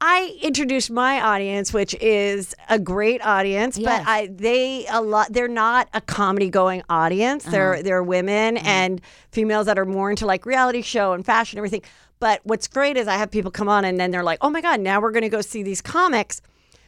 I 0.03 0.39
introduced 0.41 0.91
my 0.91 1.21
audience, 1.21 1.75
which 1.75 1.95
is 2.01 2.55
a 2.71 2.79
great 2.79 3.21
audience, 3.23 3.77
Yes. 3.77 3.99
but 4.01 4.09
I 4.09 4.29
they 4.33 4.87
a 4.91 5.03
lot 5.03 5.31
they're 5.31 5.47
not 5.47 5.91
a 5.93 6.01
comedy 6.01 6.49
going 6.49 6.83
audience. 6.89 7.43
Uh-huh. 7.45 7.53
They're 7.53 7.83
they're 7.83 8.03
women 8.03 8.57
Mm-hmm. 8.57 8.67
and 8.67 9.01
females 9.31 9.67
that 9.67 9.79
are 9.79 9.85
more 9.85 10.09
into 10.09 10.25
like 10.25 10.47
reality 10.47 10.81
show 10.81 11.13
and 11.13 11.23
fashion 11.23 11.59
and 11.59 11.67
everything. 11.67 11.83
But 12.19 12.41
what's 12.45 12.67
great 12.67 12.97
is 12.97 13.09
I 13.09 13.19
have 13.19 13.31
people 13.31 13.51
come 13.51 13.69
on 13.69 13.85
and 13.85 14.01
then 14.01 14.11
they're 14.11 14.23
like, 14.25 14.39
oh 14.41 14.49
my 14.49 14.63
god, 14.63 14.81
now 14.81 15.03
we're 15.03 15.11
going 15.13 15.21
to 15.23 15.29
go 15.29 15.43
see 15.43 15.63
these 15.63 15.83
comics. 15.83 16.41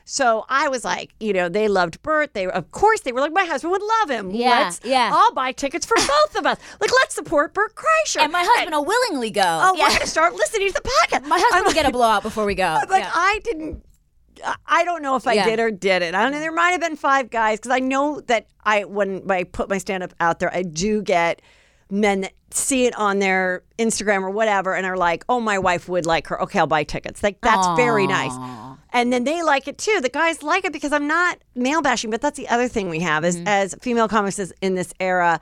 So 0.05 0.45
I 0.49 0.69
was 0.69 0.85
like, 0.85 1.15
you 1.21 1.33
know, 1.33 1.49
they 1.49 1.69
loved 1.69 2.03
Bert. 2.03 2.35
They 2.35 2.47
of 2.47 2.71
course 2.73 3.01
they 3.01 3.12
were 3.12 3.21
like, 3.21 3.33
my 3.33 3.45
husband 3.45 3.71
would 3.73 3.83
love 3.83 4.11
him. 4.11 4.31
Yeah, 4.31 4.49
let's, 4.51 4.81
yeah. 4.85 5.11
I'll 5.12 5.33
buy 5.33 5.53
tickets 5.53 5.87
for 5.87 5.97
both 5.97 6.37
of 6.37 6.47
us. 6.47 6.59
Like, 6.81 6.91
let's 7.01 7.15
support 7.15 7.55
Bert 7.55 7.75
Kreischer. 7.75 8.21
And 8.23 8.33
my 8.33 8.45
husband 8.47 8.75
will 8.75 8.85
willingly 8.85 9.31
go. 9.31 9.43
Oh, 9.45 9.75
yeah. 9.77 9.85
we're 9.88 9.93
gonna 9.95 10.07
start 10.07 10.35
listening 10.35 10.69
to 10.69 10.75
the 10.75 10.81
podcast. 10.81 11.27
My 11.27 11.38
husband 11.38 11.61
I'm 11.61 11.65
will 11.65 11.73
get 11.75 11.87
a 11.87 11.91
blowout 11.93 12.23
before 12.23 12.45
we 12.45 12.55
go. 12.55 12.79
But 12.88 12.99
Yeah. 13.01 13.11
I 13.12 13.41
didn't. 13.45 13.85
I- 14.67 14.85
don't 14.85 15.03
know 15.03 15.15
if 15.15 15.27
I 15.29 15.35
Yeah. 15.35 15.45
did 15.45 15.61
or 15.61 15.71
didn't. 15.71 16.15
I 16.17 16.23
don't 16.25 16.33
know. 16.33 16.41
There 16.41 16.51
might 16.51 16.73
have 16.73 16.81
been 16.81 16.97
five 16.97 17.31
guys 17.31 17.59
because 17.61 17.71
I 17.71 17.79
know 17.79 18.21
that 18.23 18.47
I 18.65 18.85
when 18.85 19.31
I 19.31 19.45
put 19.45 19.69
my 19.69 19.79
stand 19.79 20.03
up 20.03 20.12
out 20.19 20.41
there, 20.41 20.53
I 20.53 20.62
do 20.62 21.01
get 21.03 21.41
men 21.91 22.23
that 22.23 22.33
see 22.51 22.87
it 22.87 22.95
on 22.99 23.19
their 23.21 23.62
Instagram 23.79 24.23
or 24.23 24.31
whatever 24.31 24.75
and 24.75 24.85
are 24.85 24.97
like, 24.97 25.25
"Oh, 25.29 25.38
my 25.38 25.59
wife 25.61 25.88
would 25.88 26.07
like 26.07 26.27
her. 26.27 26.43
Okay, 26.43 26.59
I'll 26.59 26.67
buy 26.67 26.83
tickets." 26.85 27.23
Like 27.23 27.41
that's 27.41 27.69
very 27.77 28.07
nice. 28.09 28.33
And 28.92 29.12
then 29.12 29.24
they 29.24 29.42
like 29.42 29.66
it 29.68 29.78
too. 29.78 30.00
The 30.02 30.09
guys 30.11 30.42
like 30.42 30.64
it 30.64 30.72
because 30.72 30.92
I'm 30.92 31.07
not 31.07 31.38
male 31.55 31.81
bashing, 31.83 32.11
but 32.11 32.20
that's 32.20 32.37
the 32.37 32.48
other 32.48 32.68
thing 32.68 32.88
we 32.90 33.00
have 33.00 33.24
Mm-hmm. 33.24 33.42
is 33.46 33.72
as 33.72 33.74
female 33.81 34.09
comics 34.09 34.38
is 34.38 34.52
in 34.61 34.74
this 34.74 34.92
era, 35.00 35.40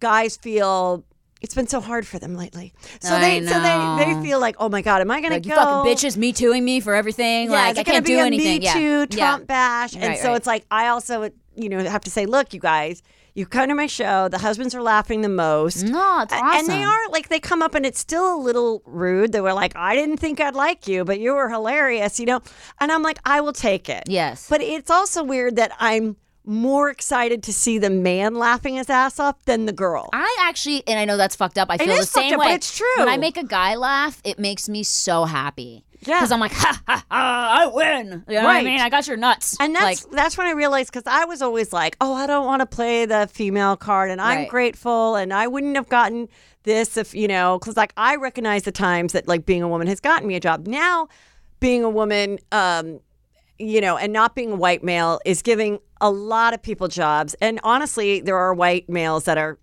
guys 0.00 0.36
feel 0.36 1.04
it's 1.40 1.54
been 1.54 1.66
so 1.68 1.80
hard 1.80 2.06
for 2.06 2.18
them 2.18 2.34
lately. 2.34 2.72
So 3.00 3.14
I 3.14 3.20
they 3.20 3.46
so 3.46 3.60
they 3.60 4.04
they 4.14 4.22
feel 4.26 4.40
like, 4.40 4.56
oh 4.58 4.68
my 4.68 4.82
god, 4.82 5.00
am 5.00 5.10
I 5.10 5.20
going 5.20 5.32
like, 5.32 5.42
to 5.44 5.48
you 5.48 5.54
go? 5.54 5.60
fucking 5.62 5.92
bitches 5.92 6.16
me 6.16 6.32
tooing 6.32 6.64
me 6.64 6.80
for 6.80 6.94
everything. 6.94 7.46
Yeah, 7.46 7.52
like 7.52 7.78
I 7.78 7.84
can't 7.84 8.04
do 8.06 8.18
anything. 8.18 8.60
Me 8.60 8.64
yeah. 8.64 8.72
Too 8.74 9.06
Trump 9.06 9.42
yeah. 9.42 9.44
bash, 9.46 9.94
and 9.94 10.02
Right, 10.02 10.18
so 10.18 10.28
right. 10.28 10.36
it's 10.36 10.46
like 10.46 10.64
I 10.70 10.88
also 10.88 11.30
you 11.54 11.68
know 11.68 11.84
have 11.88 12.02
to 12.04 12.10
say, 12.10 12.26
look, 12.26 12.54
you 12.54 12.60
guys, 12.60 13.02
you 13.38 13.46
come 13.46 13.68
to 13.68 13.74
my 13.74 13.86
show. 13.86 14.28
The 14.28 14.38
husbands 14.38 14.74
are 14.74 14.82
laughing 14.82 15.20
the 15.20 15.28
most. 15.28 15.84
No, 15.84 16.22
it's 16.22 16.32
awesome. 16.32 16.58
And 16.58 16.68
they 16.68 16.82
are 16.82 17.08
like 17.10 17.28
they 17.28 17.38
come 17.38 17.62
up 17.62 17.76
and 17.76 17.86
it's 17.86 18.00
still 18.00 18.34
a 18.34 18.40
little 18.40 18.82
rude. 18.84 19.30
They 19.30 19.40
were 19.40 19.52
like, 19.52 19.76
I 19.76 19.94
didn't 19.94 20.16
think 20.16 20.40
I'd 20.40 20.56
like 20.56 20.88
you, 20.88 21.04
but 21.04 21.20
you 21.20 21.34
were 21.34 21.48
hilarious, 21.48 22.18
you 22.18 22.26
know. 22.26 22.40
And 22.80 22.90
I'm 22.90 23.02
like, 23.02 23.20
I 23.24 23.40
will 23.40 23.52
take 23.52 23.88
it. 23.88 24.04
Yes. 24.08 24.48
But 24.48 24.60
it's 24.60 24.90
also 24.90 25.22
weird 25.22 25.54
that 25.54 25.70
I'm 25.78 26.16
more 26.48 26.88
excited 26.90 27.42
to 27.44 27.52
see 27.52 27.78
the 27.78 27.90
man 27.90 28.34
laughing 28.34 28.76
his 28.76 28.88
ass 28.90 29.20
off 29.20 29.44
than 29.44 29.66
the 29.66 29.72
girl. 29.72 30.08
I 30.12 30.36
actually, 30.40 30.82
and 30.88 30.98
I 30.98 31.04
know 31.04 31.16
that's 31.16 31.36
fucked 31.36 31.58
up. 31.58 31.68
I 31.70 31.76
feel 31.76 31.94
the 31.94 32.02
same 32.04 32.32
up, 32.34 32.38
but 32.38 32.46
way. 32.46 32.54
it's 32.54 32.76
true. 32.76 32.86
When 32.96 33.08
I 33.08 33.18
make 33.18 33.36
a 33.36 33.44
guy 33.44 33.74
laugh, 33.76 34.20
it 34.24 34.38
makes 34.38 34.68
me 34.68 34.82
so 34.82 35.24
happy. 35.24 35.84
Yeah. 36.00 36.18
Because 36.18 36.30
I'm 36.32 36.40
like, 36.40 36.52
ha 36.52 36.80
ha 36.86 37.04
ha, 37.10 37.58
I 37.60 37.66
win. 37.66 38.24
You 38.28 38.34
know 38.36 38.44
what 38.44 38.56
I 38.56 38.62
mean? 38.62 38.80
I 38.80 38.88
got 38.88 39.06
your 39.08 39.16
nuts. 39.16 39.56
And 39.60 39.74
that's 39.74 40.04
like, 40.04 40.14
that's 40.14 40.38
when 40.38 40.46
I 40.46 40.52
realized 40.52 40.92
because 40.92 41.06
I 41.06 41.24
was 41.24 41.42
always 41.42 41.72
like, 41.72 41.96
oh, 42.00 42.14
I 42.14 42.26
don't 42.26 42.46
want 42.46 42.60
to 42.60 42.66
play 42.66 43.04
the 43.04 43.28
female 43.32 43.76
card, 43.76 44.10
and 44.10 44.20
I'm 44.20 44.38
Right. 44.38 44.48
grateful, 44.48 45.16
and 45.16 45.34
I 45.34 45.48
wouldn't 45.48 45.74
have 45.76 45.88
gotten 45.88 46.28
this 46.62 46.96
if 46.96 47.14
you 47.14 47.26
know, 47.28 47.58
because 47.58 47.76
like 47.76 47.92
I 47.96 48.14
recognize 48.16 48.62
the 48.62 48.72
times 48.72 49.12
that 49.12 49.26
like 49.26 49.44
being 49.44 49.62
a 49.62 49.68
woman 49.68 49.86
has 49.88 50.00
gotten 50.00 50.28
me 50.28 50.36
a 50.36 50.40
job. 50.40 50.66
Now, 50.66 51.08
being 51.60 51.82
a 51.82 51.90
woman, 51.90 52.38
um, 52.52 53.00
you 53.58 53.80
know, 53.80 53.96
and 53.96 54.12
not 54.12 54.34
being 54.34 54.52
a 54.52 54.56
white 54.56 54.82
male 54.84 55.20
is 55.24 55.42
giving 55.42 55.80
a 56.00 56.10
lot 56.10 56.54
of 56.54 56.62
people 56.62 56.88
jobs. 56.88 57.34
And 57.40 57.58
honestly, 57.62 58.20
there 58.20 58.36
are 58.36 58.54
white 58.54 58.88
males 58.88 59.24
that 59.24 59.36
are 59.38 59.58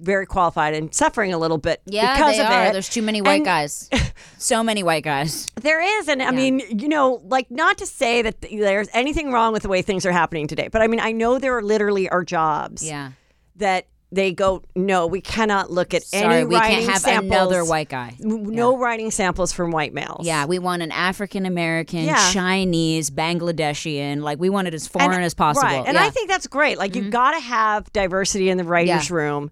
very 0.00 0.26
qualified 0.26 0.74
and 0.74 0.92
suffering 0.92 1.32
a 1.32 1.38
little 1.38 1.56
bit 1.58 1.80
yeah, 1.86 2.16
because 2.16 2.38
of 2.40 2.46
are. 2.46 2.64
it. 2.66 2.72
There's 2.72 2.88
too 2.88 3.02
many 3.02 3.22
white 3.22 3.36
And- 3.36 3.44
guys. 3.44 3.88
so 4.38 4.64
many 4.64 4.82
white 4.82 5.04
guys. 5.04 5.46
There 5.60 5.80
is, 6.00 6.08
and 6.08 6.20
I 6.22 6.32
mean, 6.32 6.60
you 6.68 6.88
know, 6.88 7.22
like 7.24 7.48
not 7.50 7.78
to 7.78 7.86
say 7.86 8.20
that 8.22 8.40
there's 8.40 8.88
anything 8.92 9.30
wrong 9.30 9.52
with 9.52 9.62
the 9.62 9.68
way 9.68 9.82
things 9.82 10.04
are 10.04 10.10
happening 10.12 10.48
today, 10.48 10.68
but 10.68 10.82
I 10.82 10.88
mean, 10.88 10.98
I 11.00 11.12
know 11.12 11.38
there 11.38 11.56
are 11.56 11.62
literally 11.62 12.08
are 12.08 12.24
jobs 12.24 12.84
Yeah. 12.84 13.12
that 13.56 13.86
they 14.14 14.32
go, 14.32 14.62
no, 14.76 15.06
we 15.06 15.20
cannot 15.20 15.70
look 15.70 15.92
at 15.92 16.02
Sorry, 16.04 16.36
any 16.36 16.44
we 16.44 16.54
writing 16.54 16.78
can't 16.78 16.92
have 16.92 17.02
samples, 17.02 17.32
another 17.32 17.64
white 17.64 17.88
guy. 17.88 18.16
No 18.20 18.78
writing 18.78 19.10
samples 19.10 19.52
from 19.52 19.70
white 19.72 19.92
males. 19.92 20.24
Yeah, 20.26 20.46
we 20.46 20.58
want 20.58 20.82
an 20.82 20.92
African 20.92 21.46
American, 21.46 22.04
Yeah. 22.04 22.30
Chinese, 22.32 23.10
Bangladeshian. 23.10 24.22
Like 24.22 24.38
we 24.38 24.50
want 24.50 24.68
it 24.68 24.74
as 24.74 24.86
foreign 24.86 25.22
as 25.22 25.34
possible. 25.34 25.66
Right. 25.66 25.84
And 25.86 25.96
yeah. 25.96 26.04
I 26.04 26.10
think 26.10 26.28
that's 26.28 26.46
great. 26.46 26.78
Like 26.78 26.94
you've 26.94 27.10
got 27.10 27.32
to 27.32 27.40
have 27.40 27.92
diversity 27.92 28.48
in 28.50 28.58
the 28.58 28.64
writers' 28.64 29.10
Yeah. 29.10 29.16
room, 29.16 29.50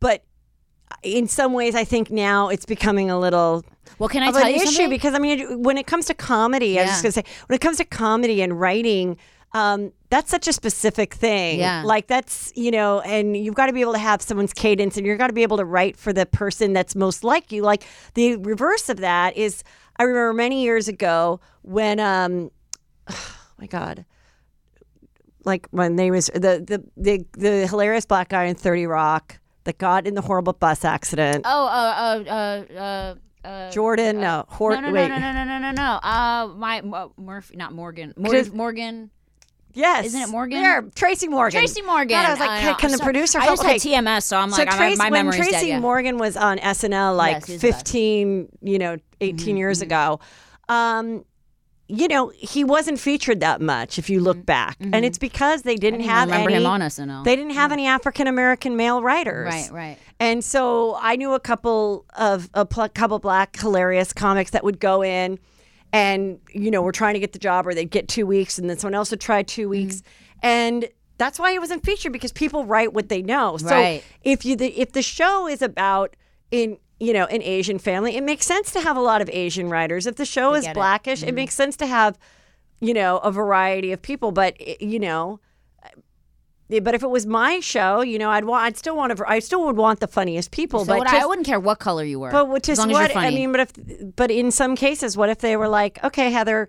but 0.00 0.24
in 1.02 1.26
some 1.28 1.52
ways, 1.52 1.74
I 1.74 1.84
think 1.84 2.10
now 2.10 2.48
it's 2.48 2.66
becoming 2.66 3.10
a 3.10 3.18
little 3.18 3.64
well, 3.98 4.08
can 4.08 4.22
I 4.22 4.28
of 4.28 4.34
tell 4.34 4.44
an 4.44 4.50
you 4.50 4.56
issue 4.56 4.66
something? 4.66 4.90
because 4.90 5.14
I 5.14 5.18
mean, 5.18 5.62
when 5.62 5.78
it 5.78 5.86
comes 5.86 6.06
to 6.06 6.14
comedy, 6.14 6.78
I 6.78 6.82
was 6.82 6.90
just 6.92 7.02
gonna 7.02 7.12
say, 7.12 7.24
when 7.46 7.54
it 7.54 7.60
comes 7.60 7.76
to 7.78 7.84
comedy 7.84 8.40
and 8.42 8.58
writing, 8.58 9.16
um, 9.52 9.92
that's 10.14 10.30
such 10.30 10.46
a 10.46 10.52
specific 10.52 11.12
thing. 11.14 11.58
Yeah. 11.58 11.82
Like 11.84 12.06
that's 12.06 12.52
you 12.54 12.70
know, 12.70 13.00
and 13.00 13.36
you've 13.36 13.56
got 13.56 13.66
to 13.66 13.72
be 13.72 13.80
able 13.80 13.94
to 13.94 13.98
have 13.98 14.22
someone's 14.22 14.52
cadence, 14.52 14.96
and 14.96 15.04
you've 15.04 15.18
got 15.18 15.26
to 15.26 15.32
be 15.32 15.42
able 15.42 15.56
to 15.56 15.64
write 15.64 15.96
for 15.96 16.12
the 16.12 16.24
person 16.24 16.72
that's 16.72 16.94
most 16.94 17.24
like 17.24 17.50
you. 17.50 17.62
Like 17.62 17.84
the 18.14 18.36
reverse 18.36 18.88
of 18.88 18.98
that 18.98 19.36
is, 19.36 19.64
I 19.96 20.04
remember 20.04 20.32
many 20.32 20.62
years 20.62 20.86
ago 20.86 21.40
when, 21.62 21.98
um, 21.98 22.52
oh 23.08 23.36
my 23.58 23.66
God. 23.66 24.04
Like 25.44 25.66
when 25.72 25.96
they 25.96 26.10
was 26.10 26.30
the, 26.32 26.64
the 26.64 26.82
the 26.96 27.26
the 27.36 27.66
hilarious 27.66 28.06
black 28.06 28.28
guy 28.28 28.44
in 28.44 28.54
Thirty 28.54 28.86
Rock 28.86 29.40
that 29.64 29.78
got 29.78 30.06
in 30.06 30.14
the 30.14 30.22
horrible 30.22 30.52
bus 30.52 30.84
accident. 30.84 31.44
oh, 31.44 31.66
uh, 31.66 31.70
uh, 31.70 32.30
uh, 32.30 32.74
uh, 32.78 33.14
uh, 33.46 33.70
Jordan, 33.70 34.20
no, 34.20 34.44
Hor- 34.48 34.70
no, 34.70 34.80
no, 34.80 34.92
wait, 34.92 35.08
no, 35.08 35.18
no, 35.18 35.32
no, 35.32 35.44
no, 35.44 35.58
no, 35.58 35.70
no. 35.72 36.00
Uh, 36.02 36.48
my 36.56 36.80
uh, 36.80 37.08
Murphy, 37.18 37.56
not 37.56 37.72
Morgan. 37.74 38.14
Morgan. 38.16 38.56
Morgan. 38.56 39.10
Yes. 39.74 40.06
Isn't 40.06 40.20
it 40.22 40.28
Morgan? 40.28 40.60
Yeah, 40.62 40.80
Tracy 40.94 41.28
Morgan. 41.28 41.58
Tracy 41.60 41.82
Morgan. 41.82 42.08
God, 42.08 42.26
I 42.26 42.30
was 42.30 42.40
like, 42.40 42.50
Uh, 42.50 42.60
can, 42.60 42.74
can 42.76 42.90
the 42.92 42.98
so- 42.98 43.04
producer 43.04 43.38
I 43.38 43.44
help? 43.44 43.58
just 43.62 43.68
had 43.68 43.80
TMS, 43.80 44.22
so 44.22 44.36
I'm 44.38 44.50
like, 44.50 44.62
so 44.62 44.68
I'm- 44.68 44.76
Tracy, 44.78 44.98
my 44.98 45.04
when 45.04 45.12
memory's 45.12 45.36
Tracy 45.36 45.52
dead. 45.52 45.66
Yeah. 45.66 45.80
Morgan 45.80 46.18
was 46.18 46.36
on 46.36 46.58
SNL 46.58 47.16
like 47.16 47.32
Yes, 47.36 47.46
he's 47.46 47.60
the 47.60 47.70
best. 47.70 47.86
15, 47.88 48.48
you 48.62 48.78
know, 48.78 48.96
18 49.20 49.36
Mm-hmm, 49.38 49.56
years 49.56 49.82
ago, 49.82 50.20
um, 50.68 51.24
you 51.86 52.08
know, 52.08 52.32
he 52.34 52.64
wasn't 52.64 52.98
featured 52.98 53.40
that 53.40 53.60
much 53.60 53.98
if 53.98 54.08
you 54.08 54.18
look 54.20 54.44
back. 54.46 54.76
And 54.80 55.04
it's 55.04 55.18
because 55.18 55.62
they 55.62 55.76
didn't 55.76 56.00
Mm-hmm. 56.00 56.08
I 56.08 56.12
have 56.14 56.28
remember 56.28 56.50
any, 56.50 56.64
him 56.64 56.70
on 56.70 56.80
SNL. 56.80 57.24
They 57.24 57.36
didn't 57.36 57.52
have 57.52 57.72
any 57.72 57.86
African 57.86 58.26
American 58.26 58.74
male 58.76 59.02
writers. 59.02 59.46
Right, 59.52 59.70
right. 59.70 59.98
And 60.18 60.42
so 60.42 60.96
I 60.98 61.16
knew 61.16 61.34
a 61.34 61.40
couple 61.40 62.06
of 62.16 62.48
a 62.54 62.64
pl- 62.64 62.88
couple 62.88 63.18
black 63.18 63.56
hilarious 63.58 64.14
comics 64.14 64.52
that 64.52 64.64
would 64.64 64.80
go 64.80 65.02
in 65.04 65.38
and 65.94 66.40
you 66.52 66.70
know, 66.72 66.82
we're 66.82 66.92
trying 66.92 67.14
to 67.14 67.20
get 67.20 67.32
the 67.32 67.38
job 67.38 67.66
or 67.66 67.72
they'd 67.72 67.90
get 67.90 68.08
2 68.08 68.26
weeks 68.26 68.58
and 68.58 68.68
then 68.68 68.76
someone 68.76 68.94
else 68.94 69.10
would 69.12 69.20
try 69.20 69.42
2 69.42 69.62
mm-hmm. 69.62 69.70
weeks. 69.70 70.02
And 70.42 70.88
that's 71.16 71.38
why 71.38 71.52
it 71.52 71.60
wasn't 71.60 71.84
featured 71.84 72.12
because 72.12 72.32
people 72.32 72.64
write 72.66 72.92
what 72.92 73.08
they 73.08 73.22
know. 73.22 73.56
So 73.56 73.68
Right. 73.68 74.02
if 74.24 74.44
you 74.44 74.56
the, 74.56 74.78
if 74.78 74.92
the 74.92 75.02
show 75.02 75.46
is 75.46 75.62
about 75.62 76.16
in 76.50 76.78
you 76.98 77.12
know 77.12 77.26
an 77.26 77.42
Asian 77.42 77.78
family, 77.78 78.16
it 78.16 78.22
makes 78.24 78.44
sense 78.44 78.72
to 78.72 78.80
have 78.80 78.96
a 78.96 79.00
lot 79.00 79.22
of 79.22 79.30
Asian 79.32 79.70
writers. 79.70 80.06
If 80.06 80.16
the 80.16 80.24
show 80.26 80.54
is 80.54 80.64
get 80.64 80.72
it. 80.72 80.74
blackish, 80.74 81.22
it 81.22 81.26
mm-hmm. 81.26 81.36
makes 81.36 81.54
sense 81.54 81.76
to 81.76 81.86
have 81.86 82.18
you 82.80 82.92
know 82.92 83.18
a 83.18 83.30
variety 83.30 83.92
of 83.92 84.02
people. 84.02 84.32
But 84.32 84.56
i- 84.60 84.76
you 84.80 84.98
know, 84.98 85.38
but 86.68 86.94
if 86.94 87.02
it 87.02 87.10
was 87.10 87.26
my 87.26 87.60
show, 87.60 88.00
you 88.00 88.18
know, 88.18 88.30
I'd 88.30 88.44
want, 88.44 88.64
I'd 88.64 88.76
still 88.76 88.96
want 88.96 89.16
to, 89.16 89.24
I 89.30 89.38
still 89.38 89.64
would 89.66 89.76
want 89.76 90.00
the 90.00 90.06
funniest 90.08 90.50
people. 90.50 90.84
So 90.84 90.96
but 90.98 91.04
just, 91.04 91.14
I 91.22 91.26
wouldn't 91.26 91.46
care 91.46 91.60
what 91.60 91.78
color 91.78 92.04
you 92.04 92.20
were. 92.20 92.30
but 92.30 92.48
what- 92.48 92.62
as 92.68 92.78
just 92.78 92.78
long 92.80 92.90
as 92.90 92.94
what 92.94 93.00
you're 93.02 93.22
funny. 93.22 93.26
I 93.26 93.30
mean, 93.30 93.52
but 93.52 93.60
if, 93.60 94.16
but 94.16 94.30
in 94.30 94.50
some 94.50 94.74
cases, 94.76 95.16
what 95.16 95.28
if 95.28 95.38
they 95.38 95.56
were 95.56 95.68
like, 95.68 96.02
okay, 96.02 96.30
Heather, 96.30 96.68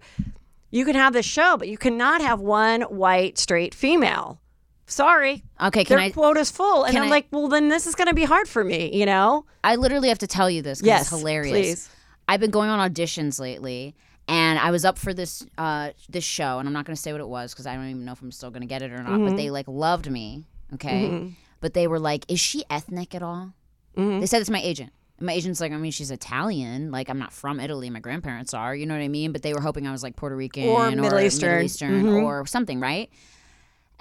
you 0.72 0.84
can 0.86 0.96
have 0.96 1.14
this 1.14 1.26
show, 1.26 1.56
but 1.58 1.68
you 1.70 1.78
cannot 1.78 2.22
have 2.22 2.42
one 2.42 2.82
white 2.84 3.38
straight 3.38 3.74
female. 3.74 4.40
Sorry. 4.88 5.44
Okay, 5.64 5.84
can 5.84 5.98
Their 5.98 6.06
I? 6.08 6.12
quota's 6.12 6.52
full. 6.52 6.84
And 6.84 6.98
I'm 6.98 7.06
I- 7.06 7.10
like, 7.10 7.28
well, 7.32 7.48
then 7.48 7.70
this 7.70 7.88
is 7.88 7.96
going 7.96 8.08
to 8.08 8.14
be 8.14 8.26
hard 8.26 8.48
for 8.48 8.64
me, 8.64 8.96
you 8.96 9.06
know? 9.06 9.46
I 9.64 9.78
literally 9.78 10.10
have 10.10 10.20
to 10.20 10.28
tell 10.28 10.50
you 10.50 10.62
this 10.62 10.80
because 10.80 10.88
Yes, 10.88 11.02
it's 11.04 11.10
hilarious. 11.18 11.52
please. 11.52 11.90
I've 12.28 12.40
been 12.40 12.52
going 12.52 12.70
on 12.70 12.92
auditions 12.92 13.40
lately, 13.40 13.96
and 14.28 14.58
I 14.60 14.72
was 14.72 14.86
up 14.86 14.98
for 14.98 15.14
this 15.14 15.46
uh, 15.58 15.92
this 16.10 16.24
show, 16.24 16.60
and 16.60 16.68
I'm 16.68 16.74
not 16.74 16.86
going 16.86 16.96
to 16.96 17.02
say 17.02 17.12
what 17.12 17.22
it 17.22 17.28
was 17.28 17.54
because 17.54 17.68
I 17.68 17.76
don't 17.76 17.90
even 17.90 18.06
know 18.06 18.12
if 18.14 18.22
I'm 18.22 18.32
still 18.32 18.50
going 18.52 18.62
to 18.62 18.68
get 18.68 18.82
it 18.82 18.92
or 18.92 18.98
not. 19.04 19.14
Mm-hmm. 19.14 19.28
But 19.28 19.38
they 19.38 19.50
like 19.50 19.68
loved 19.68 20.10
me, 20.10 20.46
okay. 20.74 21.34
But 21.62 21.74
they 21.74 21.88
were 21.88 22.00
like, 22.00 22.26
"Is 22.30 22.40
she 22.40 22.64
ethnic 22.70 23.14
at 23.16 23.24
all?" 23.24 23.54
Mm-hmm. 23.98 24.20
They 24.20 24.26
said 24.26 24.42
it's 24.42 24.50
my 24.50 24.62
agent. 24.62 24.92
And 25.18 25.28
my 25.28 25.32
agent's 25.34 25.62
like, 25.62 25.72
I 25.72 25.78
mean, 25.78 25.92
she's 25.94 26.12
Italian. 26.12 26.92
Like, 26.92 27.08
I'm 27.08 27.18
not 27.20 27.32
from 27.32 27.62
Italy. 27.62 27.90
My 27.90 28.02
grandparents 28.02 28.54
are. 28.54 28.76
You 28.76 28.86
know 28.86 28.94
what 28.96 29.02
I 29.02 29.08
mean? 29.08 29.32
But 29.32 29.44
they 29.44 29.54
were 29.54 29.62
hoping 29.62 29.88
I 29.88 29.92
was 29.94 30.04
like 30.04 30.18
Puerto 30.18 30.36
Rican 30.36 30.68
Or 30.68 30.90
Middle 30.92 31.20
Eastern. 31.20 31.50
Middle 31.52 31.64
Eastern 31.66 32.04
Mhm. 32.04 32.24
or 32.24 32.46
something, 32.46 32.82
right? 32.82 33.10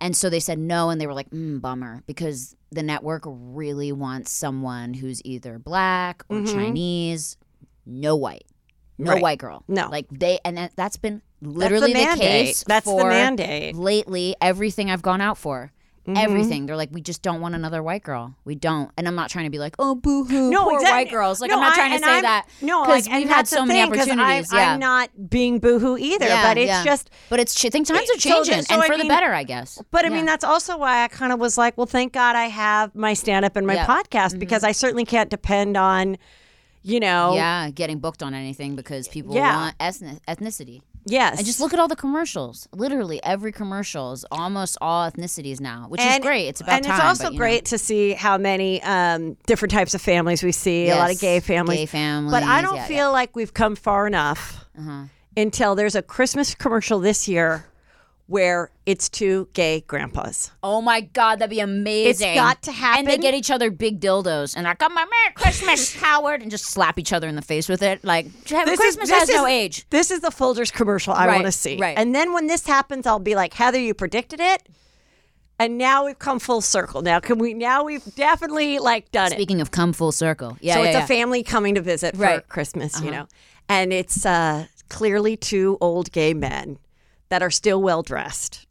And 0.00 0.16
so 0.16 0.28
they 0.28 0.40
said 0.40 0.58
no, 0.58 0.90
and 0.90 1.00
they 1.00 1.06
were 1.06 1.14
like, 1.14 1.30
mm, 1.30 1.60
bummer, 1.60 2.02
because 2.08 2.56
the 2.72 2.82
network 2.82 3.22
really 3.26 3.92
wants 3.92 4.32
someone 4.32 4.92
who's 4.94 5.22
either 5.24 5.56
black 5.60 6.24
or 6.28 6.44
Chinese, 6.44 7.36
no 7.86 8.16
white, 8.16 8.44
no 8.98 9.04
Mm-hmm. 9.04 9.12
Right. 9.14 9.22
white 9.22 9.38
girl. 9.38 9.64
No. 9.68 9.88
like 9.90 10.06
they, 10.10 10.38
and 10.44 10.56
that, 10.56 10.72
that's 10.76 10.96
been 10.96 11.20
literally 11.42 11.92
the, 11.92 11.98
mandate. 12.04 12.20
case. 12.20 12.64
That's 12.66 12.86
the 12.86 13.04
mandate. 13.04 13.74
Lately, 13.76 14.36
everything 14.40 14.90
I've 14.90 15.02
gone 15.02 15.20
out 15.20 15.36
for. 15.38 15.72
Mm-hmm. 16.06 16.18
Everything. 16.18 16.66
They're 16.66 16.76
like, 16.76 16.90
we 16.92 17.00
just 17.00 17.22
don't 17.22 17.40
want 17.40 17.54
another 17.54 17.82
white 17.82 18.02
girl. 18.02 18.36
We 18.44 18.54
don't. 18.56 18.90
And 18.98 19.08
I'm 19.08 19.14
not 19.14 19.30
trying 19.30 19.46
to 19.46 19.50
be 19.50 19.58
like, 19.58 19.74
oh, 19.78 19.94
boo 19.94 20.24
hoo, 20.24 20.50
No, 20.50 20.64
poor 20.64 20.74
exactly. 20.74 21.04
white 21.04 21.10
girls. 21.10 21.40
Like, 21.40 21.48
No, 21.50 21.56
I'm 21.56 21.62
not 21.62 21.72
I- 21.72 21.76
trying 21.76 21.92
to 21.92 21.98
say 22.04 22.10
I'm- 22.12 22.22
that. 22.24 22.46
No, 22.60 22.84
because 22.84 23.08
like, 23.08 23.16
we've 23.20 23.28
had 23.28 23.48
so 23.48 23.64
many 23.64 23.80
thing, 23.80 23.88
opportunities. 24.00 24.52
I'm, 24.52 24.58
yeah. 24.58 24.72
I'm 24.74 24.80
not 24.80 25.30
being 25.30 25.60
boohoo 25.60 25.96
either, 25.96 26.26
Yeah, 26.26 26.42
but 26.46 26.58
it's 26.58 26.68
yeah. 26.68 26.84
just. 26.84 27.08
But 27.30 27.40
it's 27.40 27.54
ch- 27.54 27.62
think 27.72 27.86
times 27.88 28.00
are 28.02 28.04
So 28.04 28.12
the- 28.14 28.20
changing, 28.20 28.62
so 28.64 28.74
and 28.74 28.82
I 28.82 28.86
for 28.86 28.98
the 28.98 29.08
better, 29.08 29.32
I 29.32 29.44
guess. 29.44 29.80
But 29.90 30.04
I 30.04 30.10
mean, 30.10 30.26
that's 30.26 30.44
also 30.44 30.76
why 30.76 31.04
I 31.04 31.08
kind 31.08 31.32
of 31.32 31.40
was 31.40 31.56
like, 31.56 31.78
well, 31.78 31.86
thank 31.86 32.12
God 32.12 32.36
I 32.36 32.44
have 32.48 32.94
my 32.94 33.14
stand 33.14 33.46
up 33.46 33.56
and 33.56 33.66
my 33.66 33.76
podcast 33.76 34.38
because 34.38 34.62
I 34.62 34.72
certainly 34.72 35.06
can't 35.06 35.30
depend 35.30 35.78
on, 35.78 36.18
you 36.84 37.00
know, 37.00 37.34
Yeah, 37.34 37.70
getting 37.70 37.98
booked 37.98 38.22
on 38.22 38.34
anything 38.34 38.76
because 38.76 39.08
people 39.08 39.34
Yeah. 39.34 39.56
want 39.56 39.78
ethni- 39.78 40.20
ethnicity. 40.28 40.82
yes. 41.06 41.38
And 41.38 41.46
just 41.46 41.58
look 41.58 41.72
at 41.72 41.78
all 41.80 41.88
the 41.88 41.96
commercials. 41.96 42.68
Literally 42.72 43.20
every 43.24 43.52
commercial 43.52 44.12
is 44.12 44.24
almost 44.30 44.76
all 44.80 45.10
ethnicities 45.10 45.60
now, 45.60 45.86
which 45.88 46.00
is 46.02 46.18
great. 46.20 46.46
It's 46.48 46.60
about 46.60 46.74
and 46.76 46.84
time. 46.84 46.94
it's 46.96 47.04
also 47.04 47.24
but, 47.24 47.32
you 47.32 47.38
know. 47.38 47.42
great 47.44 47.64
to 47.66 47.78
see 47.78 48.12
how 48.12 48.36
many 48.38 48.82
um, 48.82 49.36
different 49.46 49.72
types 49.72 49.94
of 49.94 50.02
families 50.02 50.42
we 50.42 50.52
see. 50.52 50.90
a 50.90 50.96
lot 50.96 51.10
of 51.10 51.18
gay 51.18 51.40
families. 51.40 51.78
gay 51.78 51.86
families, 51.86 52.30
But 52.32 52.42
I 52.42 52.60
don't 52.62 52.76
yeah, 52.76 52.86
feel 52.86 53.12
like 53.12 53.34
we've 53.34 53.54
come 53.54 53.74
far 53.76 54.06
enough 54.06 54.64
Uh-huh. 54.78 55.04
until 55.36 55.74
there's 55.74 55.94
a 55.94 56.02
Christmas 56.02 56.54
commercial 56.54 57.00
this 57.00 57.26
year 57.28 57.64
where 58.26 58.70
it's 58.86 59.08
two 59.08 59.48
gay 59.52 59.82
grandpas. 59.86 60.50
Oh 60.62 60.80
my 60.80 61.02
god, 61.02 61.38
that'd 61.38 61.50
be 61.50 61.60
amazing! 61.60 62.28
It's 62.28 62.36
got 62.36 62.62
to 62.62 62.72
happen. 62.72 63.00
And 63.00 63.08
they 63.08 63.18
get 63.18 63.34
each 63.34 63.50
other 63.50 63.70
big 63.70 64.00
dildos, 64.00 64.54
and 64.56 64.64
like, 64.64 64.82
"Oh 64.82 64.88
my 64.88 65.04
Merry 65.04 65.34
Christmas, 65.34 65.94
Howard," 66.00 66.40
and 66.42 66.50
just 66.50 66.64
slap 66.66 66.98
each 66.98 67.12
other 67.12 67.28
in 67.28 67.36
the 67.36 67.42
face 67.42 67.68
with 67.68 67.82
it. 67.82 68.02
Like, 68.04 68.26
Christmas 68.46 69.10
has 69.10 69.28
no 69.28 69.46
age. 69.46 69.86
This 69.90 70.10
is 70.10 70.20
the 70.20 70.30
Folgers 70.30 70.72
commercial 70.72 71.12
I 71.12 71.26
Right, 71.26 71.34
want 71.34 71.46
to 71.46 71.52
see. 71.52 71.76
right. 71.78 71.96
And 71.98 72.14
then 72.14 72.32
when 72.32 72.46
this 72.46 72.66
happens, 72.66 73.06
I'll 73.06 73.18
be 73.18 73.34
like, 73.34 73.52
Heather, 73.54 73.78
you 73.80 73.92
predicted 73.94 74.40
it. 74.40 74.62
And 75.58 75.78
now 75.78 76.06
we've 76.06 76.18
come 76.18 76.40
full 76.40 76.60
circle. 76.60 77.02
Now 77.02 77.20
can 77.20 77.38
we? 77.38 77.54
Now 77.54 77.84
we've 77.84 78.04
definitely 78.16 78.78
like 78.80 79.12
done 79.12 79.28
it. 79.32 79.36
Speaking 79.36 79.60
of 79.60 79.70
come 79.70 79.92
full 79.92 80.10
circle, 80.12 80.56
yeah, 80.60 80.74
so 80.74 80.80
yeah, 80.82 80.88
it's 80.88 80.96
yeah. 80.96 81.04
a 81.04 81.06
family 81.06 81.42
coming 81.44 81.76
to 81.76 81.80
visit 81.80 82.16
for 82.16 82.22
Right. 82.22 82.38
Uh-huh. 82.38 82.42
Christmas, 82.48 83.00
you 83.00 83.10
know, 83.12 83.28
and 83.68 83.92
it's 83.92 84.26
uh, 84.26 84.66
clearly 84.88 85.36
two 85.36 85.78
old 85.80 86.10
gay 86.10 86.34
men 86.34 86.78
that 87.34 87.42
are 87.42 87.50
still 87.50 87.82
well 87.82 88.02
dressed, 88.02 88.64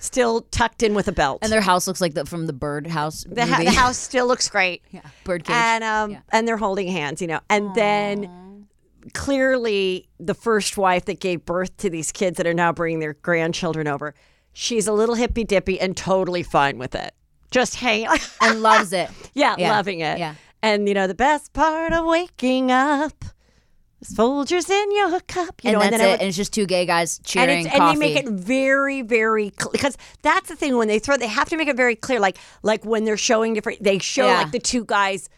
still 0.00 0.40
tucked 0.50 0.82
in 0.82 0.94
with 0.94 1.06
a 1.06 1.12
belt. 1.12 1.38
and 1.42 1.52
their 1.52 1.60
house 1.60 1.86
looks 1.86 2.00
like 2.00 2.14
the 2.14 2.24
from 2.24 2.46
the 2.48 2.52
Bird 2.52 2.88
House 2.88 3.24
the, 3.28 3.46
ha- 3.46 3.58
movie. 3.58 3.64
the 3.66 3.70
house 3.76 3.96
still 3.96 4.26
looks 4.26 4.48
great. 4.48 4.82
yeah, 4.90 5.02
bird 5.22 5.44
cage. 5.44 5.54
and 5.54 5.84
um 5.84 6.10
Yeah. 6.10 6.20
and 6.32 6.48
they're 6.48 6.56
holding 6.56 6.88
hands, 6.88 7.22
you 7.22 7.28
know. 7.28 7.38
And 7.48 7.72
then 7.76 8.66
clearly 9.14 10.08
the 10.18 10.34
first 10.34 10.76
wife 10.76 11.04
that 11.04 11.20
gave 11.20 11.44
birth 11.44 11.76
to 11.78 11.88
these 11.88 12.10
kids 12.10 12.36
that 12.38 12.46
are 12.48 12.54
now 12.54 12.72
bringing 12.72 12.98
their 12.98 13.14
grandchildren 13.14 13.86
over, 13.86 14.12
she's 14.52 14.86
a 14.88 14.92
little 14.92 15.14
hippy 15.14 15.44
dippy 15.44 15.78
and 15.80 15.96
totally 15.96 16.42
fine 16.42 16.78
with 16.78 16.94
it. 16.96 17.12
Just 17.52 17.76
hang, 17.76 18.06
and 18.40 18.62
loves 18.62 18.92
it. 18.92 19.08
yeah, 19.34 19.54
Yeah, 19.58 19.70
loving 19.70 20.00
it. 20.00 20.18
yeah. 20.18 20.34
And 20.62 20.88
you 20.88 20.94
know 20.94 21.06
the 21.06 21.14
best 21.14 21.52
part 21.52 21.92
of 21.92 22.04
waking 22.06 22.70
up 22.72 23.24
is 24.00 24.14
Folgers 24.14 24.68
in 24.70 24.92
your 24.96 25.20
cup. 25.20 25.62
You 25.62 25.70
and 25.70 25.74
know, 25.74 25.80
that's 25.80 25.90
then 25.90 26.00
it. 26.00 26.10
would- 26.12 26.20
and 26.20 26.28
it's 26.28 26.36
just 26.36 26.52
two 26.52 26.66
gay 26.66 26.86
guys 26.86 27.18
and, 27.18 27.26
cheering 27.26 27.66
it's, 27.66 27.74
and 27.74 27.88
they 27.88 27.96
make 27.98 28.16
it 28.16 28.28
very, 28.28 29.02
very 29.02 29.50
clear 29.50 29.72
because 29.72 29.96
that's 30.22 30.48
the 30.48 30.56
thing 30.56 30.76
when 30.76 30.88
they 30.88 30.98
throw, 30.98 31.16
they 31.16 31.26
have 31.26 31.48
to 31.50 31.56
make 31.56 31.68
it 31.68 31.76
very 31.76 31.96
clear. 31.96 32.20
Like, 32.20 32.38
like 32.62 32.84
when 32.84 33.04
they're 33.04 33.16
showing 33.16 33.54
different, 33.54 33.82
they 33.82 33.98
show 33.98 34.26
Yeah. 34.26 34.38
like 34.42 34.52
the 34.52 34.58
two 34.58 34.84
guys 34.84 35.28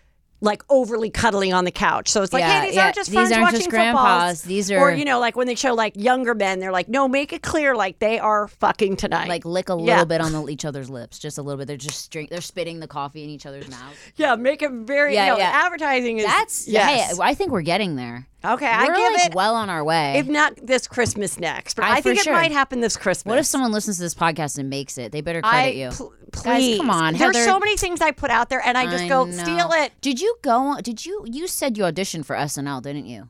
like 0.44 0.64
overly 0.68 1.08
cuddling 1.08 1.54
on 1.54 1.64
the 1.64 1.70
couch. 1.70 2.08
So 2.08 2.20
it's 2.20 2.32
like, 2.32 2.40
Yeah, 2.40 2.62
hey, 2.62 2.66
these 2.66 2.74
yeah. 2.74 2.82
aren't 2.86 2.96
just 2.96 3.10
These 3.10 3.14
friends 3.14 3.30
aren't 3.30 3.42
watching 3.44 3.58
just 3.60 3.70
football. 3.70 3.92
grandpas. 3.92 4.42
These 4.42 4.72
are, 4.72 4.78
or 4.80 4.90
you 4.90 5.04
know, 5.04 5.20
like 5.20 5.36
when 5.36 5.46
they 5.46 5.54
show 5.54 5.72
like 5.72 5.92
younger 5.96 6.34
men, 6.34 6.58
they're 6.58 6.72
like, 6.72 6.88
no, 6.88 7.06
make 7.06 7.32
it 7.32 7.42
clear 7.44 7.76
like 7.76 8.00
they 8.00 8.18
are 8.18 8.48
fucking 8.48 8.96
tonight. 8.96 9.28
like 9.28 9.44
lick 9.44 9.68
a 9.68 9.74
little 9.74 9.86
Yeah. 9.86 10.04
bit 10.04 10.20
on 10.20 10.32
the, 10.32 10.48
each 10.48 10.64
other's 10.64 10.90
lips, 10.90 11.20
just 11.20 11.38
a 11.38 11.42
little 11.42 11.58
bit. 11.58 11.68
They're 11.68 11.76
just 11.76 12.10
drink, 12.10 12.28
they're 12.30 12.40
spitting 12.40 12.80
the 12.80 12.88
coffee 12.88 13.22
in 13.22 13.30
each 13.30 13.46
other's 13.46 13.68
mouth. 13.70 13.94
yeah, 14.16 14.34
make 14.34 14.62
it 14.62 14.72
very. 14.72 15.14
Yeah, 15.14 15.26
you 15.26 15.32
know, 15.34 15.38
yeah. 15.38 15.50
Advertising 15.64 16.18
is 16.18 16.26
That's 16.26 16.66
yes. 16.66 17.12
hey, 17.16 17.22
I 17.22 17.34
think 17.34 17.52
we're 17.52 17.62
getting 17.62 17.94
there. 17.94 18.26
Okay. 18.45 18.66
I 18.66 18.86
we're 18.86 18.95
give 18.97 19.12
like 19.14 19.26
it 19.30 19.34
well 19.34 19.55
on 19.55 19.70
our 19.70 19.82
way. 19.84 20.18
if 20.18 20.26
not 20.28 20.55
this 20.62 20.86
Christmas 20.86 21.38
next, 21.38 21.74
but 21.74 21.84
I- 21.84 21.97
I, 21.97 22.01
think 22.01 22.18
it 22.18 22.24
sure. 22.24 22.32
might 22.32 22.53
happen 22.53 22.80
this 22.80 22.97
Christmas. 22.97 23.30
what 23.30 23.38
if 23.38 23.47
someone 23.47 23.72
listens 23.72 23.97
to 23.97 24.03
this 24.03 24.14
podcast 24.14 24.59
and 24.59 24.68
makes 24.70 24.99
it? 24.99 25.12
They 25.12 25.20
better 25.20 25.43
credit 25.43 25.57
I 25.57 25.68
you. 25.70 25.90
pl- 25.90 26.12
Guys, 26.32 26.43
please 26.43 26.76
come 26.78 26.90
on, 26.90 27.14
There's 27.14 27.36
Heather. 27.36 27.45
so 27.51 27.59
many 27.59 27.76
things 27.76 28.01
I 28.01 28.11
put 28.11 28.30
out 28.30 28.49
there, 28.49 28.62
and 28.64 28.78
I 28.78 28.86
just 28.86 29.07
go 29.09 29.24
know. 29.24 29.32
steal 29.32 29.70
it. 29.72 29.93
Did 30.01 30.20
you 30.20 30.36
go? 30.43 30.57
on 30.57 30.82
Did 30.82 31.05
you? 31.05 31.24
You 31.30 31.47
said 31.47 31.76
you 31.76 31.84
auditioned 31.84 32.24
for 32.24 32.34
SNL, 32.34 32.80
didn't 32.82 33.05
you? 33.07 33.28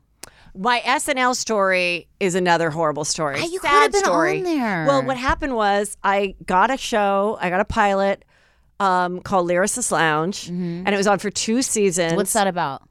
My 0.55 0.79
SNL 0.85 1.35
story 1.35 2.07
is 2.19 2.35
another 2.35 2.69
horrible 2.69 3.03
story. 3.03 3.37
Ah, 3.39 3.45
you 3.45 3.59
could 3.59 3.69
have 3.69 3.91
been 3.91 4.03
story. 4.03 4.37
on 4.37 4.43
there. 4.43 4.85
Well, 4.87 5.03
what 5.03 5.17
happened 5.17 5.55
was 5.55 5.97
I 6.03 6.35
got 6.45 6.69
a 6.71 6.77
show, 6.77 7.37
I 7.41 7.49
got 7.49 7.59
a 7.59 7.65
pilot 7.65 8.23
um, 8.79 9.19
called 9.21 9.49
Lyricist 9.49 9.91
Lounge, 9.91 10.47
and 10.49 10.87
it 10.87 10.95
was 10.95 11.07
on 11.07 11.17
for 11.19 11.29
two 11.31 11.61
seasons. 11.61 12.09
Mm-hmm. 12.09 12.17
What's 12.17 12.33
that 12.33 12.47
about? 12.47 12.83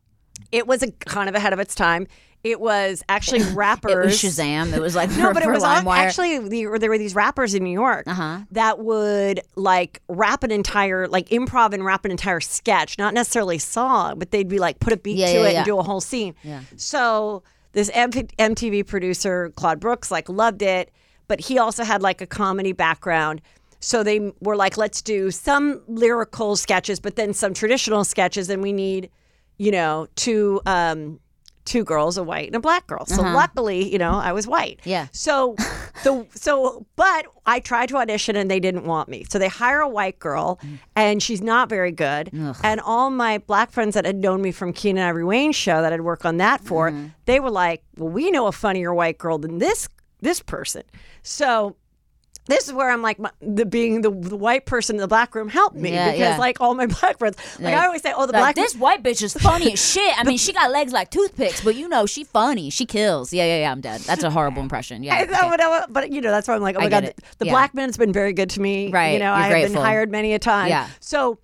It 0.53 0.67
was 0.67 0.83
a 0.83 0.91
kind 0.93 1.29
of 1.29 1.35
ahead 1.35 1.53
of 1.53 1.59
its 1.59 1.75
time. 1.75 2.07
It 2.45 2.61
was 2.61 3.05
actually 3.09 3.43
rappers. 3.55 3.93
It 4.25 4.27
was 4.27 4.37
Shazam. 4.37 4.73
It 4.75 4.81
was 4.81 4.95
like 4.97 5.11
No, 5.17 5.33
but 5.33 5.43
it 5.45 5.49
was 5.49 5.63
on, 5.65 5.87
actually 5.89 6.39
the, 6.41 6.77
there 6.79 6.91
were 6.91 6.99
these 6.99 7.15
rappers 7.15 7.55
in 7.55 7.63
New 7.65 7.71
York 7.73 8.05
Uh-huh. 8.09 8.41
that 8.51 8.81
would 8.81 9.41
like 9.55 10.01
rap 10.09 10.43
an 10.43 10.51
entire 10.51 11.07
like 11.07 11.29
improv 11.29 11.73
and 11.73 11.85
rap 11.85 12.05
an 12.05 12.11
entire 12.11 12.41
sketch, 12.41 12.99
not 12.99 13.15
necessarily 13.15 13.59
song, 13.59 14.19
but 14.19 14.31
they'd 14.33 14.49
be 14.49 14.59
like 14.59 14.81
put 14.81 14.93
a 14.93 14.97
beat 14.97 15.17
Yeah, 15.19 15.27
to 15.29 15.33
yeah, 15.35 15.47
it 15.47 15.53
yeah. 15.53 15.59
and 15.59 15.65
do 15.67 15.79
a 15.79 15.83
whole 15.85 16.01
scene. 16.01 16.35
So 16.77 17.43
this 17.73 17.89
MTV 17.91 18.87
producer 18.87 19.53
Claude 19.57 19.81
Brooks 19.81 20.11
like 20.11 20.29
loved 20.29 20.63
it, 20.63 20.91
but 21.29 21.41
he 21.41 21.59
also 21.59 21.85
had 21.85 22.03
like 22.03 22.21
a 22.21 22.27
comedy 22.27 22.73
background. 22.73 23.41
So 23.81 24.03
they 24.03 24.33
were 24.41 24.57
like, 24.57 24.77
let's 24.77 25.01
do 25.03 25.31
some 25.31 25.83
lyrical 25.89 26.57
sketches, 26.57 27.01
but 27.01 27.17
then 27.17 27.33
some 27.35 27.53
traditional 27.55 28.05
sketches, 28.05 28.49
and 28.49 28.63
we 28.63 28.73
need, 28.73 29.11
you 29.63 29.71
know, 29.71 30.07
two 30.17 30.61
um, 30.67 31.19
two 31.65 31.85
girls, 31.85 32.19
a 32.19 32.25
white 32.25 32.49
and 32.49 32.57
a 32.57 32.61
black 32.61 32.85
girl. 32.89 33.07
So 33.07 33.23
luckily, 33.23 33.89
you 33.93 33.97
know, 33.99 34.15
I 34.15 34.33
was 34.33 34.47
white. 34.49 34.79
Uh-huh. 34.81 34.91
Yeah. 34.91 35.07
So 35.13 35.55
the 36.03 36.27
so 36.35 36.85
but 36.97 37.27
I 37.47 37.61
tried 37.61 37.89
to 37.91 37.97
audition 37.99 38.35
and 38.35 38.51
they 38.51 38.59
didn't 38.59 38.85
want 38.85 39.09
me. 39.09 39.25
So 39.31 39.39
they 39.39 39.47
hire 39.49 39.81
a 39.81 39.89
white 39.89 40.19
girl 40.19 40.59
and 40.97 41.23
she's 41.23 41.41
not 41.41 41.69
very 41.69 41.93
good. 41.93 42.31
And 42.65 42.81
all 42.81 43.11
my 43.11 43.39
black 43.39 43.71
friends 43.71 43.95
that 43.95 44.05
had 44.05 44.17
known 44.17 44.43
me 44.43 44.51
from 44.51 44.73
Keenen 44.73 45.05
Ivory 45.05 45.23
Wayans' 45.23 45.55
show 45.55 45.81
that 45.83 45.93
I'd 45.93 46.01
work 46.01 46.25
on 46.25 46.39
that 46.39 46.61
for, 46.65 46.91
Mm-hmm. 46.91 47.07
they 47.27 47.39
were 47.39 47.51
like, 47.51 47.85
Well, 47.97 48.09
we 48.11 48.31
know 48.33 48.49
a 48.49 48.53
funnier 48.53 48.93
white 48.93 49.19
girl 49.19 49.39
than 49.39 49.59
this 49.59 49.89
this 50.21 50.41
person. 50.43 50.83
So 51.23 51.77
this 52.47 52.67
is 52.67 52.73
where 52.75 52.91
I'm 52.91 53.03
like, 53.03 53.19
my, 53.19 53.31
the 53.41 53.65
being 53.65 54.01
the, 54.03 54.11
the 54.11 54.37
white 54.37 54.67
person 54.67 54.97
in 54.97 55.01
the 55.01 55.09
black 55.09 55.35
room 55.35 55.49
helped 55.49 55.77
me 55.77 55.93
Yeah, 55.93 56.07
because 56.07 56.19
yeah. 56.19 56.39
like 56.39 56.61
all 56.61 56.75
my 56.75 56.87
black 57.01 57.19
friends, 57.19 57.37
like, 57.61 57.75
I 57.75 57.87
always 57.87 58.03
say, 58.03 58.13
oh, 58.17 58.27
the 58.27 58.33
Like, 58.33 58.41
black 58.43 58.55
this 58.57 58.75
white 58.75 59.03
bitch 59.03 59.23
is 59.23 59.35
funny 59.35 59.73
as 59.75 59.91
shit. 59.93 60.19
I 60.19 60.25
mean, 60.25 60.39
she 60.39 60.53
got 60.53 60.71
legs 60.73 60.93
like 60.93 61.11
toothpicks, 61.11 61.63
but 61.63 61.77
you 61.77 61.89
know, 61.89 62.05
she 62.07 62.25
funny. 62.25 62.71
She 62.71 62.85
kills. 62.85 63.33
Yeah, 63.33 63.45
yeah, 63.45 63.61
yeah. 63.61 63.73
I'm 63.73 63.81
dead. 63.81 64.01
That's 64.03 64.25
a 64.25 64.31
horrible 64.31 64.61
impression. 64.67 65.03
Yeah. 65.03 65.15
I 65.15 65.23
okay. 65.23 65.57
know, 65.57 65.87
but, 65.89 66.11
you 66.11 66.21
know 66.21 66.31
that's 66.31 66.49
why 66.49 66.55
I'm 66.55 66.63
like, 66.63 66.77
oh 66.77 66.81
my 66.81 66.89
god, 66.89 67.05
it. 67.05 67.17
the, 67.39 67.45
the 67.45 67.51
black 67.51 67.75
man's 67.75 67.97
been 67.97 68.13
very 68.13 68.33
good 68.33 68.51
to 68.51 68.61
me. 68.61 68.91
Right, 68.91 69.13
You 69.13 69.19
know, 69.21 69.33
I 69.33 69.49
grateful. 69.49 69.75
been 69.75 69.83
hired 69.85 70.11
many 70.11 70.35
a 70.35 70.39
time. 70.39 70.69
Yeah. 70.69 70.89
So, 71.01 71.39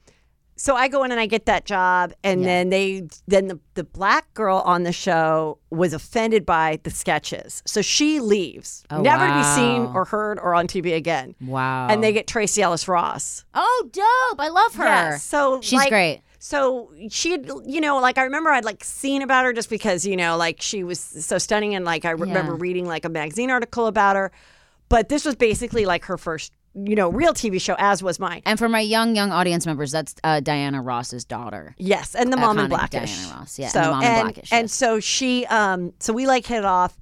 so 0.58 0.74
I 0.76 0.88
go 0.88 1.04
in 1.04 1.10
and 1.12 1.18
I 1.20 1.26
get 1.26 1.46
that 1.46 1.64
job, 1.64 2.12
and 2.22 2.44
then 2.44 2.68
they, 2.68 3.08
then 3.26 3.46
the 3.48 3.58
the 3.74 3.84
black 3.84 4.34
girl 4.34 4.58
on 4.66 4.82
the 4.82 4.92
show 4.92 5.58
was 5.70 5.92
offended 5.92 6.44
by 6.44 6.80
the 6.82 6.90
sketches, 6.90 7.62
so 7.64 7.80
she 7.80 8.18
leaves, 8.20 8.84
Oh, 8.90 9.00
never 9.00 9.26
to 9.26 9.32
be 9.34 9.42
seen 9.44 9.82
or 9.94 10.04
heard 10.04 10.38
or 10.38 10.54
on 10.54 10.66
TV 10.66 10.94
again. 10.96 11.34
Wow. 11.40 11.86
And 11.88 12.02
they 12.02 12.12
get 12.12 12.26
Tracee 12.26 12.60
Ellis 12.60 12.88
Ross. 12.88 13.44
Oh, 13.54 13.88
dope! 13.92 14.40
I 14.40 14.48
love 14.48 14.74
her. 14.74 14.84
Yeah, 14.84 15.16
so 15.18 15.60
she's 15.62 15.78
like, 15.78 15.90
great. 15.90 16.22
so 16.40 16.92
she 17.08 17.30
had, 17.30 17.48
you 17.66 17.80
know, 17.80 18.00
like 18.00 18.18
I 18.18 18.24
remember 18.24 18.50
I'd 18.50 18.64
like 18.64 18.82
seen 18.82 19.22
about 19.22 19.44
her 19.44 19.52
just 19.52 19.70
because, 19.70 20.04
you 20.04 20.16
know, 20.16 20.36
like 20.36 20.60
she 20.60 20.82
was 20.82 20.98
so 20.98 21.38
stunning 21.38 21.74
and 21.76 21.84
like 21.84 22.04
I 22.04 22.10
remember 22.10 22.52
Yeah. 22.52 22.58
reading 22.60 22.84
like 22.86 23.04
a 23.04 23.08
magazine 23.08 23.50
article 23.50 23.86
about 23.86 24.16
her. 24.16 24.32
But 24.88 25.08
this 25.10 25.24
was 25.26 25.36
basically 25.36 25.84
like 25.84 26.06
her 26.06 26.16
first, 26.16 26.50
you 26.86 26.94
know, 26.96 27.08
real 27.10 27.32
TV 27.34 27.60
show, 27.60 27.74
as 27.78 28.02
was 28.02 28.18
mine. 28.20 28.42
And 28.46 28.58
for 28.58 28.68
my 28.68 28.80
young, 28.80 29.16
young 29.16 29.32
audience 29.32 29.66
members, 29.66 29.90
that's 29.92 30.14
uh, 30.24 30.40
Diana 30.40 30.80
Ross's 30.82 31.24
daughter. 31.24 31.74
Yes, 31.78 32.14
and 32.14 32.32
the 32.32 32.36
mom 32.36 32.58
in 32.58 32.66
Iconic 32.66 32.68
blackish. 32.68 33.16
Diana 33.16 33.34
Ross, 33.38 33.58
yeah, 33.58 33.64
and 33.66 33.72
So 33.72 33.80
the 33.82 33.90
Mom 33.90 34.02
in 34.02 34.22
Blackish, 34.24 34.52
and 34.52 34.64
yes. 34.64 34.72
so 34.74 35.00
she, 35.00 35.46
um, 35.46 35.92
so 36.00 36.12
we 36.12 36.26
like 36.26 36.46
hit 36.46 36.58
it 36.58 36.64
off, 36.64 36.98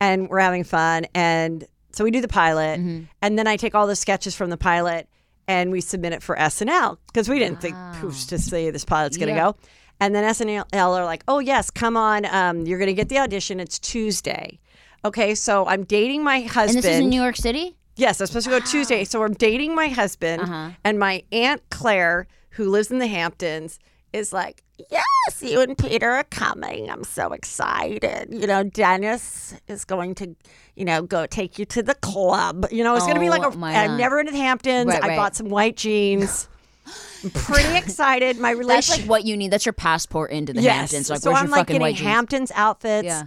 and 0.00 0.28
we're 0.28 0.38
having 0.40 0.64
fun, 0.64 1.06
and 1.14 1.64
so 1.92 2.04
we 2.04 2.10
do 2.10 2.20
the 2.20 2.28
pilot, 2.28 2.78
Mm-hmm. 2.80 3.04
and 3.22 3.38
then 3.38 3.46
I 3.46 3.56
take 3.56 3.74
all 3.74 3.86
the 3.86 3.96
sketches 3.96 4.34
from 4.36 4.50
the 4.50 4.56
pilot, 4.58 5.08
and 5.48 5.70
we 5.70 5.80
submit 5.80 6.12
it 6.12 6.22
for 6.22 6.36
SNL 6.36 6.98
because 7.06 7.28
we 7.28 7.38
didn't 7.38 7.60
think 7.60 7.76
who's 8.00 8.26
to 8.26 8.38
say 8.38 8.70
this 8.70 8.84
pilot's 8.84 9.16
gonna 9.16 9.32
Yeah. 9.32 9.52
go, 9.52 9.56
and 10.00 10.14
then 10.14 10.24
SNL 10.24 10.66
are 10.74 11.04
like, 11.04 11.24
oh 11.28 11.38
yes, 11.38 11.70
come 11.70 11.96
on, 11.96 12.26
um, 12.26 12.66
you're 12.66 12.78
gonna 12.78 12.92
get 12.92 13.08
the 13.08 13.18
audition. 13.18 13.60
It's 13.60 13.78
Tuesday. 13.78 14.58
Okay, 15.04 15.34
so 15.34 15.66
I'm 15.66 15.84
dating 15.84 16.24
my 16.24 16.40
husband. 16.40 16.76
And 16.78 16.84
this 16.84 16.84
is 16.96 17.00
in 17.00 17.08
New 17.10 17.20
York 17.22 17.36
City? 17.36 17.76
Yes, 17.96 18.20
I'm 18.20 18.26
supposed 18.26 18.44
to 18.44 18.50
go 18.50 18.60
Tuesday. 18.60 19.04
So 19.04 19.22
I'm 19.24 19.34
dating 19.34 19.74
my 19.74 19.88
husband, 19.88 20.42
Uh-huh. 20.42 20.70
and 20.84 20.98
my 20.98 21.22
aunt 21.32 21.62
Claire, 21.70 22.26
who 22.50 22.68
lives 22.70 22.90
in 22.90 22.98
the 22.98 23.06
Hamptons, 23.06 23.78
is 24.12 24.32
like, 24.32 24.62
"Yes, 24.90 25.02
you 25.42 25.60
and 25.60 25.76
Peter 25.76 26.10
are 26.10 26.24
coming. 26.24 26.90
I'm 26.90 27.04
so 27.04 27.32
excited. 27.32 28.28
You 28.30 28.46
know, 28.46 28.62
Dennis 28.62 29.54
is 29.68 29.84
going 29.84 30.14
to, 30.16 30.34
you 30.74 30.84
know, 30.84 31.02
go 31.02 31.26
take 31.26 31.58
you 31.58 31.64
to 31.66 31.82
the 31.82 31.94
club. 31.96 32.66
You 32.70 32.84
know, 32.84 32.94
it's 32.96 33.04
going 33.04 33.16
to 33.16 33.20
be 33.20 33.30
like 33.30 33.42
Oh, 33.42 33.50
a. 33.50 33.56
my 33.56 33.74
I've 33.76 33.90
God. 33.90 33.98
never 33.98 34.16
been 34.18 34.26
to 34.26 34.32
the 34.32 34.38
Hamptons. 34.38 34.86
Right, 34.88 35.02
I 35.02 35.08
right. 35.08 35.16
bought 35.16 35.34
some 35.36 35.48
white 35.48 35.76
jeans. 35.76 36.48
I'm 37.24 37.30
pretty 37.30 37.76
excited. 37.76 38.38
My 38.38 38.50
That's 38.50 38.58
relationship. 38.58 39.02
like 39.04 39.10
what 39.10 39.24
you 39.24 39.36
need. 39.36 39.50
That's 39.50 39.66
your 39.66 39.72
passport 39.72 40.30
into 40.30 40.52
the 40.52 40.62
yes. 40.62 40.76
Hamptons. 40.76 41.10
Like, 41.10 41.20
so 41.20 41.30
where's 41.30 41.40
I'm 41.40 41.46
your 41.48 41.52
like 41.52 41.60
fucking 41.62 41.72
getting 41.74 41.80
white 41.82 41.96
jeans? 41.96 42.08
Hamptons 42.08 42.52
outfits 42.54 43.06
Yeah. 43.06 43.24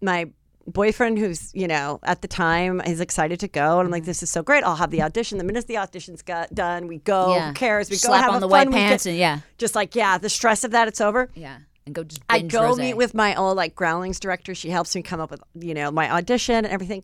my 0.00 0.26
boyfriend 0.66 1.18
who's 1.18 1.52
you 1.54 1.66
know 1.66 1.98
at 2.02 2.22
the 2.22 2.28
time 2.28 2.80
is 2.82 3.00
excited 3.00 3.40
to 3.40 3.48
go 3.48 3.60
and 3.60 3.80
i'm 3.80 3.84
Mm-hmm. 3.86 3.92
like 3.92 4.04
this 4.04 4.22
is 4.22 4.30
so 4.30 4.42
great 4.42 4.62
i'll 4.62 4.76
have 4.76 4.90
the 4.90 5.02
audition 5.02 5.38
the 5.38 5.44
minute 5.44 5.66
the 5.66 5.78
audition's 5.78 6.22
got 6.22 6.54
done 6.54 6.86
we 6.86 6.98
go 6.98 7.34
Yeah. 7.34 7.48
who 7.48 7.54
cares 7.54 7.90
we 7.90 7.96
go 7.98 8.12
have 8.12 8.32
on 8.32 8.40
the 8.40 8.46
white 8.48 8.70
pants 8.70 9.06
and 9.06 9.16
yeah. 9.16 9.40
just 9.58 9.74
like 9.74 9.94
yeah 9.96 10.18
the 10.18 10.28
stress 10.28 10.62
of 10.64 10.70
that 10.72 10.86
it's 10.86 11.00
over 11.00 11.30
Yeah. 11.34 11.58
And 11.86 11.94
go 11.94 12.04
just 12.04 12.20
i 12.28 12.40
go 12.40 12.74
rosé. 12.74 12.78
meet 12.78 12.94
with 12.94 13.14
my 13.14 13.34
old 13.34 13.56
like 13.56 13.74
Groundlings 13.74 14.20
director 14.20 14.54
she 14.54 14.70
helps 14.70 14.94
me 14.94 15.02
come 15.02 15.18
up 15.20 15.30
with 15.30 15.42
you 15.54 15.74
know 15.74 15.90
my 15.90 16.10
audition 16.10 16.56
and 16.56 16.66
everything 16.66 17.02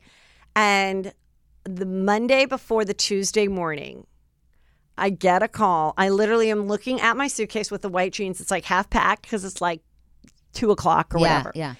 and 0.54 1.12
the 1.64 1.86
monday 1.86 2.44
before 2.46 2.84
the 2.84 2.94
tuesday 2.94 3.48
morning 3.48 4.06
i 4.98 5.10
get 5.10 5.42
a 5.42 5.48
call 5.48 5.94
i 5.96 6.08
literally 6.10 6.50
am 6.50 6.68
looking 6.68 7.00
at 7.00 7.16
my 7.16 7.26
suitcase 7.26 7.70
with 7.70 7.82
the 7.82 7.88
white 7.88 8.12
jeans 8.12 8.40
it's 8.40 8.50
like 8.50 8.64
half 8.66 8.88
packed 8.90 9.22
because 9.22 9.44
it's 9.44 9.60
like 9.60 9.80
two 10.52 10.70
o'clock 10.70 11.14
or 11.14 11.18
yeah, 11.18 11.38
whatever 11.38 11.52
Yeah. 11.54 11.74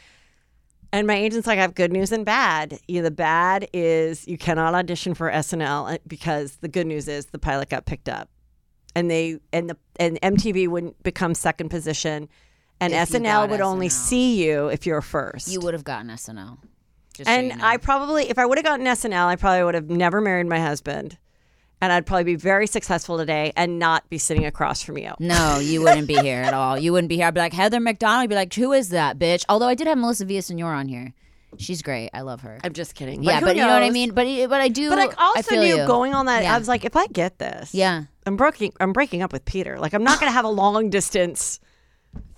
And 0.93 1.07
my 1.07 1.15
agent's 1.15 1.47
like, 1.47 1.59
I 1.59 1.63
have 1.63 1.75
good 1.75 1.93
news 1.93 2.13
and 2.13 2.25
bad. 2.25 2.79
You 2.89 2.97
know, 3.01 3.05
the 3.05 3.11
bad 3.11 3.69
is 3.73 4.27
you 4.27 4.39
cannot 4.39 4.75
audition 4.75 5.15
for 5.15 5.31
SNL 5.31 5.95
uh, 5.95 5.99
because 6.07 6.57
the 6.57 6.69
good 6.69 6.87
news 6.87 7.09
is 7.09 7.27
the 7.27 7.39
pilot 7.39 7.69
got 7.69 7.87
picked 7.87 8.09
up, 8.09 8.29
and 8.95 9.11
they 9.11 9.39
and 9.53 9.69
the 9.71 9.77
and 9.99 10.21
MTV 10.23 10.69
wouldn't 10.69 11.03
become 11.03 11.35
second 11.35 11.69
position, 11.69 12.29
and 12.81 12.93
If 12.93 13.11
you 13.11 13.19
SNL 13.19 13.23
got 13.25 13.51
would 13.51 13.61
only 13.61 13.89
SNL. 13.89 13.93
see 13.93 14.45
you 14.45 14.69
if 14.69 14.87
you're 14.87 15.03
first. 15.03 15.49
You 15.49 15.61
would 15.61 15.75
have 15.75 15.85
gotten 15.85 16.09
SNL. 16.09 16.59
Just 17.15 17.29
so 17.29 17.33
and 17.35 17.49
you 17.49 17.57
know. 17.57 17.65
I 17.65 17.79
probably, 17.79 18.29
if 18.29 18.39
I 18.39 18.45
would 18.45 18.59
have 18.59 18.65
gotten 18.65 18.85
SNL, 18.87 19.27
I 19.27 19.37
probably 19.37 19.65
would 19.65 19.75
have 19.75 19.89
never 19.89 20.21
married 20.21 20.47
my 20.47 20.61
husband, 20.61 21.17
and 21.81 21.93
I'd 21.93 22.07
probably 22.07 22.25
be 22.25 22.37
very 22.37 22.67
successful 22.67 23.19
today 23.19 23.53
and 23.57 23.79
not 23.79 24.09
be 24.09 24.19
sitting 24.19 24.47
across 24.47 24.83
from 24.83 24.99
you. 24.99 25.13
No, 25.19 25.59
you 25.59 25.83
wouldn't 25.83 26.09
be 26.09 26.17
here 26.19 26.43
at 26.43 26.55
all. 26.55 26.79
You 26.79 26.93
wouldn't 26.93 27.09
be 27.09 27.17
here. 27.17 27.27
I'd 27.27 27.35
be 27.35 27.41
like, 27.41 27.53
Heather 27.53 27.81
McDonald. 27.81 28.23
I'd 28.25 28.29
be 28.29 28.35
like, 28.35 28.55
who 28.55 28.73
is 28.73 28.89
that 28.91 29.19
bitch? 29.19 29.45
Although 29.49 29.69
I 29.69 29.75
did 29.75 29.87
have 29.87 29.99
Melissa 29.99 30.25
Villasenor 30.25 30.75
on 30.75 30.89
here. 30.89 31.13
She's 31.59 31.83
great. 31.83 32.11
I 32.13 32.21
love 32.21 32.43
her. 32.43 32.59
I'm 32.65 32.73
just 32.73 32.95
kidding. 32.95 33.23
yeah, 33.23 33.41
who 33.41 33.47
but 33.47 33.57
you 33.57 33.63
know 33.63 33.69
what 33.69 33.83
I 33.83 33.91
mean? 33.91 34.11
But 34.11 34.27
but 34.49 34.61
I 34.61 34.69
do 34.69 34.91
But 34.91 34.99
I 34.99 35.05
I 35.05 35.15
also 35.19 35.43
feel 35.43 35.63
knew 35.63 35.77
you. 35.77 35.87
going 35.87 36.13
on 36.15 36.27
that, 36.27 36.43
Yeah. 36.43 36.55
I 36.55 36.59
was 36.59 36.69
like, 36.69 36.85
if 36.85 36.97
I 36.97 37.07
get 37.07 37.39
this, 37.39 37.75
Yeah. 37.75 38.05
I'm 38.27 38.37
breaking. 38.37 38.73
I'm 38.81 38.93
breaking 38.93 39.23
up 39.23 39.33
with 39.33 39.45
Peter. 39.45 39.79
Like 39.79 39.95
I'm 39.95 40.03
not 40.05 40.19
going 40.21 40.29
to 40.29 40.35
have 40.35 40.45
a 40.45 40.51
long 40.51 40.91
distance 40.91 41.61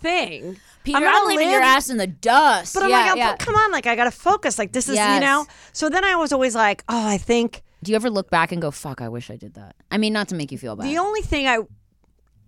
thing. 0.01 0.57
Peter, 0.84 0.99
I'm 0.99 1.05
I'm, 1.05 1.12
gonna 1.12 1.28
leaving 1.28 1.51
your 1.51 1.62
ass 1.62 1.91
in 1.91 1.97
the 1.97 2.07
dust. 2.07 2.74
But 2.74 2.84
I'm 2.84 2.91
yeah, 2.91 3.07
like, 3.11 3.16
yeah. 3.16 3.32
oh, 3.32 3.36
come 3.45 3.55
on, 3.55 3.72
like 3.72 3.86
I 3.86 3.97
got 3.97 4.05
to 4.05 4.11
focus. 4.11 4.59
Like 4.59 4.72
this 4.72 4.89
is, 4.89 4.97
you 4.99 5.20
know. 5.20 5.47
So 5.72 5.89
then 5.89 6.05
I 6.05 6.16
was 6.16 6.32
always 6.32 6.55
like, 6.55 6.84
oh, 6.89 7.09
I 7.09 7.18
think 7.18 7.62
Do 7.83 7.93
you 7.93 7.97
ever 7.97 8.11
look 8.11 8.31
back 8.31 8.53
and 8.53 8.61
go, 8.61 8.70
fuck, 8.70 9.01
I 9.01 9.09
wish 9.09 9.31
I 9.31 9.37
did 9.37 9.55
that? 9.55 9.76
I 9.91 9.99
mean, 9.99 10.12
not 10.12 10.29
to 10.29 10.35
make 10.35 10.51
you 10.53 10.59
feel 10.59 10.76
bad. 10.76 10.87
the 10.87 10.99
only 10.99 11.22
thing 11.22 11.47
I. 11.47 11.61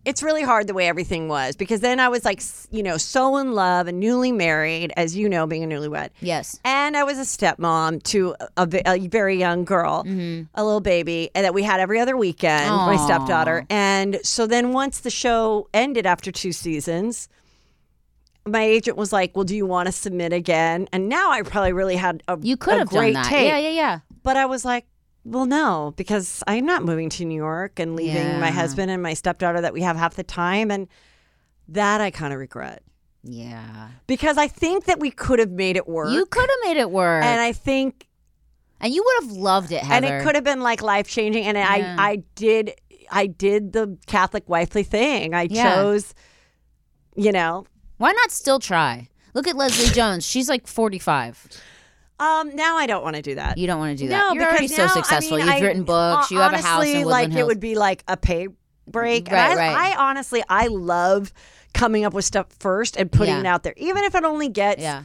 It's 0.03 0.22
really 0.22 0.43
hard 0.43 0.66
the 0.66 0.72
way 0.72 0.89
everything 0.89 1.28
was 1.28 1.57
because 1.57 1.81
then 1.81 2.01
I 2.01 2.09
was 2.09 2.24
like, 2.24 2.41
you 2.70 2.83
know, 2.83 2.97
so 2.97 3.37
in 3.37 3.53
love 3.53 3.87
and 3.87 4.01
newly 4.01 4.33
married, 4.33 4.95
as 4.97 5.14
you 5.14 5.28
know, 5.28 5.47
being 5.47 5.62
a 5.62 5.66
newlywed. 5.66 6.09
yes. 6.22 6.59
And 6.64 6.97
I 6.97 7.05
was 7.05 7.18
a 7.18 7.22
stepmom 7.22 8.03
to 8.05 8.35
a, 8.57 8.66
a 8.87 8.99
very 9.09 9.37
young 9.37 9.66
girl, 9.66 10.03
mm-hmm. 10.05 10.45
a 10.55 10.64
little 10.64 10.81
baby, 10.81 11.28
and 11.35 11.45
that 11.45 11.53
we 11.53 11.62
had 11.62 11.81
every 11.81 12.01
other 12.01 12.16
weekend, 12.16 12.70
my 12.74 12.97
stepdaughter. 12.97 13.66
And 13.68 14.20
so 14.22 14.47
then 14.47 14.72
once 14.72 15.01
the 15.01 15.11
show 15.11 15.68
ended 15.74 16.07
after 16.07 16.33
two 16.33 16.53
seasons, 16.53 17.28
my 18.47 18.62
agent 18.62 18.97
was 18.97 19.12
like, 19.12 19.37
Well, 19.37 19.45
do 19.45 19.55
you 19.55 19.66
want 19.66 19.87
to 19.87 19.93
submit 19.93 20.33
again? 20.33 20.89
And 20.95 21.11
now 21.11 21.31
I 21.31 21.43
probably 21.43 21.74
really 21.74 21.97
had 21.97 22.22
a, 22.26 22.39
You 22.41 22.57
could 22.57 22.74
a 22.76 22.78
have 22.78 22.89
great 22.89 23.12
done 23.12 23.22
that. 23.22 23.28
tape. 23.28 23.49
Yeah, 23.49 23.59
yeah, 23.59 23.68
yeah. 23.68 23.99
But 24.22 24.39
I 24.39 24.47
was 24.47 24.64
like, 24.64 24.87
well, 25.24 25.44
no, 25.46 25.92
because 25.96 26.42
I'm 26.46 26.64
not 26.66 26.84
moving 26.84 27.08
to 27.10 27.24
New 27.24 27.34
York 27.36 27.78
and 27.78 27.94
leaving 27.96 28.40
my 28.40 28.50
husband 28.50 28.90
and 28.90 29.02
my 29.02 29.14
stepdaughter 29.14 29.60
that 29.60 29.72
we 29.72 29.82
have 29.82 29.96
half 29.96 30.14
the 30.14 30.22
time. 30.24 30.70
And 30.70 30.88
that 31.68 32.00
I 32.00 32.10
kind 32.10 32.32
of 32.32 32.40
regret 32.40 32.82
Yeah. 33.22 33.88
because 34.08 34.36
I 34.38 34.48
think 34.48 34.86
that 34.86 34.98
we 34.98 35.10
could 35.10 35.38
have 35.38 35.50
made 35.52 35.76
it 35.76 35.86
work. 35.88 36.10
You 36.10 36.26
could 36.26 36.48
have 36.48 36.58
made 36.74 36.80
it 36.80 36.90
work. 36.90 37.22
and 37.22 37.32
And, 37.32 37.40
I 37.40 37.52
think 37.52 38.08
And 38.80 38.92
you 38.92 39.04
would 39.04 39.28
have 39.28 39.36
loved 39.36 39.70
it, 39.72 39.82
Heather. 39.82 40.06
and 40.06 40.16
it 40.22 40.24
could 40.24 40.34
have 40.34 40.42
been 40.42 40.60
like 40.62 40.82
life 40.82 41.06
changing. 41.06 41.44
And 41.44 41.56
Yeah. 41.56 41.96
I, 41.98 42.10
I 42.12 42.16
did, 42.34 42.72
I 43.10 43.26
did 43.26 43.72
the 43.72 43.98
Catholic 44.06 44.48
wifely 44.48 44.82
thing. 44.82 45.32
I 45.34 45.42
Yeah. 45.50 45.74
chose, 45.74 46.14
you 47.14 47.30
know. 47.30 47.66
Why 47.98 48.10
not 48.12 48.30
still 48.32 48.58
try? 48.58 49.08
Look 49.34 49.46
at 49.46 49.54
Leslie 49.54 49.92
Jones. 49.94 50.24
She's 50.26 50.48
like 50.48 50.66
45. 50.66 51.46
Um, 52.20 52.54
now 52.54 52.76
I 52.76 52.86
don't 52.86 53.02
want 53.02 53.16
to 53.16 53.22
do 53.22 53.34
that. 53.36 53.56
You 53.58 53.66
don't 53.66 53.78
want 53.78 53.96
to 53.98 54.04
do 54.04 54.08
that. 54.10 54.18
No, 54.18 54.32
You're 54.34 54.44
already 54.44 54.68
because 54.68 54.76
so 54.76 54.84
now, 54.84 54.90
I 54.90 54.94
successful. 54.94 55.36
mean, 55.38 55.46
You've 55.46 55.54
I- 55.56 55.60
written 55.60 55.84
books. 55.84 56.30
uh, 56.30 56.34
you 56.34 56.40
have 56.40 56.52
a 56.52 56.56
house 56.58 56.66
honestly, 56.82 57.04
like 57.04 57.28
Woodland 57.28 57.38
it 57.38 57.46
would 57.46 57.60
be 57.60 57.74
like 57.74 58.04
a 58.06 58.16
pay 58.16 58.48
break. 58.86 59.28
Right, 59.30 59.52
I, 59.52 59.56
right. 59.56 59.94
I 59.96 60.10
honestly, 60.10 60.42
I 60.48 60.66
love 60.68 61.32
coming 61.72 62.04
up 62.04 62.12
with 62.12 62.24
stuff 62.24 62.46
first 62.58 62.96
and 62.96 63.10
putting 63.10 63.34
Yeah. 63.34 63.40
it 63.40 63.46
out 63.46 63.62
there, 63.62 63.74
even 63.76 64.04
if 64.04 64.14
it 64.14 64.24
only 64.24 64.48
gets 64.48 64.82
yeah. 64.82 65.04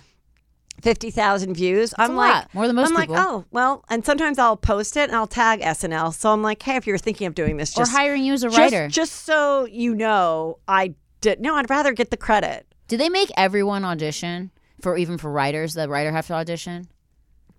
fifty 0.81 1.09
thousand 1.11 1.53
views. 1.53 1.93
I'm 1.97 2.11
a 2.11 2.15
like 2.15 2.33
lot. 2.33 2.53
More 2.53 2.67
than 2.67 2.75
most 2.75 2.91
I'm 2.91 2.97
people. 2.99 3.15
like, 3.15 3.25
oh 3.25 3.45
well, 3.51 3.85
and 3.89 4.05
sometimes 4.05 4.37
I'll 4.39 4.57
post 4.57 4.97
it 4.97 5.07
and 5.09 5.15
I'll 5.15 5.27
tag 5.27 5.61
SNL. 5.61 6.13
So 6.13 6.31
I'm 6.31 6.41
like, 6.41 6.61
hey, 6.63 6.75
if 6.75 6.85
you're 6.87 6.97
thinking 6.97 7.27
of 7.27 7.35
doing 7.35 7.57
this, 7.57 7.75
Or 7.77 7.81
just 7.81 7.91
hiring 7.91 8.23
you 8.23 8.33
as 8.33 8.43
a 8.43 8.47
just- 8.47 8.57
writer. 8.59 8.87
just 8.89 9.11
so 9.25 9.65
you 9.65 9.95
know, 9.95 10.57
I 10.67 10.95
did. 11.21 11.39
No, 11.39 11.55
I'd 11.55 11.69
rather 11.69 11.93
get 11.93 12.09
the 12.11 12.17
credit. 12.17 12.65
Do 12.87 12.97
they 12.97 13.09
make 13.09 13.31
everyone 13.37 13.85
audition 13.85 14.51
for 14.81 14.97
even 14.97 15.17
for 15.17 15.31
writers? 15.31 15.73
The 15.75 15.87
writer 15.87 16.11
have 16.11 16.27
to 16.27 16.33
audition, 16.33 16.87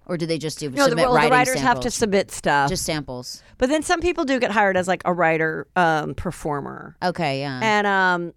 or 0.07 0.16
do 0.16 0.26
they 0.26 0.38
just 0.38 0.59
do 0.59 0.70
No, 0.70 0.88
the, 0.88 0.96
well, 0.96 1.12
the 1.12 1.30
writers 1.30 1.61
have 1.61 1.80
to 1.80 1.90
submit 1.90 2.30
stuff, 2.30 2.68
just 2.68 2.84
samples? 2.84 3.42
but 3.59 3.68
then 3.68 3.82
some 3.82 4.00
people 4.00 4.24
do 4.24 4.38
get 4.38 4.50
hired 4.50 4.76
as 4.76 4.88
like 4.88 5.02
a 5.04 5.12
writer 5.12 5.66
um, 5.76 6.14
performer. 6.14 6.96
Okay, 7.02 7.40
yeah. 7.40 7.61
and 7.62 7.86
um 7.86 8.32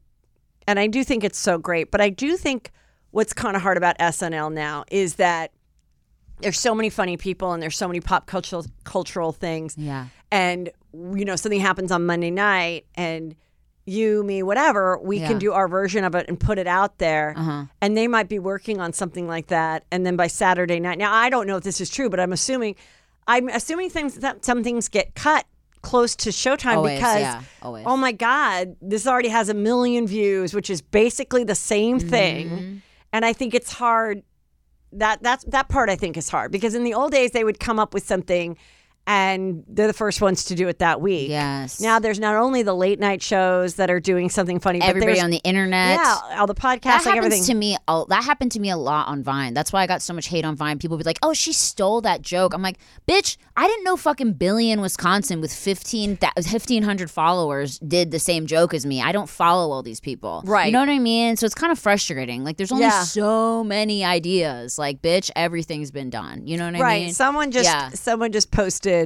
and 0.68 0.80
I 0.80 0.88
do 0.88 1.04
think 1.04 1.24
it's 1.24 1.40
so 1.40 1.58
great, 1.58 1.90
but 1.90 2.02
I 2.02 2.10
do 2.10 2.38
think 2.38 2.72
what's 3.12 3.34
kind 3.34 3.56
of 3.56 3.62
hard 3.62 3.78
about 3.78 3.98
SNL 3.98 4.54
now 4.54 4.86
is 4.92 5.16
that 5.16 5.52
there's 6.42 6.60
so 6.60 6.74
many 6.76 6.90
funny 6.90 7.18
people 7.18 7.54
and 7.54 7.62
there's 7.62 7.78
so 7.78 7.88
many 7.88 8.00
pop 8.00 8.28
cultural 8.28 8.66
cultural 8.84 9.32
things 9.32 9.76
yeah. 9.78 10.08
and 10.32 10.70
you 10.94 11.26
know 11.26 11.36
something 11.36 11.60
happens 11.60 11.92
on 11.92 12.06
Monday 12.06 12.32
night 12.32 12.86
and 12.96 13.36
you 13.90 14.24
me 14.24 14.44
whatever 14.44 14.98
we 15.00 15.20
Yeah. 15.20 15.28
can 15.28 15.38
do 15.40 15.52
our 15.54 15.68
version 15.68 16.04
of 16.04 16.16
it 16.16 16.26
and 16.30 16.40
put 16.40 16.58
it 16.58 16.68
out 16.68 16.98
there 17.00 17.34
Uh-huh. 17.38 17.66
and 17.82 17.98
they 17.98 18.08
might 18.08 18.30
be 18.30 18.40
working 18.40 18.80
on 18.80 18.94
something 18.94 19.28
like 19.28 19.48
that 19.48 19.84
and 19.92 20.06
then 20.06 20.16
by 20.16 20.28
Saturday 20.28 20.80
night 20.80 20.98
now 20.98 21.14
I 21.14 21.30
don't 21.30 21.48
know 21.48 21.58
if 21.58 21.64
this 21.64 21.82
is 21.82 21.90
true 21.90 22.10
but 22.10 22.20
I'm 22.20 22.32
assuming 22.34 22.76
I'm 23.28 23.50
assuming 23.50 23.90
things 23.90 24.16
that 24.16 24.44
some 24.46 24.64
things 24.64 24.88
get 24.90 25.14
cut 25.16 25.46
close 25.82 26.16
to 26.18 26.30
showtime 26.30 26.78
Always, 26.78 26.98
because 27.00 27.22
yeah, 27.22 27.42
oh 27.64 27.96
my 27.98 28.12
god 28.12 28.76
this 28.82 29.08
already 29.08 29.30
has 29.30 29.48
a 29.50 29.54
million 29.54 30.08
views 30.08 30.54
which 30.54 30.70
is 30.70 30.82
basically 30.82 31.44
the 31.44 31.56
same 31.56 32.00
Mm-hmm. 32.00 32.10
thing 32.10 32.82
and 33.14 33.26
I 33.26 33.34
think 33.34 33.54
it's 33.56 33.74
hard 33.74 34.24
that 34.92 35.22
that's 35.24 35.44
that 35.46 35.70
part 35.70 35.90
I 35.90 35.96
think 35.96 36.18
is 36.18 36.30
hard 36.30 36.52
because 36.52 36.74
in 36.76 36.84
the 36.84 36.94
old 36.94 37.12
days 37.12 37.32
they 37.32 37.44
would 37.44 37.60
come 37.60 37.80
up 37.80 37.94
with 37.94 38.04
something 38.06 38.58
and 39.10 39.64
they're 39.68 39.88
the 39.88 39.94
first 39.94 40.22
ones 40.22 40.44
to 40.46 40.56
do 40.56 40.68
it 40.68 40.78
that 40.80 41.02
week. 41.02 41.30
Yes. 41.30 41.82
Now 41.82 41.98
there's 41.98 42.20
not 42.20 42.36
only 42.36 42.62
the 42.62 42.76
late 42.76 43.00
night 43.00 43.24
shows 43.24 43.74
that 43.76 43.90
are 43.90 44.00
doing 44.00 44.30
something 44.30 44.60
funny, 44.60 44.80
Everybody 44.84 45.20
on 45.20 45.32
the 45.32 45.42
internet. 45.44 45.98
yeah, 46.00 46.38
all 46.38 46.46
the 46.46 46.54
podcasts, 46.54 46.82
That 46.84 47.06
like 47.06 47.16
happens 47.16 47.26
everything. 47.34 47.44
to 47.46 47.54
me. 47.56 47.78
a- 47.88 48.04
That 48.08 48.24
happened 48.24 48.52
to 48.52 48.60
me 48.60 48.70
a 48.70 48.78
lot 48.78 49.08
on 49.08 49.24
Vine. 49.24 49.56
That's 49.56 49.74
why 49.74 49.82
I 49.82 49.88
got 49.88 50.04
so 50.04 50.14
much 50.14 50.28
hate 50.28 50.46
on 50.46 50.56
Vine. 50.56 50.78
People 50.78 50.96
be 50.98 51.04
like, 51.04 51.18
"Oh, 51.24 51.34
she 51.34 51.54
stole 51.54 52.02
that 52.02 52.22
joke." 52.22 52.54
I'm 52.54 52.62
like, 52.62 52.78
"Bitch, 53.08 53.38
I 53.58 53.66
didn't 53.68 53.84
know 53.84 53.98
fucking 53.98 54.34
Billy 54.34 54.70
in 54.70 54.80
Wisconsin 54.80 55.42
with 55.42 55.52
15 55.52 56.20
1500 56.38 57.10
followers 57.10 57.80
did 57.80 58.12
the 58.12 58.20
same 58.20 58.46
joke 58.46 58.76
as 58.76 58.86
me. 58.86 59.02
I 59.02 59.12
don't 59.12 59.30
follow 59.30 59.72
all 59.72 59.82
these 59.82 60.00
people. 60.00 60.44
Right. 60.46 60.68
You 60.68 60.72
know 60.74 60.82
what 60.82 60.90
I 60.90 61.00
mean? 61.00 61.36
So 61.36 61.46
it's 61.48 61.56
kind 61.56 61.72
of 61.72 61.80
frustrating. 61.80 62.44
Like, 62.44 62.58
there's 62.58 62.72
only 62.72 62.84
Yeah. 62.86 63.04
so 63.04 63.64
many 63.64 64.06
ideas. 64.06 64.78
Like, 64.78 65.02
bitch, 65.02 65.32
everything's 65.36 65.90
been 65.92 66.10
done. 66.12 66.46
You 66.46 66.58
know 66.58 66.66
what 66.66 66.76
I 66.76 66.80
right. 66.82 67.00
mean? 67.00 67.08
Right. 67.08 67.16
Someone 67.16 67.52
just 67.52 67.66
Yeah. 67.66 67.90
someone 67.94 68.32
just 68.32 68.52
posted 68.52 68.99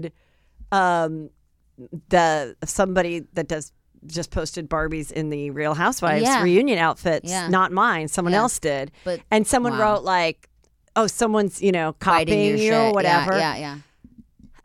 um 0.72 1.30
the 2.10 2.56
somebody 2.66 3.24
that 3.34 3.48
does 3.48 3.72
just 4.06 4.32
posted 4.32 4.70
Barbies 4.70 5.12
in 5.12 5.30
the 5.30 5.50
Real 5.52 5.74
Housewives 5.76 6.24
Yeah. 6.24 6.44
reunion 6.44 6.78
outfits. 6.78 7.30
Yeah. 7.30 7.48
Not 7.48 7.72
mine. 7.72 8.08
Someone 8.10 8.34
Yeah. 8.34 8.40
else 8.40 8.60
did. 8.60 8.92
But- 9.06 9.22
and 9.32 9.48
someone 9.48 9.74
wow. 9.78 9.94
wrote 9.94 10.04
like, 10.04 10.50
"Oh, 10.96 11.08
someone's 11.08 11.62
you 11.62 11.72
know 11.72 11.94
copying 12.00 12.58
you 12.58 12.74
or 12.74 12.92
whatever." 12.94 13.38
Yeah, 13.38 13.56
yeah. 13.56 13.78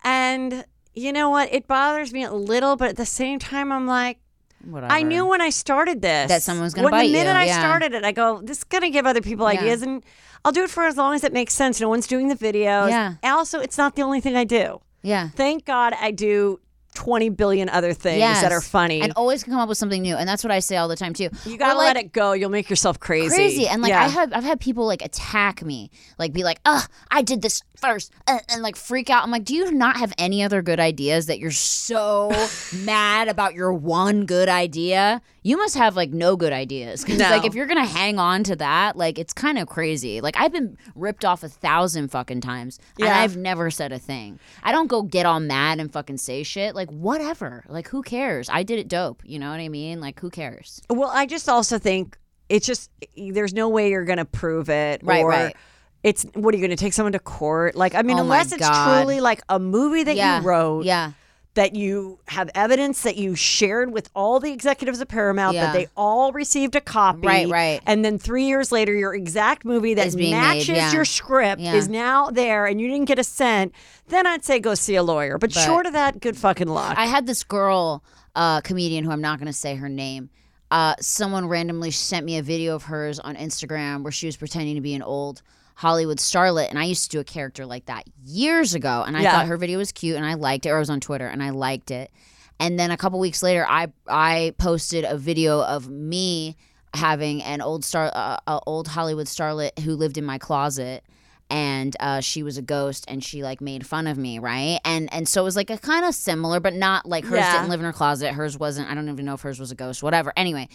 And 0.04 0.64
you 0.94 1.12
know 1.12 1.30
what? 1.30 1.52
It 1.52 1.66
bothers 1.68 2.12
me 2.12 2.24
a 2.24 2.32
little, 2.32 2.76
but 2.76 2.88
at 2.88 2.96
the 2.96 3.06
same 3.06 3.38
time, 3.38 3.70
I'm 3.72 3.86
like. 3.86 4.18
Whatever. 4.64 4.92
I 4.92 5.02
knew 5.02 5.24
when 5.24 5.40
I 5.40 5.50
started 5.50 6.02
this 6.02 6.28
That 6.28 6.42
someone 6.42 6.64
was 6.64 6.74
gonna 6.74 6.86
when 6.86 6.90
bite 6.90 7.02
the 7.02 7.06
you, 7.10 7.12
minute 7.18 7.36
I 7.36 7.44
yeah. 7.44 7.60
started 7.60 7.94
it, 7.94 8.04
I 8.04 8.10
go, 8.10 8.40
"This 8.42 8.58
is 8.58 8.64
gonna 8.64 8.90
give 8.90 9.06
other 9.06 9.20
people 9.20 9.46
ideas, 9.46 9.82
and 9.82 10.02
I'll 10.44 10.50
do 10.50 10.64
it 10.64 10.70
for 10.70 10.84
as 10.84 10.96
long 10.96 11.14
as 11.14 11.22
it 11.22 11.32
makes 11.32 11.54
sense. 11.54 11.80
No 11.80 11.88
one's 11.88 12.08
doing 12.08 12.26
the 12.26 12.34
videos. 12.34 12.90
Yeah. 12.90 13.14
Also, 13.22 13.60
it's 13.60 13.78
not 13.78 13.94
the 13.94 14.02
only 14.02 14.20
thing 14.20 14.34
I 14.36 14.42
do. 14.42 14.80
Yeah. 15.02 15.28
Thank 15.30 15.64
God 15.64 15.94
I 16.00 16.10
do 16.10 16.60
20 16.94 17.28
billion 17.30 17.68
other 17.68 17.92
things 17.92 18.18
Yes. 18.18 18.40
that 18.42 18.50
are 18.50 18.60
funny. 18.60 19.00
and 19.02 19.12
always 19.14 19.44
can 19.44 19.52
come 19.52 19.60
up 19.60 19.68
with 19.68 19.78
something 19.78 20.02
new, 20.02 20.16
and 20.16 20.28
that's 20.28 20.42
what 20.42 20.50
I 20.50 20.58
say 20.58 20.76
all 20.76 20.88
the 20.88 20.96
time 20.96 21.14
too. 21.14 21.28
you 21.44 21.56
gotta 21.56 21.78
like, 21.78 21.94
let 21.94 21.96
it 22.04 22.12
go. 22.12 22.32
You'll 22.32 22.50
make 22.50 22.68
yourself 22.68 22.98
crazy. 22.98 23.34
crazy. 23.36 23.68
And 23.68 23.82
like 23.82 23.90
Yeah. 23.90 24.04
I 24.04 24.08
have 24.08 24.32
I've 24.32 24.42
had 24.44 24.58
people 24.60 24.86
like 24.86 25.02
attack 25.02 25.62
me, 25.62 25.90
like 26.18 26.32
be 26.32 26.42
like, 26.42 26.58
"Ugh, 26.64 26.82
I 27.10 27.22
did 27.22 27.42
this 27.42 27.62
first, 27.78 28.12
and, 28.26 28.40
and 28.48 28.62
like 28.62 28.76
freak 28.76 29.08
out." 29.10 29.22
I'm 29.24 29.30
like, 29.30 29.44
"Do 29.44 29.54
you 29.54 29.70
not 29.72 29.96
have 29.96 30.12
any 30.18 30.42
other 30.42 30.60
good 30.62 30.80
ideas 30.80 31.26
that 31.26 31.38
you're 31.38 31.50
so 31.50 32.30
mad 32.84 33.28
about 33.28 33.54
your 33.54 33.72
one 33.72 34.26
good 34.26 34.48
idea? 34.48 35.20
You 35.42 35.56
must 35.56 35.76
have 35.76 35.96
like 35.96 36.10
no 36.10 36.36
good 36.36 36.52
ideas 36.52 37.02
because 37.02 37.18
No. 37.20 37.30
like 37.30 37.44
if 37.46 37.54
you're 37.54 37.66
gonna 37.66 37.86
hang 37.86 38.18
on 38.18 38.44
to 38.44 38.56
that, 38.56 38.96
like 38.96 39.18
it's 39.18 39.32
kind 39.32 39.58
of 39.58 39.66
crazy. 39.68 40.20
Like 40.20 40.36
I've 40.38 40.52
been 40.52 40.76
ripped 40.94 41.24
off 41.24 41.42
a 41.42 41.48
thousand 41.48 42.08
fucking 42.10 42.40
times, 42.42 42.78
and 42.98 43.06
Yeah. 43.06 43.18
I've 43.20 43.36
never 43.36 43.70
said 43.70 43.92
a 43.92 43.98
thing. 43.98 44.38
I 44.62 44.72
don't 44.72 44.88
go 44.88 45.02
get 45.02 45.24
all 45.24 45.40
mad 45.40 45.80
and 45.80 45.90
fucking 45.92 46.18
say 46.18 46.42
shit. 46.42 46.74
Like 46.74 46.90
whatever. 46.90 47.64
Like 47.68 47.88
who 47.88 48.02
cares? 48.02 48.48
I 48.50 48.62
did 48.62 48.78
it 48.78 48.88
dope. 48.88 49.22
You 49.24 49.38
know 49.38 49.50
what 49.50 49.60
I 49.60 49.68
mean? 49.68 50.00
Like 50.00 50.20
who 50.20 50.28
cares? 50.30 50.82
Well, 50.90 51.10
I 51.12 51.24
just 51.26 51.48
also 51.48 51.78
think 51.78 52.18
it's 52.50 52.66
just 52.66 52.90
there's 53.16 53.54
no 53.54 53.68
way 53.68 53.90
you're 53.90 54.04
gonna 54.04 54.24
prove 54.26 54.68
it. 54.68 55.00
Right, 55.02 55.22
or 55.22 55.28
right. 55.30 55.56
It's 56.02 56.24
what 56.34 56.54
are 56.54 56.58
you 56.58 56.62
gonna 56.64 56.76
take 56.76 56.92
someone 56.92 57.12
to 57.12 57.18
court? 57.18 57.74
Like 57.74 57.94
I 57.94 58.02
mean, 58.02 58.14
Oh 58.18 58.18
my 58.18 58.22
unless 58.22 58.52
it's 58.52 58.60
God. 58.66 59.00
truly 59.02 59.20
like 59.20 59.42
a 59.48 59.58
movie 59.58 60.04
that 60.04 60.16
yeah. 60.16 60.40
you 60.40 60.46
wrote, 60.46 60.84
Yeah. 60.84 61.12
that 61.54 61.74
you 61.74 62.20
have 62.28 62.48
evidence 62.54 63.02
that 63.02 63.16
you 63.16 63.34
shared 63.34 63.92
with 63.92 64.08
all 64.14 64.38
the 64.38 64.52
executives 64.52 65.00
of 65.00 65.08
Paramount 65.08 65.56
Yeah. 65.56 65.66
that 65.66 65.72
they 65.72 65.88
all 65.96 66.30
received 66.30 66.76
a 66.76 66.80
copy. 66.80 67.26
Right, 67.26 67.48
right. 67.48 67.80
And 67.84 68.04
then 68.04 68.16
three 68.16 68.44
years 68.44 68.70
later, 68.70 68.94
your 68.94 69.12
exact 69.12 69.64
movie 69.64 69.94
that 69.94 70.06
Is 70.06 70.14
being 70.14 70.32
made, 70.36 70.40
matches 70.40 70.68
yeah. 70.68 70.92
your 70.92 71.04
script 71.04 71.60
Yeah. 71.60 71.74
is 71.74 71.88
now 71.88 72.30
there 72.30 72.66
and 72.66 72.80
you 72.80 72.86
didn't 72.86 73.06
get 73.08 73.18
a 73.18 73.24
cent, 73.24 73.72
then 74.06 74.24
I'd 74.24 74.44
say 74.44 74.60
go 74.60 74.74
see 74.76 74.94
a 74.94 75.02
lawyer. 75.02 75.36
But, 75.36 75.52
But- 75.52 75.60
short 75.64 75.86
of 75.86 75.94
that, 75.94 76.20
good 76.20 76.36
fucking 76.36 76.68
luck. 76.68 76.96
I 76.96 77.06
had 77.06 77.26
this 77.26 77.42
girl, 77.42 78.04
uh, 78.36 78.60
comedian 78.60 79.02
who 79.04 79.10
I'm 79.10 79.20
not 79.20 79.40
going 79.40 79.48
to 79.48 79.52
say 79.52 79.74
her 79.74 79.88
name. 79.88 80.30
Uh, 80.70 80.94
someone 81.00 81.48
randomly 81.48 81.90
sent 81.90 82.24
me 82.24 82.36
a 82.38 82.42
video 82.42 82.76
of 82.76 82.84
hers 82.84 83.18
on 83.18 83.34
Instagram 83.34 84.02
where 84.04 84.12
she 84.12 84.26
was 84.26 84.36
pretending 84.36 84.76
to 84.76 84.80
be 84.80 84.94
an 84.94 85.02
old 85.02 85.42
Hollywood 85.78 86.18
starlet, 86.18 86.70
and 86.70 86.78
I 86.78 86.84
used 86.84 87.04
to 87.04 87.08
do 87.16 87.20
a 87.20 87.24
character 87.24 87.64
like 87.64 87.86
that 87.86 88.02
years 88.24 88.74
ago, 88.74 89.04
and 89.06 89.16
I 89.16 89.22
Yeah. 89.22 89.30
thought 89.32 89.46
her 89.46 89.56
video 89.56 89.78
was 89.78 89.92
cute, 89.92 90.16
and 90.16 90.26
I 90.26 90.34
liked 90.34 90.66
it. 90.66 90.70
Or 90.70 90.76
I 90.76 90.80
was 90.80 90.90
on 90.90 90.98
Twitter, 90.98 91.28
and 91.28 91.40
I 91.40 91.50
liked 91.50 91.92
it. 91.92 92.10
And 92.58 92.80
then 92.80 92.90
a 92.90 92.96
couple 92.96 93.20
weeks 93.20 93.44
later, 93.44 93.64
I 93.68 93.86
I 94.08 94.54
posted 94.58 95.04
a 95.04 95.16
video 95.16 95.62
of 95.62 95.88
me 95.88 96.56
having 96.94 97.42
an 97.44 97.60
old 97.60 97.84
star, 97.84 98.10
uh, 98.12 98.38
uh, 98.48 98.58
old 98.66 98.88
Hollywood 98.88 99.26
starlet 99.26 99.78
who 99.78 99.94
lived 99.94 100.18
in 100.18 100.24
my 100.24 100.36
closet, 100.38 101.04
and 101.48 101.96
uh, 102.00 102.18
she 102.20 102.42
was 102.42 102.58
a 102.58 102.62
ghost, 102.62 103.04
and 103.06 103.22
she 103.22 103.44
like 103.44 103.60
made 103.60 103.86
fun 103.86 104.08
of 104.08 104.18
me, 104.18 104.40
right? 104.40 104.80
And 104.84 105.08
and 105.14 105.28
so 105.28 105.42
it 105.42 105.44
was 105.44 105.54
like 105.54 105.70
a 105.70 105.78
kind 105.78 106.04
of 106.04 106.12
similar, 106.12 106.58
but 106.58 106.74
not 106.74 107.06
like 107.06 107.24
hers 107.24 107.38
Yeah. 107.38 107.52
didn't 107.52 107.68
live 107.68 107.78
in 107.78 107.86
her 107.86 107.92
closet. 107.92 108.32
Hers 108.34 108.58
wasn't. 108.58 108.90
I 108.90 108.94
don't 108.96 109.08
even 109.08 109.24
know 109.24 109.34
if 109.34 109.42
hers 109.42 109.60
was 109.60 109.70
a 109.70 109.76
ghost. 109.76 110.02
Whatever. 110.02 110.32
Anyway. 110.36 110.68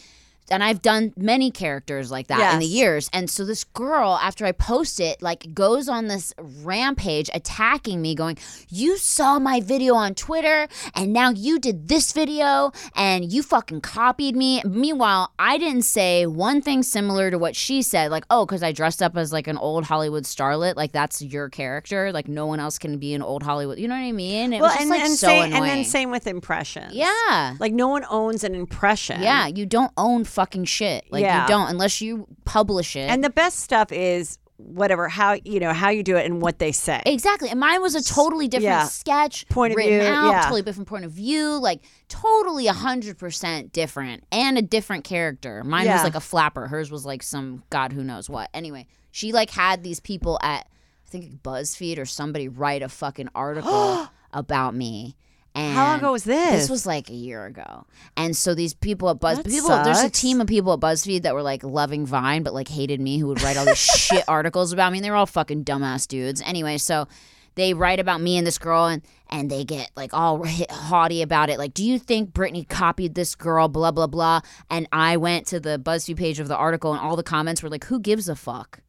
And 0.52 0.64
I've 0.64 0.82
done 0.82 1.14
many 1.16 1.52
characters 1.52 2.12
like 2.12 2.28
that 2.28 2.54
in 2.54 2.60
the 2.60 2.66
years. 2.66 3.10
And 3.14 3.30
so 3.30 3.46
this 3.46 3.64
girl, 3.64 4.20
after 4.22 4.46
I 4.46 4.52
post 4.52 5.00
it, 5.00 5.22
like 5.22 5.54
goes 5.54 5.88
on 5.88 6.08
this 6.08 6.34
rampage 6.38 7.30
attacking 7.34 8.02
me, 8.02 8.14
going, 8.14 8.38
You 8.70 8.98
saw 8.98 9.39
my 9.39 9.62
video 9.62 9.96
on 9.96 10.16
Twitter 10.16 10.68
and 10.96 11.14
now 11.14 11.30
you 11.30 11.60
did 11.60 11.88
this 11.88 12.12
video 12.12 12.72
and 12.96 13.32
you 13.32 13.41
fucking 13.41 13.82
copied 13.82 14.36
me. 14.36 14.62
Meanwhile, 14.66 15.32
I 15.39 15.58
didn't 15.58 15.84
say 15.84 16.26
one 16.26 16.62
thing 16.62 16.84
similar 16.84 17.32
to 17.32 17.38
what 17.38 17.56
she 17.56 17.82
said, 17.82 18.12
like, 18.12 18.26
oh, 18.30 18.46
because 18.46 18.64
I 18.64 18.72
dressed 18.72 19.02
up 19.02 19.16
as 19.18 19.32
like 19.32 19.48
an 19.48 19.58
old 19.58 19.86
Hollywood 19.86 20.24
starlet, 20.24 20.76
like 20.76 20.91
that's 20.91 21.22
your 21.22 21.50
character. 21.50 22.12
Like 22.12 22.28
no 22.28 22.46
one 22.46 22.60
else 22.60 22.78
can 22.78 22.98
be 22.98 23.14
an 23.14 23.22
old 23.22 23.44
Hollywood. 23.44 23.80
You 23.80 23.88
know 23.88 23.96
what 23.96 24.02
I 24.02 24.12
mean? 24.12 24.54
It 24.54 24.62
was 24.62 24.72
just 24.72 24.82
and, 24.82 24.89
like 24.89 25.02
and 25.02 25.18
so 25.18 25.28
same, 25.28 25.44
annoying. 25.46 25.54
and 25.54 25.70
then 25.70 25.86
same 25.86 26.12
with 26.12 26.28
impressions. 26.28 26.94
yeah. 26.94 27.56
Like 27.60 27.74
no 27.74 27.88
one 27.88 28.06
owns 28.10 28.44
an 28.44 28.56
impression. 28.56 29.22
Yeah, 29.22 29.48
you 29.48 29.66
don't 29.66 29.91
own 29.98 30.26
fucking 30.34 30.66
shit. 30.66 31.06
Like 31.12 31.22
Yeah. 31.22 31.44
you 31.44 31.48
don't 31.48 31.70
unless 31.70 32.02
you 32.02 32.28
publish 32.46 32.96
it. 32.96 33.10
And 33.10 33.24
the 33.24 33.30
best 33.30 33.60
stuff 33.60 33.92
is 33.92 34.38
whatever 34.58 35.10
how 35.10 35.36
you 35.44 35.60
know 35.60 35.74
how 35.74 35.90
you 35.90 36.04
do 36.04 36.16
it 36.16 36.26
and 36.26 36.42
what 36.42 36.60
they 36.60 36.72
say. 36.72 37.02
exactly. 37.06 37.50
And 37.50 37.60
mine 37.60 37.82
was 37.82 37.96
a 37.96 38.04
totally 38.04 38.48
different 38.48 38.64
Yeah. 38.66 38.86
sketch, 38.86 39.48
Point 39.50 39.74
of 39.74 39.78
written 39.78 40.00
view, 40.00 40.08
out, 40.10 40.32
yeah. 40.32 40.42
totally 40.44 40.62
different 40.62 40.88
point 40.88 41.06
of 41.06 41.12
view, 41.12 41.58
like 41.60 41.82
totally 42.08 42.68
hundred 42.68 43.18
percent 43.18 43.74
different 43.74 44.24
and 44.32 44.58
a 44.58 44.62
different 44.62 45.04
character. 45.04 45.64
Mine 45.64 45.88
was 45.88 46.04
like 46.04 46.16
a 46.16 46.20
flapper. 46.22 46.68
Hers 46.68 46.92
was 46.92 47.06
like 47.06 47.24
some 47.24 47.64
god 47.70 47.92
who 47.94 48.04
knows 48.04 48.30
what. 48.30 48.50
Anyway, 48.54 48.88
she 49.12 49.32
like 49.32 49.50
had 49.50 49.84
these 49.84 50.00
people 50.00 50.40
at 50.42 50.68
I 51.06 51.10
think 51.10 51.44
BuzzFeed 51.44 51.98
or 52.00 52.06
somebody 52.06 52.48
write 52.48 52.82
a 52.82 52.90
fucking 52.90 53.30
article 53.36 54.08
about 54.34 54.74
me. 54.76 55.16
And 55.56 55.76
How 55.76 55.86
long 55.86 55.99
ago 55.99 56.12
was 56.14 56.24
this? 56.24 56.51
This 56.51 56.70
was 56.70 56.86
like 56.86 57.10
a 57.10 57.14
year 57.14 57.45
ago. 57.45 57.86
And 58.18 58.36
so 58.36 58.56
these 58.56 58.74
people 58.74 59.10
at 59.10 59.20
Buzz 59.20 59.38
That 59.38 59.45
people 59.45 59.70
there's 59.70 59.99
a 59.99 60.04
sucks. 60.04 60.20
team 60.20 60.41
of 60.41 60.47
people 60.47 60.74
at 60.74 60.80
BuzzFeed 60.80 61.22
that 61.24 61.36
were 61.36 61.43
like 61.43 61.64
loving 61.64 62.06
Vine 62.08 62.41
but 62.41 62.54
like 62.56 62.68
hated 62.68 62.99
me 62.99 63.20
who 63.20 63.28
would 63.28 63.41
write 63.43 63.58
all 63.58 63.66
these 63.66 63.78
shit 63.78 64.24
articles 64.28 64.74
about 64.74 64.91
me. 64.91 64.97
And 64.97 65.06
they 65.06 65.12
were 65.12 65.16
all 65.16 65.28
fucking 65.28 65.64
dumbass 65.64 66.08
dudes. 66.08 66.41
Anyway, 66.43 66.80
so 66.80 67.08
they 67.56 67.76
write 67.76 67.99
about 67.99 68.20
me 68.20 68.38
and 68.38 68.47
this 68.47 68.58
girl 68.58 68.86
and 68.88 69.04
and 69.30 69.49
they 69.49 69.64
get 69.64 69.91
like 69.95 70.12
all 70.14 70.43
haughty 70.72 71.22
about 71.22 71.49
it 71.51 71.60
like 71.60 71.74
do 71.74 71.84
you 71.84 71.99
think 71.99 72.34
Brittany 72.34 72.64
copied 72.64 73.14
this 73.14 73.36
girl 73.36 73.68
blah 73.68 73.91
blah 73.91 74.08
blah 74.08 74.41
and 74.72 74.88
I 74.91 75.18
went 75.18 75.45
to 75.47 75.60
the 75.60 75.78
BuzzFeed 75.78 76.18
page 76.18 76.39
of 76.39 76.47
the 76.47 76.58
article 76.58 76.93
and 76.93 76.99
all 76.99 77.16
the 77.16 77.22
comments 77.24 77.62
were 77.62 77.70
like 77.70 77.84
who 77.86 77.99
gives 77.99 78.28
a 78.28 78.36
fuck 78.36 78.80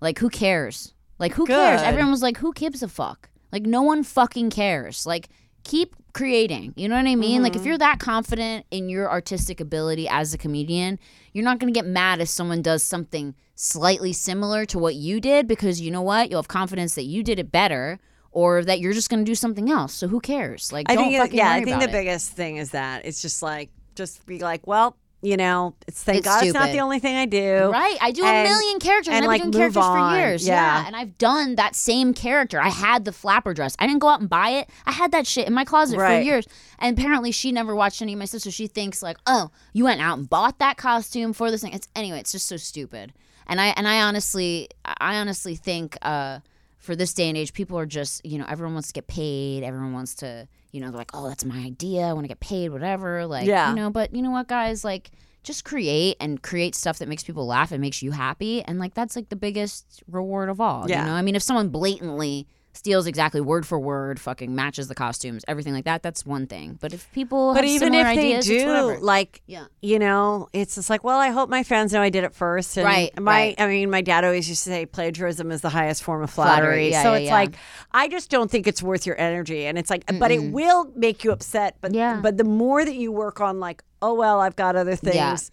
like 0.00 0.18
who 0.20 0.28
cares 0.28 0.94
like 1.18 1.34
who 1.34 1.46
cares 1.46 1.80
Good. 1.80 1.86
everyone 1.86 2.10
was 2.12 2.22
like 2.22 2.36
who 2.38 2.52
gives 2.52 2.82
a 2.82 2.88
fuck 2.88 3.28
like 3.52 3.64
no 3.64 3.82
one 3.82 4.02
fucking 4.04 4.50
cares 4.50 5.04
like 5.04 5.28
keep 5.66 5.94
creating 6.14 6.72
you 6.76 6.88
know 6.88 6.96
what 6.96 7.06
i 7.06 7.14
mean 7.14 7.42
like 7.42 7.54
if 7.54 7.60
Mm-hmm. 7.60 7.68
you're 7.68 7.78
that 7.78 7.98
confident 7.98 8.64
in 8.70 8.88
your 8.88 9.10
artistic 9.10 9.60
ability 9.60 10.08
as 10.08 10.32
a 10.32 10.38
comedian 10.38 10.98
you're 11.32 11.44
not 11.44 11.58
going 11.58 11.72
to 11.72 11.76
get 11.78 11.86
mad 11.86 12.20
if 12.20 12.28
someone 12.28 12.62
does 12.62 12.82
something 12.82 13.34
slightly 13.54 14.12
similar 14.12 14.64
to 14.64 14.78
what 14.78 14.94
you 14.94 15.20
did 15.20 15.46
because 15.48 15.80
you 15.80 15.90
know 15.90 16.02
what 16.02 16.30
you'll 16.30 16.38
have 16.40 16.48
confidence 16.48 16.94
that 16.94 17.02
you 17.04 17.22
did 17.22 17.38
it 17.38 17.50
better 17.50 17.98
or 18.30 18.64
that 18.64 18.78
you're 18.80 18.92
just 18.92 19.10
going 19.10 19.22
to 19.24 19.28
do 19.30 19.34
something 19.34 19.68
else 19.70 19.92
so 19.92 20.06
who 20.08 20.20
cares 20.20 20.72
like 20.72 20.86
I 20.90 20.94
think 20.96 21.12
it- 21.14 21.32
yeah, 21.34 21.50
I 21.50 21.64
think 21.64 21.80
the 21.80 21.88
it. 21.88 21.92
biggest 21.92 22.30
thing 22.32 22.56
is 22.56 22.70
that 22.70 23.04
it's 23.04 23.20
just 23.20 23.42
like 23.42 23.68
just 23.94 24.24
be 24.26 24.38
like, 24.38 24.66
well, 24.66 24.96
you 25.26 25.36
know, 25.36 25.74
it's 25.88 26.02
thank 26.04 26.18
It's 26.18 26.26
God 26.26 26.44
it's 26.44 26.54
not 26.54 26.70
the 26.70 26.78
only 26.80 27.00
thing 27.00 27.16
I 27.16 27.26
do. 27.26 27.70
Right. 27.72 27.96
I 28.00 28.12
do 28.12 28.24
a 28.24 28.42
million 28.44 28.78
characters. 28.78 29.12
and, 29.12 29.24
I've 29.24 29.28
like, 29.28 29.42
been 29.42 29.50
doing 29.50 29.72
characters 29.72 29.82
on. 29.84 30.12
for 30.12 30.18
years. 30.18 30.46
Yeah. 30.46 30.84
And 30.86 30.94
I've 30.94 31.18
done 31.18 31.56
that 31.56 31.74
same 31.74 32.14
character. 32.14 32.60
I 32.60 32.68
had 32.68 33.04
the 33.04 33.12
flapper 33.12 33.52
dress. 33.52 33.74
I 33.80 33.86
didn't 33.86 33.98
go 34.00 34.08
out 34.08 34.20
and 34.20 34.28
buy 34.30 34.50
it. 34.50 34.70
I 34.86 34.92
had 34.92 35.10
that 35.12 35.26
shit 35.26 35.48
in 35.48 35.52
my 35.52 35.64
closet 35.64 35.98
Right. 35.98 36.18
for 36.18 36.22
years. 36.22 36.46
And 36.78 36.96
apparently 36.96 37.32
she 37.32 37.50
never 37.50 37.74
watched 37.74 38.00
any 38.02 38.12
of 38.12 38.18
my 38.18 38.24
sisters. 38.24 38.54
She 38.54 38.68
thinks 38.68 39.02
like, 39.02 39.16
oh, 39.26 39.50
you 39.72 39.84
went 39.84 40.00
out 40.00 40.18
and 40.18 40.30
bought 40.30 40.58
that 40.60 40.76
costume 40.76 41.32
for 41.32 41.50
this 41.50 41.62
thing. 41.62 41.72
It's 41.72 41.88
anyway, 41.96 42.20
it's 42.20 42.32
just 42.32 42.46
so 42.46 42.56
stupid. 42.56 43.12
And 43.48 43.60
I 43.60 43.68
and 43.76 43.86
I 43.88 44.02
honestly 44.02 44.68
I 44.84 45.16
honestly 45.16 45.56
think 45.56 45.96
uh 46.02 46.40
for 46.86 46.94
this 46.96 47.12
day 47.12 47.28
and 47.28 47.36
age, 47.36 47.52
people 47.52 47.76
are 47.78 47.84
just, 47.84 48.24
you 48.24 48.38
know, 48.38 48.46
everyone 48.48 48.74
wants 48.74 48.88
to 48.88 48.94
get 48.94 49.08
paid. 49.08 49.64
Everyone 49.64 49.92
wants 49.92 50.14
to, 50.16 50.46
you 50.70 50.80
know, 50.80 50.88
they're 50.90 50.98
like, 50.98 51.10
oh, 51.14 51.28
that's 51.28 51.44
my 51.44 51.58
idea. 51.58 52.02
I 52.02 52.12
want 52.12 52.24
to 52.24 52.28
get 52.28 52.38
paid, 52.40 52.70
whatever. 52.70 53.26
Like, 53.26 53.46
Yeah. 53.46 53.70
you 53.70 53.74
know, 53.76 53.90
but 53.90 54.14
you 54.14 54.22
know 54.22 54.30
what, 54.30 54.46
guys? 54.46 54.84
Like, 54.84 55.10
just 55.42 55.64
create 55.64 56.16
and 56.20 56.40
create 56.42 56.74
stuff 56.74 56.98
that 57.00 57.08
makes 57.08 57.24
people 57.24 57.44
laugh 57.46 57.72
and 57.72 57.80
makes 57.80 58.02
you 58.02 58.12
happy. 58.12 58.62
And 58.62 58.78
like, 58.78 58.94
that's 58.94 59.16
like 59.16 59.28
the 59.28 59.36
biggest 59.36 60.02
reward 60.10 60.48
of 60.48 60.60
all. 60.60 60.88
Yeah. 60.88 61.00
You 61.00 61.06
know, 61.06 61.14
I 61.14 61.22
mean, 61.22 61.34
if 61.34 61.42
someone 61.42 61.68
blatantly 61.68 62.46
steals 62.76 63.06
exactly 63.06 63.40
word 63.40 63.66
for 63.66 63.78
word, 63.78 64.20
fucking 64.20 64.54
matches 64.54 64.88
the 64.88 64.94
costumes, 64.94 65.44
everything 65.48 65.72
like 65.72 65.84
that, 65.86 66.02
that's 66.02 66.24
one 66.26 66.46
thing. 66.46 66.78
But 66.80 66.92
if 66.92 67.10
people 67.12 67.54
But 67.54 67.64
have 67.64 67.70
even 67.72 67.94
if 67.94 68.06
ideas, 68.06 68.46
they 68.46 68.58
do, 68.58 68.96
like, 69.00 69.42
Yeah. 69.46 69.64
you 69.82 69.98
know, 69.98 70.48
it's 70.52 70.74
just 70.76 70.90
like, 70.90 71.02
well, 71.02 71.18
I 71.18 71.30
hope 71.30 71.48
my 71.48 71.62
fans 71.62 71.92
know 71.92 72.02
I 72.02 72.10
did 72.10 72.24
it 72.24 72.34
first. 72.34 72.76
And 72.76 72.84
Right, 72.86 73.18
My, 73.20 73.32
right. 73.32 73.54
I 73.60 73.66
mean, 73.66 73.90
my 73.90 74.00
dad 74.02 74.24
always 74.24 74.48
used 74.48 74.64
to 74.64 74.70
say 74.70 74.86
plagiarism 74.86 75.50
is 75.50 75.60
the 75.60 75.68
highest 75.70 76.02
form 76.02 76.22
of 76.22 76.30
Flattery, 76.30 76.56
flattery. 76.66 76.90
yeah, 76.90 77.02
so 77.02 77.12
yeah, 77.12 77.18
it's 77.18 77.26
yeah. 77.26 77.34
like, 77.34 77.54
I 77.92 78.08
just 78.08 78.30
don't 78.30 78.50
think 78.50 78.66
it's 78.66 78.82
worth 78.82 79.06
your 79.06 79.18
energy. 79.20 79.66
And 79.66 79.78
it's 79.78 79.90
like, 79.90 80.04
but 80.18 80.30
it 80.30 80.52
will 80.52 80.90
make 80.94 81.24
you 81.24 81.32
upset. 81.32 81.76
But 81.80 81.94
Yeah. 81.94 82.20
but 82.22 82.36
the 82.36 82.44
more 82.44 82.84
that 82.84 82.94
you 82.94 83.10
work 83.12 83.40
on, 83.40 83.58
like, 83.60 83.82
oh 84.02 84.14
well, 84.14 84.40
I've 84.40 84.56
got 84.56 84.76
other 84.76 84.96
things. 84.96 85.50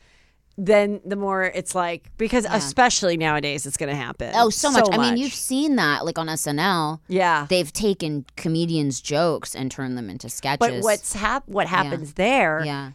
Yeah. 0.56 0.64
Then 0.66 1.02
the 1.06 1.16
more 1.16 1.44
it's 1.44 1.74
like 1.74 2.12
because 2.18 2.46
especially 2.50 3.18
nowadays 3.18 3.66
it's 3.66 3.76
going 3.78 3.90
to 3.90 3.96
happen. 3.96 4.34
Oh, 4.36 4.50
so 4.52 4.70
much. 4.72 4.86
I 4.92 4.98
mean, 4.98 5.18
you've 5.18 5.34
seen 5.34 5.76
that 5.78 6.06
like 6.06 6.20
on 6.20 6.28
SNL. 6.28 7.00
yeah. 7.08 7.48
They've 7.50 7.72
taken 7.74 8.26
comedians' 8.38 9.02
jokes 9.02 9.56
and 9.56 9.72
turned 9.72 9.98
them 9.98 10.10
into 10.10 10.30
sketches. 10.30 10.60
But 10.60 10.84
what's 10.84 11.14
hap- 11.14 11.48
what 11.48 11.68
happens 11.68 12.14
there 12.14 12.60
is, 12.60 12.66
Yeah. 12.68 12.92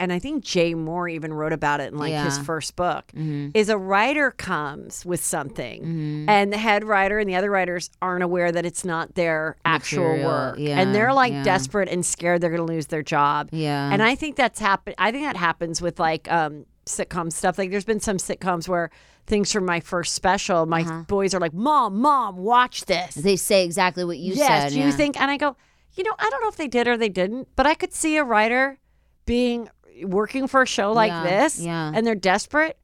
And 0.00 0.12
I 0.12 0.18
think 0.18 0.42
Jay 0.44 0.74
Mohr 0.74 1.10
even 1.10 1.32
wrote 1.32 1.52
about 1.52 1.80
it 1.80 1.92
in 1.92 1.98
like 1.98 2.12
his 2.12 2.22
Yeah. 2.22 2.30
Mm-hmm. 2.30 2.42
first 2.44 2.74
book, 2.76 3.04
is 3.14 3.68
a 3.68 3.78
writer 3.78 4.32
comes 4.32 5.06
with 5.06 5.24
something, 5.24 6.26
and 6.28 6.52
the 6.52 6.58
head 6.58 6.82
writer 6.84 7.18
and 7.20 7.28
the 7.30 7.36
other 7.36 7.50
writers 7.50 7.90
aren't 8.02 8.24
aware 8.24 8.50
that 8.50 8.66
it's 8.66 8.84
not 8.84 9.14
their 9.14 9.56
actual 9.64 10.22
work, 10.24 10.56
yeah, 10.58 10.80
and 10.80 10.94
they're 10.94 11.12
like 11.12 11.32
yeah. 11.32 11.42
desperate 11.44 11.88
and 11.88 12.04
scared 12.04 12.40
they're 12.40 12.50
going 12.50 12.66
to 12.66 12.72
lose 12.72 12.88
their 12.88 13.02
job. 13.04 13.48
Yeah. 13.52 13.92
and 13.92 14.02
I 14.02 14.14
think 14.16 14.34
that's 14.36 14.58
happen. 14.60 14.94
I 14.98 15.12
think 15.12 15.24
that 15.24 15.36
happens 15.36 15.80
with 15.80 16.00
like 16.00 16.30
um, 16.30 16.66
sitcom 16.86 17.32
stuff. 17.32 17.56
Like 17.56 17.70
there's 17.70 17.84
been 17.84 18.00
some 18.00 18.16
sitcoms 18.18 18.68
where. 18.68 18.90
Things 19.26 19.50
from 19.50 19.64
my 19.64 19.80
first 19.80 20.12
special, 20.12 20.66
my 20.66 20.82
Uh-huh. 20.82 21.04
boys 21.08 21.32
are 21.32 21.40
like, 21.40 21.54
"Mom, 21.54 21.98
mom, 21.98 22.36
watch 22.36 22.84
this." 22.84 23.14
they 23.14 23.36
say 23.36 23.64
exactly 23.64 24.04
what 24.04 24.18
you 24.18 24.34
yes, 24.34 24.64
said. 24.64 24.72
do 24.74 24.80
you 24.84 24.92
think? 24.92 25.18
And 25.18 25.30
I 25.30 25.38
go, 25.38 25.56
you 25.94 26.04
know, 26.04 26.12
I 26.18 26.28
don't 26.28 26.42
know 26.42 26.48
if 26.50 26.56
they 26.56 26.68
did 26.68 26.86
or 26.86 26.98
they 26.98 27.08
didn't, 27.08 27.48
but 27.56 27.66
I 27.66 27.72
could 27.72 27.94
see 27.94 28.18
a 28.18 28.22
writer 28.22 28.76
being 29.24 29.70
working 30.02 30.46
for 30.46 30.62
a 30.62 30.66
show 30.66 30.92
like 30.92 31.10
Yeah, 31.10 31.22
this, 31.24 31.60
yeah. 31.60 31.92
and 31.94 32.06
they're 32.06 32.14
desperate. 32.14 32.78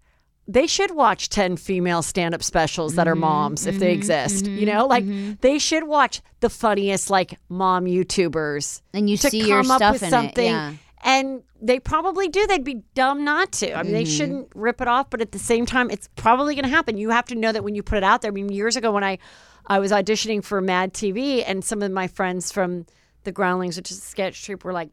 They 0.49 0.67
should 0.67 0.91
watch 0.93 1.29
ten 1.29 1.57
female 1.57 2.03
stand-up 2.03 2.43
specials 2.43 2.95
that 2.97 3.07
are 3.07 3.13
Mm-hmm, 3.13 3.21
moms 3.21 3.67
if 3.67 3.79
they 3.79 3.93
exist. 3.93 4.47
You 4.47 4.67
know, 4.67 4.87
like 4.87 5.05
they 5.41 5.59
should 5.59 5.85
watch 5.87 6.23
the 6.41 6.51
funniest 6.51 7.09
like 7.11 7.39
mom 7.49 7.85
YouTubers 7.87 8.83
And 8.93 9.09
you 9.09 9.17
to 9.19 9.31
see 9.31 9.41
come 9.41 9.49
your 9.49 9.61
up 9.61 9.67
stuff 9.67 9.93
with 9.95 10.03
in 10.03 10.09
it, 10.09 10.11
something. 10.11 10.45
yeah. 10.47 10.73
And 11.03 11.43
they 11.63 11.79
probably 11.79 12.29
do. 12.29 12.47
They'd 12.47 12.65
be 12.65 12.83
dumb 12.95 13.25
not 13.25 13.53
to. 13.53 13.73
I 13.75 13.83
mean, 13.83 13.93
they 13.93 14.03
Mm-hmm. 14.03 14.11
shouldn't 14.11 14.49
rip 14.55 14.81
it 14.81 14.89
off, 14.89 15.09
but 15.09 15.21
at 15.21 15.33
the 15.33 15.39
same 15.39 15.67
time, 15.67 15.89
it's 15.91 16.09
probably 16.17 16.55
going 16.55 16.65
to 16.65 16.71
happen. 16.71 16.99
You 16.99 17.11
have 17.11 17.27
to 17.27 17.35
know 17.35 17.53
that 17.53 17.63
when 17.65 17.75
you 17.75 17.83
put 17.83 17.99
it 17.99 18.05
out 18.05 18.21
there. 18.23 18.31
I 18.31 18.35
mean, 18.35 18.51
years 18.51 18.77
ago 18.77 18.91
when 18.93 19.05
I, 19.05 19.19
I 19.67 19.79
was 19.79 19.93
auditioning 19.93 20.43
for 20.45 20.61
Mad 20.61 20.93
TV, 20.93 21.43
and 21.47 21.65
some 21.65 21.81
of 21.83 21.91
my 21.93 22.07
friends 22.07 22.51
from 22.53 22.87
the 23.25 23.33
Groundlings, 23.33 23.77
which 23.77 23.91
is 23.91 23.99
a 23.99 24.01
sketch 24.03 24.45
troupe, 24.45 24.65
were 24.65 24.73
like, 24.75 24.91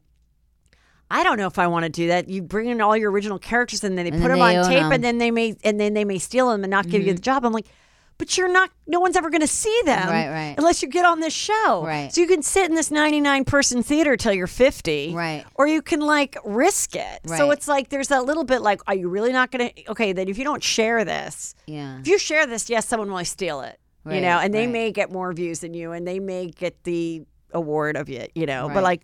I 1.10 1.24
don't 1.24 1.38
know 1.38 1.46
if 1.46 1.58
I 1.58 1.66
want 1.68 1.84
to 1.84 1.88
do 1.88 2.08
that. 2.08 2.28
You 2.28 2.42
bring 2.42 2.68
in 2.68 2.80
all 2.80 2.96
your 2.96 3.10
original 3.10 3.38
characters, 3.38 3.82
and 3.84 3.96
then 3.96 4.04
they 4.04 4.10
And 4.10 4.20
put 4.22 4.28
then 4.28 4.38
them 4.38 4.48
they 4.48 4.56
on 4.56 4.64
tape 4.64 4.72
tape, 4.74 4.82
'em. 4.84 4.92
and 4.92 5.04
then 5.04 5.18
they 5.18 5.30
may, 5.30 5.56
and 5.64 5.80
then 5.80 5.94
they 5.94 6.04
may 6.04 6.18
steal 6.18 6.50
them 6.50 6.64
and 6.64 6.70
not 6.70 6.88
give 6.88 7.02
you 7.06 7.14
the 7.14 7.20
job. 7.20 7.44
I'm 7.44 7.52
like. 7.52 7.66
But 8.18 8.36
you're 8.36 8.48
not. 8.52 8.70
No 8.88 8.98
one's 8.98 9.14
ever 9.16 9.30
going 9.30 9.42
to 9.42 9.46
see 9.46 9.80
them, 9.84 9.96
Mm-hmm. 10.00 10.10
Right, 10.10 10.28
right. 10.28 10.54
Unless 10.58 10.82
you 10.82 10.88
get 10.88 11.04
on 11.04 11.20
this 11.20 11.32
show, 11.32 11.84
Right. 11.86 12.12
So 12.12 12.20
you 12.20 12.26
can 12.26 12.42
sit 12.42 12.68
in 12.68 12.74
this 12.74 12.90
99 12.90 13.44
person 13.44 13.80
theater 13.84 14.16
till 14.16 14.32
you're 14.32 14.48
50, 14.48 15.14
Right. 15.14 15.44
Or 15.54 15.68
you 15.68 15.80
can 15.82 16.00
like 16.00 16.36
risk 16.44 16.96
it. 16.96 17.20
So 17.28 17.52
it's 17.52 17.68
like 17.68 17.90
there's 17.90 18.08
that 18.08 18.24
little 18.24 18.42
bit 18.42 18.60
like, 18.60 18.80
are 18.88 18.94
you 18.96 19.08
really 19.08 19.32
not 19.32 19.52
going 19.52 19.70
to? 19.70 19.90
Okay, 19.92 20.12
then 20.12 20.26
if 20.28 20.36
you 20.36 20.42
don't 20.42 20.64
share 20.64 21.04
this, 21.04 21.54
Yeah. 21.66 22.00
if 22.00 22.08
you 22.08 22.18
share 22.18 22.44
this, 22.44 22.68
yes, 22.68 22.88
someone 22.88 23.08
will 23.12 23.24
steal 23.24 23.60
it, 23.60 23.78
you 24.04 24.20
know, 24.20 24.40
and 24.40 24.52
they 24.52 24.66
right. 24.66 24.72
may 24.72 24.90
get 24.90 25.12
more 25.12 25.32
views 25.32 25.60
than 25.60 25.72
you, 25.72 25.92
and 25.92 26.04
they 26.04 26.18
may 26.18 26.48
get 26.48 26.82
the 26.82 27.22
award 27.54 27.96
of 27.96 28.10
it, 28.10 28.32
you 28.34 28.46
know. 28.46 28.66
Right. 28.66 28.74
But 28.74 28.82
like, 28.82 29.02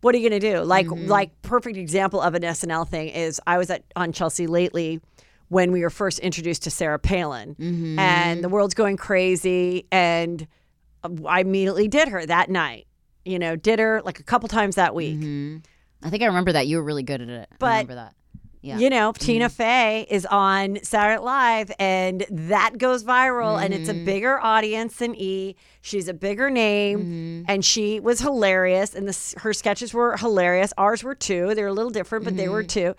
what 0.00 0.14
are 0.14 0.18
you 0.18 0.28
going 0.28 0.40
to 0.40 0.52
do? 0.52 0.60
Like, 0.62 0.86
Mm-hmm. 0.86 1.08
like 1.08 1.42
perfect 1.42 1.76
example 1.76 2.20
of 2.20 2.34
an 2.34 2.42
SNL 2.42 2.88
thing 2.88 3.08
is 3.08 3.40
I 3.46 3.58
was 3.58 3.70
at 3.70 3.84
on 3.96 4.12
Chelsea 4.12 4.46
Lately 4.46 5.00
when 5.48 5.72
we 5.72 5.82
were 5.82 5.90
first 5.90 6.18
introduced 6.20 6.62
to 6.64 6.70
Sarah 6.70 6.98
Palin, 6.98 7.54
Mm-hmm. 7.56 7.98
and 7.98 8.42
the 8.44 8.48
world's 8.48 8.74
going 8.74 8.96
crazy, 8.96 9.86
and 9.90 10.46
I 11.26 11.40
immediately 11.40 11.88
did 11.88 12.08
her 12.08 12.24
that 12.26 12.48
night. 12.50 12.86
You 13.24 13.38
know, 13.38 13.56
did 13.56 13.78
her 13.78 14.00
like 14.04 14.20
a 14.20 14.22
couple 14.22 14.48
times 14.48 14.76
that 14.76 14.94
week. 14.94 15.16
Mm-hmm. 15.18 15.58
I 16.02 16.10
think 16.10 16.22
I 16.22 16.26
remember 16.26 16.52
that. 16.52 16.66
You 16.66 16.78
were 16.78 16.82
really 16.84 17.02
good 17.02 17.20
at 17.20 17.28
it. 17.28 17.48
But- 17.58 17.66
I 17.66 17.70
remember 17.80 17.94
that. 17.96 18.14
Yeah. 18.62 18.78
You 18.78 18.90
know, 18.90 19.12
Tina 19.12 19.46
mm-hmm. 19.46 19.54
Fey 19.54 20.06
is 20.10 20.26
on 20.26 20.78
Saturday 20.82 21.14
Night 21.16 21.22
Live, 21.22 21.72
and 21.78 22.26
that 22.28 22.76
goes 22.76 23.04
viral, 23.04 23.62
and 23.62 23.72
it's 23.72 23.88
a 23.88 23.94
mm-hmm. 23.94 24.04
bigger 24.04 24.38
audience 24.38 24.96
than 24.96 25.14
E. 25.14 25.56
She's 25.80 26.08
a 26.08 26.14
bigger 26.14 26.50
name, 26.50 26.98
mm-hmm. 26.98 27.42
and 27.48 27.64
she 27.64 28.00
was 28.00 28.20
hilarious, 28.20 28.94
and 28.94 29.08
the, 29.08 29.34
her 29.40 29.54
sketches 29.54 29.94
were 29.94 30.16
hilarious. 30.18 30.74
Ours 30.76 31.02
were 31.02 31.14
too. 31.14 31.54
They 31.54 31.62
were 31.62 31.68
a 31.68 31.72
little 31.72 31.90
different, 31.90 32.26
but 32.26 32.36
they 32.36 32.48
were 32.48 32.62
too. 32.62 32.94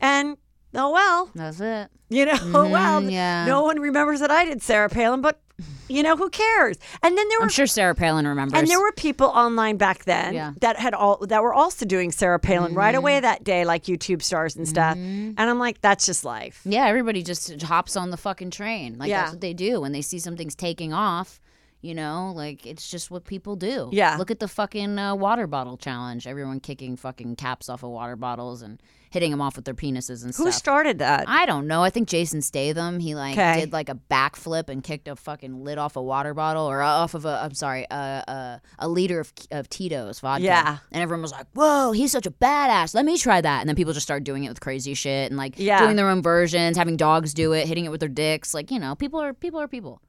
And 0.00 0.36
oh 0.74 0.90
well, 0.90 1.30
That's 1.34 1.60
it. 1.60 1.88
you 2.10 2.26
know, 2.26 2.38
oh 2.54 2.68
well. 2.68 3.02
yeah. 3.02 3.46
No 3.46 3.62
one 3.62 3.80
remembers 3.80 4.20
that 4.20 4.30
I 4.30 4.44
did 4.44 4.60
Sarah 4.60 4.90
Palin, 4.90 5.22
but 5.22 5.40
you 5.88 6.02
know 6.02 6.16
who 6.16 6.28
cares? 6.30 6.76
And 7.02 7.16
then 7.16 7.28
there 7.28 7.38
were 7.38 7.44
I'm 7.44 7.48
sure 7.50 7.66
Sarah 7.66 7.94
Palin 7.94 8.26
remembers. 8.26 8.58
and 8.58 8.68
there 8.68 8.80
were 8.80 8.92
people 8.92 9.26
online 9.28 9.76
back 9.76 10.04
then 10.04 10.34
Yeah. 10.34 10.48
Mm-hmm. 10.50 10.58
that 10.60 10.76
had 10.78 10.94
all 10.94 11.18
that 11.26 11.42
were 11.42 11.54
also 11.54 11.84
doing 11.86 12.10
Sarah 12.12 12.38
Palin 12.38 12.74
right 12.74 12.94
away 12.94 13.20
that 13.20 13.44
day, 13.44 13.64
like 13.64 13.84
YouTube 13.84 14.22
stars 14.22 14.56
and 14.56 14.68
stuff. 14.68 14.96
And 14.96 15.38
I'm 15.40 15.58
like, 15.58 15.80
that's 15.80 16.06
just 16.06 16.24
life. 16.24 16.60
Yeah, 16.64 16.86
everybody 16.86 17.22
just 17.22 17.62
hops 17.62 17.96
on 17.96 18.10
the 18.10 18.16
fucking 18.16 18.50
train. 18.50 18.98
Like 18.98 19.08
Yeah. 19.10 19.22
that's 19.22 19.32
what 19.32 19.40
they 19.40 19.54
do 19.54 19.80
when 19.80 19.92
they 19.92 20.02
see 20.02 20.18
something's 20.18 20.54
taking 20.54 20.92
off. 20.92 21.40
You 21.86 21.94
know, 21.94 22.32
like 22.34 22.66
it's 22.66 22.90
just 22.90 23.10
what 23.10 23.24
people 23.24 23.54
do. 23.54 23.88
Yeah. 23.92 24.16
Look 24.16 24.30
at 24.32 24.40
the 24.40 24.48
fucking 24.48 24.98
uh, 24.98 25.14
water 25.14 25.46
bottle 25.46 25.76
challenge. 25.76 26.26
Everyone 26.26 26.58
kicking 26.58 26.96
fucking 26.96 27.36
caps 27.36 27.68
off 27.68 27.82
of 27.84 27.90
water 27.90 28.16
bottles 28.16 28.60
and 28.62 28.82
hitting 29.10 29.30
them 29.30 29.40
off 29.40 29.54
with 29.56 29.64
their 29.64 29.72
penises 29.74 30.24
and 30.24 30.34
stuff. 30.34 30.46
Who 30.46 30.52
started 30.52 30.98
that? 30.98 31.24
I 31.28 31.46
don't 31.46 31.66
know. 31.68 31.82
I 31.82 31.90
think 31.90 32.08
Jason 32.08 32.42
Statham. 32.42 32.98
He 32.98 33.14
like 33.14 33.36
'Kay. 33.36 33.60
did 33.60 33.72
like 33.72 33.88
a 33.88 33.94
backflip 34.10 34.68
and 34.68 34.82
kicked 34.82 35.06
a 35.06 35.14
fucking 35.14 35.62
lid 35.64 35.78
off 35.78 35.94
a 35.96 36.02
water 36.02 36.34
bottle 36.34 36.66
or 36.66 36.82
off 36.82 37.14
of 37.14 37.24
a. 37.24 37.40
I'm 37.42 37.54
sorry, 37.54 37.86
a 37.90 37.94
a, 37.94 38.60
a 38.80 38.88
liter 38.88 39.20
of, 39.20 39.32
of 39.52 39.68
Tito's 39.68 40.18
vodka. 40.20 40.42
Yeah. 40.44 40.78
And 40.90 41.02
everyone 41.02 41.22
was 41.22 41.30
like, 41.32 41.46
"Whoa, 41.54 41.92
he's 41.92 42.10
such 42.10 42.26
a 42.26 42.30
badass. 42.32 42.94
Let 42.94 43.04
me 43.04 43.16
try 43.16 43.40
that." 43.40 43.60
And 43.60 43.68
then 43.68 43.76
people 43.76 43.92
just 43.92 44.04
started 44.06 44.24
doing 44.24 44.42
it 44.44 44.48
with 44.48 44.60
crazy 44.60 44.94
shit 44.94 45.30
and 45.30 45.38
like 45.38 45.54
Yeah. 45.56 45.80
doing 45.80 45.94
their 45.96 46.08
own 46.08 46.20
versions, 46.22 46.76
having 46.76 46.96
dogs 46.96 47.32
do 47.32 47.52
it, 47.52 47.68
hitting 47.68 47.84
it 47.84 47.90
with 47.90 48.00
their 48.00 48.08
dicks. 48.08 48.52
Like 48.54 48.70
you 48.72 48.80
know, 48.80 48.96
people 48.96 49.20
are 49.22 49.32
people 49.32 49.60
are 49.60 49.68
people. 49.68 50.00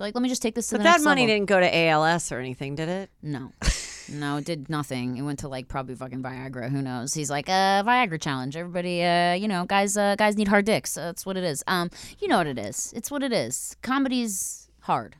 They're 0.00 0.06
like, 0.08 0.14
let 0.14 0.22
me 0.22 0.28
just 0.30 0.40
take 0.42 0.54
this 0.54 0.68
to 0.68 0.74
but 0.74 0.78
the 0.78 0.84
that 0.84 0.90
next 0.92 1.04
money 1.04 1.22
level. 1.22 1.34
didn't 1.36 1.48
go 1.48 1.60
to 1.60 1.76
ALS 1.76 2.32
or 2.32 2.38
anything, 2.40 2.74
did 2.74 2.88
it? 2.88 3.10
No. 3.22 3.52
No, 4.12 4.38
it 4.38 4.44
did 4.44 4.68
nothing. 4.68 5.18
It 5.18 5.22
went 5.22 5.38
to 5.38 5.48
like 5.48 5.68
probably 5.68 5.94
fucking 5.94 6.20
Viagra. 6.20 6.68
Who 6.68 6.82
knows? 6.82 7.14
He's 7.14 7.30
like, 7.30 7.48
uh, 7.48 7.84
Viagra 7.84 8.20
challenge. 8.20 8.56
Everybody, 8.56 9.04
uh, 9.04 9.34
you 9.34 9.46
know, 9.46 9.66
guys, 9.66 9.96
uh, 9.96 10.16
guys 10.16 10.36
need 10.36 10.48
hard 10.48 10.64
dicks. 10.64 10.94
That's 10.94 11.24
what 11.24 11.36
it 11.36 11.44
is. 11.44 11.62
Um, 11.68 11.90
you 12.18 12.26
know 12.26 12.38
what 12.38 12.48
it 12.48 12.58
is. 12.58 12.92
It's 12.96 13.08
what 13.08 13.22
it 13.22 13.32
is. 13.32 13.76
Comedy's 13.82 14.68
hard. 14.80 15.14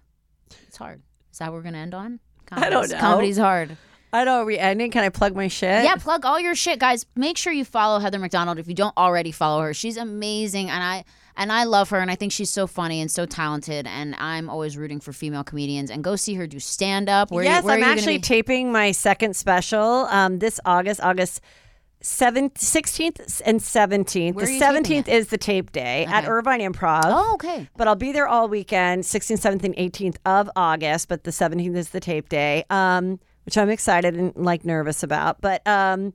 It's 0.67 0.77
hard. 0.77 1.03
Is 1.31 1.39
that 1.39 1.53
what 1.53 1.59
we're 1.59 1.63
gonna 1.63 1.79
end 1.79 1.95
on? 1.95 2.19
I 2.51 2.63
don't 2.69 2.73
Comedy's- 2.83 2.91
know. 2.91 2.99
Comedy's 2.99 3.39
hard. 3.39 3.77
I 4.13 4.25
know. 4.25 4.39
Are 4.41 4.45
we 4.45 4.59
ending? 4.59 4.91
Can 4.91 5.05
I 5.05 5.09
plug 5.11 5.37
my 5.37 5.47
shit? 5.47 5.85
Yeah, 5.85 5.95
plug 5.95 6.25
all 6.25 6.41
your 6.41 6.57
shit, 6.57 6.81
guys. 6.81 7.07
Make 7.15 7.37
sure 7.39 7.53
you 7.53 7.65
follow 7.65 8.01
Heather 8.01 8.19
McDonald 8.19 8.59
if 8.59 8.67
you 8.67 8.75
don't 8.75 8.97
already 8.97 9.31
follow 9.31 9.63
her. 9.63 9.73
She's 9.73 9.99
amazing, 9.99 10.69
and 10.69 10.83
I 10.83 11.05
and 11.41 11.51
I 11.51 11.65
love 11.65 11.89
her, 11.89 11.99
and 11.99 12.11
I 12.11 12.17
think 12.17 12.33
she's 12.33 12.51
so 12.51 12.67
funny 12.67 13.01
and 13.01 13.11
so 13.11 13.25
talented. 13.25 13.87
And 13.87 14.15
I'm 14.17 14.51
always 14.51 14.77
rooting 14.77 15.01
for 15.01 15.15
female 15.15 15.43
comedians. 15.43 15.91
And 15.91 16.05
go 16.05 16.15
see 16.15 16.35
her 16.35 16.47
do 16.47 16.61
stand 16.61 17.09
up. 17.09 17.31
Where 17.31 17.43
yes, 17.43 17.65
you, 17.65 17.71
I'm 17.71 17.83
actually 17.83 18.19
taping 18.19 18.71
my 18.71 18.93
second 18.93 19.35
special 19.35 20.07
um, 20.11 20.39
this 20.39 20.61
August, 20.65 21.01
August. 21.03 21.41
7th, 22.03 22.55
16th 22.55 23.43
and 23.45 23.61
17th. 23.61 24.33
Where 24.33 24.47
the 24.47 24.59
17th 24.59 25.07
is 25.07 25.29
the 25.29 25.37
tape 25.37 25.71
day 25.71 26.07
at 26.07 26.27
Irvine 26.27 26.61
Improv. 26.61 27.03
oh, 27.05 27.35
okay. 27.35 27.69
But 27.77 27.89
I'll 27.89 27.95
be 27.95 28.11
there 28.11 28.27
all 28.27 28.49
weekend, 28.49 29.03
16th, 29.03 29.61
17th, 29.61 29.65
and 29.65 29.77
18th 29.77 30.17
of 30.25 30.51
August. 30.57 31.09
But 31.09 31.25
the 31.25 31.31
17th 31.31 31.77
is 31.77 31.91
the 31.91 32.01
tape 32.01 32.31
day, 32.31 32.65
um, 32.71 33.21
which 33.45 33.59
I'm 33.59 33.69
excited 33.69 34.15
and 34.15 34.35
like 34.35 34.65
nervous 34.65 35.03
about. 35.03 35.43
But 35.43 35.61
um, 35.67 36.15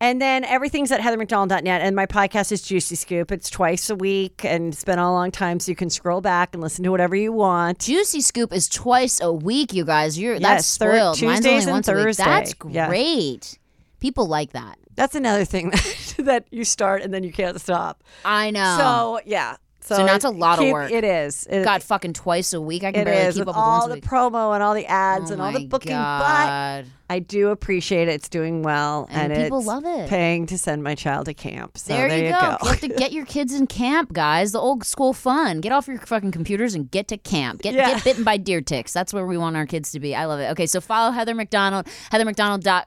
and 0.00 0.20
then 0.20 0.44
everything's 0.44 0.92
at 0.92 1.00
heathermcdonald.net. 1.00 1.66
And 1.80 1.96
my 1.96 2.06
podcast 2.06 2.52
is 2.52 2.62
Juicy 2.62 2.94
Scoop. 2.94 3.32
It's 3.32 3.50
twice 3.50 3.90
a 3.90 3.94
week, 3.96 4.44
and 4.44 4.72
it's 4.72 4.84
been 4.84 4.98
a 4.98 5.10
long 5.12 5.30
time, 5.30 5.60
so 5.60 5.70
you 5.70 5.76
can 5.76 5.90
scroll 5.90 6.20
back 6.20 6.50
and 6.54 6.62
listen 6.62 6.84
to 6.84 6.90
whatever 6.90 7.16
you 7.16 7.32
want. 7.32 7.80
Juicy 7.80 8.20
Scoop 8.20 8.52
is 8.52 8.68
twice 8.68 9.20
a 9.20 9.32
week, 9.32 9.72
you 9.72 9.84
guys. 9.84 10.18
You're 10.18 10.38
that's 10.38 10.76
thir- 10.76 10.92
spoiled. 10.96 11.22
Mine's 11.22 11.38
Tuesdays 11.40 11.52
only 11.52 11.62
and 11.64 11.72
once 11.72 11.88
a 11.88 11.92
week. 11.94 12.02
Thursday. 12.04 12.24
That's 12.24 12.54
Yeah. 12.68 12.88
great. 12.88 13.58
People 14.00 14.26
like 14.28 14.52
that. 14.52 14.78
That's 14.94 15.14
another 15.14 15.44
thing 15.44 15.70
that, 15.70 16.14
that 16.18 16.44
you 16.50 16.64
start 16.64 17.02
and 17.02 17.12
then 17.14 17.22
you 17.24 17.32
can't 17.32 17.60
stop. 17.60 18.02
I 18.24 18.50
know. 18.50 18.76
So 18.78 19.20
yeah. 19.24 19.56
So, 19.88 19.94
So 19.96 20.04
that's 20.04 20.26
a 20.26 20.30
lot 20.30 20.62
of 20.62 20.70
work. 20.70 20.92
It 20.92 21.02
is. 21.02 21.46
It, 21.48 21.64
God, 21.64 21.82
fucking 21.82 22.12
twice 22.12 22.52
a 22.52 22.60
week. 22.60 22.84
I 22.84 22.92
can 22.92 23.04
barely 23.04 23.28
is 23.28 23.36
keep 23.36 23.42
up 23.42 23.46
with 23.48 23.56
all 23.56 23.88
the 23.88 23.94
week. 23.94 24.04
promo 24.04 24.52
and 24.52 24.62
all 24.62 24.74
the 24.74 24.84
ads 24.84 25.30
Oh 25.30 25.32
and 25.32 25.40
all 25.40 25.50
the 25.50 25.66
booking. 25.66 25.92
But 25.92 26.46
God. 26.46 26.86
I 27.08 27.20
do 27.20 27.48
appreciate 27.48 28.06
it. 28.06 28.12
It's 28.12 28.28
doing 28.28 28.62
well, 28.62 29.06
And 29.08 29.32
and, 29.32 29.42
people 29.42 29.62
love 29.62 29.86
it. 29.86 30.10
Paying 30.10 30.44
to 30.48 30.58
send 30.58 30.82
my 30.82 30.94
child 30.94 31.24
to 31.24 31.32
camp. 31.32 31.78
So 31.78 31.94
there, 31.94 32.06
there, 32.06 32.18
you 32.18 32.24
you 32.26 32.32
go. 32.32 32.38
go. 32.38 32.56
You 32.64 32.68
have 32.68 32.80
to 32.80 32.88
get 32.88 33.12
your 33.12 33.24
kids 33.24 33.54
in 33.54 33.66
camp, 33.66 34.12
guys. 34.12 34.52
The 34.52 34.58
old 34.60 34.84
school 34.84 35.14
fun. 35.14 35.62
Get 35.62 35.72
off 35.72 35.88
your 35.88 35.96
fucking 35.96 36.32
computers 36.32 36.74
and 36.74 36.90
get 36.90 37.08
to 37.08 37.16
camp. 37.16 37.62
Get 37.62 37.72
Yeah. 37.72 37.94
get 37.94 38.04
bitten 38.04 38.24
by 38.24 38.36
deer 38.36 38.60
ticks. 38.60 38.92
That's 38.92 39.14
where 39.14 39.26
we 39.26 39.38
want 39.38 39.56
our 39.56 39.64
kids 39.64 39.90
to 39.92 40.00
be. 40.00 40.14
I 40.14 40.26
love 40.26 40.40
it. 40.40 40.50
Okay, 40.50 40.66
so 40.66 40.82
follow 40.82 41.10
Heather 41.12 41.34
McDonald, 41.34 41.86
Heather 42.12 42.26
heathermcdonald.com. 42.26 42.84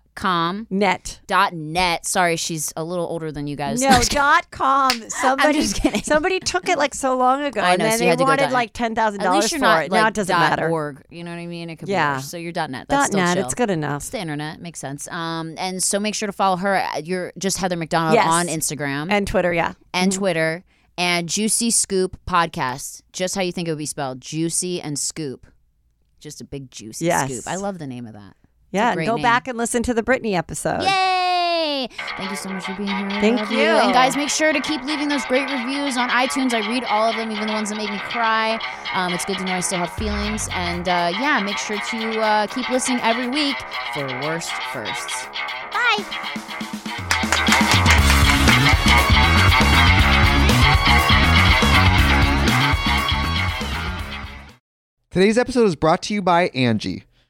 Net. 0.70 1.22
Dot 1.28 1.53
net. 1.53 2.05
Sorry, 2.05 2.36
she's 2.36 2.72
a 2.76 2.84
little 2.84 3.05
older 3.05 3.32
than 3.32 3.47
you 3.47 3.55
guys. 3.55 3.82
No, 3.82 4.01
dot 4.09 4.51
com. 4.51 4.91
Somebody, 5.09 5.59
just 5.62 5.82
kidding. 5.82 6.03
somebody 6.03 6.39
took 6.39 6.68
it 6.70 6.78
like 6.78 6.93
so 6.93 7.18
long 7.18 7.43
ago, 7.43 7.62
I 7.62 7.72
and 7.72 7.80
know, 7.80 7.86
then 7.86 7.93
so 7.93 7.97
they 7.99 8.05
had 8.09 8.18
to 8.20 8.24
go 8.26 8.30
wanted 8.30 8.51
like 8.51 8.74
ten 8.74 8.93
thousand 8.95 9.22
dollars 9.22 9.51
for 9.51 9.59
not 9.59 9.86
it. 9.86 9.91
like 9.91 10.01
now 10.01 10.07
it 10.07 10.14
doesn't 10.14 10.38
matter. 10.38 10.70
org. 10.70 11.03
You 11.09 11.24
know 11.24 11.32
what 11.32 11.39
I 11.39 11.47
mean? 11.47 11.70
It 11.70 11.78
could 11.78 11.89
Yeah. 11.89 12.14
be 12.14 12.18
worse. 12.18 12.30
So 12.30 12.38
you're 12.38 12.51
dot 12.51 12.70
net. 12.70 12.88
That's 12.89 13.09
Dot 13.09 13.18
net. 13.18 13.38
chill. 13.38 13.45
It's 13.45 13.53
good 13.55 13.70
enough. 13.70 14.01
It's 14.03 14.09
the 14.09 14.20
internet. 14.20 14.62
Makes 14.62 14.80
sense. 14.80 15.07
Um, 15.09 15.55
and 15.57 15.82
so 15.84 15.99
make 15.99 16.16
sure 16.16 16.28
to 16.28 16.34
follow 16.34 16.57
her. 16.57 16.86
You're 17.03 17.34
just 17.38 17.57
Heather 17.57 17.76
McDonald 17.78 18.16
Yes. 18.16 18.28
on 18.28 18.47
Instagram 18.47 19.07
And 19.12 19.28
Twitter, 19.28 19.53
yeah. 19.53 19.74
and 19.93 20.12
Twitter 20.12 20.64
and 20.97 21.28
Juicy 21.30 21.72
Scoop 21.72 22.20
podcast. 22.28 23.01
Just 23.14 23.36
how 23.36 23.41
you 23.41 23.51
think 23.51 23.68
it 23.68 23.72
would 23.72 23.78
be 23.78 23.86
spelled. 23.86 24.22
Juicy 24.22 24.82
and 24.82 24.99
Scoop. 24.99 25.47
Just 26.20 26.41
a 26.41 26.43
big 26.43 26.70
juicy 26.70 27.05
Yes. 27.05 27.32
scoop. 27.32 27.47
I 27.47 27.55
love 27.55 27.80
the 27.80 27.88
name 27.88 28.05
of 28.05 28.14
that. 28.14 28.36
Yeah, 28.72 28.93
and 28.93 29.05
go 29.05 29.15
name. 29.15 29.24
back 29.24 29.47
and 29.47 29.57
listen 29.57 29.84
to 29.84 29.93
the 29.93 30.01
Britney 30.03 30.34
episode. 30.34 30.84
Yay! 30.84 31.89
Thank 32.17 32.30
you 32.30 32.38
so 32.38 32.49
much 32.49 32.65
for 32.65 32.74
being 32.76 32.88
here. 32.88 33.09
Thank 33.22 33.39
love 33.39 33.51
you. 33.51 33.59
And 33.59 33.93
guys, 33.93 34.15
make 34.15 34.30
sure 34.30 34.53
to 34.53 34.61
keep 34.61 34.84
leaving 34.84 35.09
those 35.09 35.26
great 35.26 35.49
reviews 35.49 35.97
on 35.97 36.09
iTunes. 36.09 36.53
I 36.53 36.67
read 36.69 36.84
all 36.86 37.09
of 37.09 37.15
them, 37.15 37.32
even 37.32 37.47
the 37.47 37.53
ones 37.53 37.69
that 37.69 37.76
make 37.76 37.89
me 37.89 37.99
cry. 37.99 38.59
Um, 38.93 39.13
it's 39.13 39.26
good 39.26 39.38
to 39.39 39.43
know 39.45 39.53
I 39.53 39.59
still 39.59 39.80
have 39.80 39.93
feelings. 39.93 40.47
And 40.53 40.88
uh, 40.88 41.11
yeah, 41.19 41.41
make 41.43 41.57
sure 41.57 41.78
to 41.78 42.19
uh, 42.19 42.47
keep 42.47 42.69
listening 42.69 42.99
every 43.01 43.28
week 43.28 43.55
for 43.93 44.05
Worst 44.22 44.51
Firsts. 44.72 45.28
Bye. 45.72 47.11
Today's 55.09 55.38
episode 55.38 55.65
is 55.65 55.76
brought 55.76 56.01
to 56.03 56.13
you 56.13 56.22
by 56.22 56.47
Angi. 56.49 57.03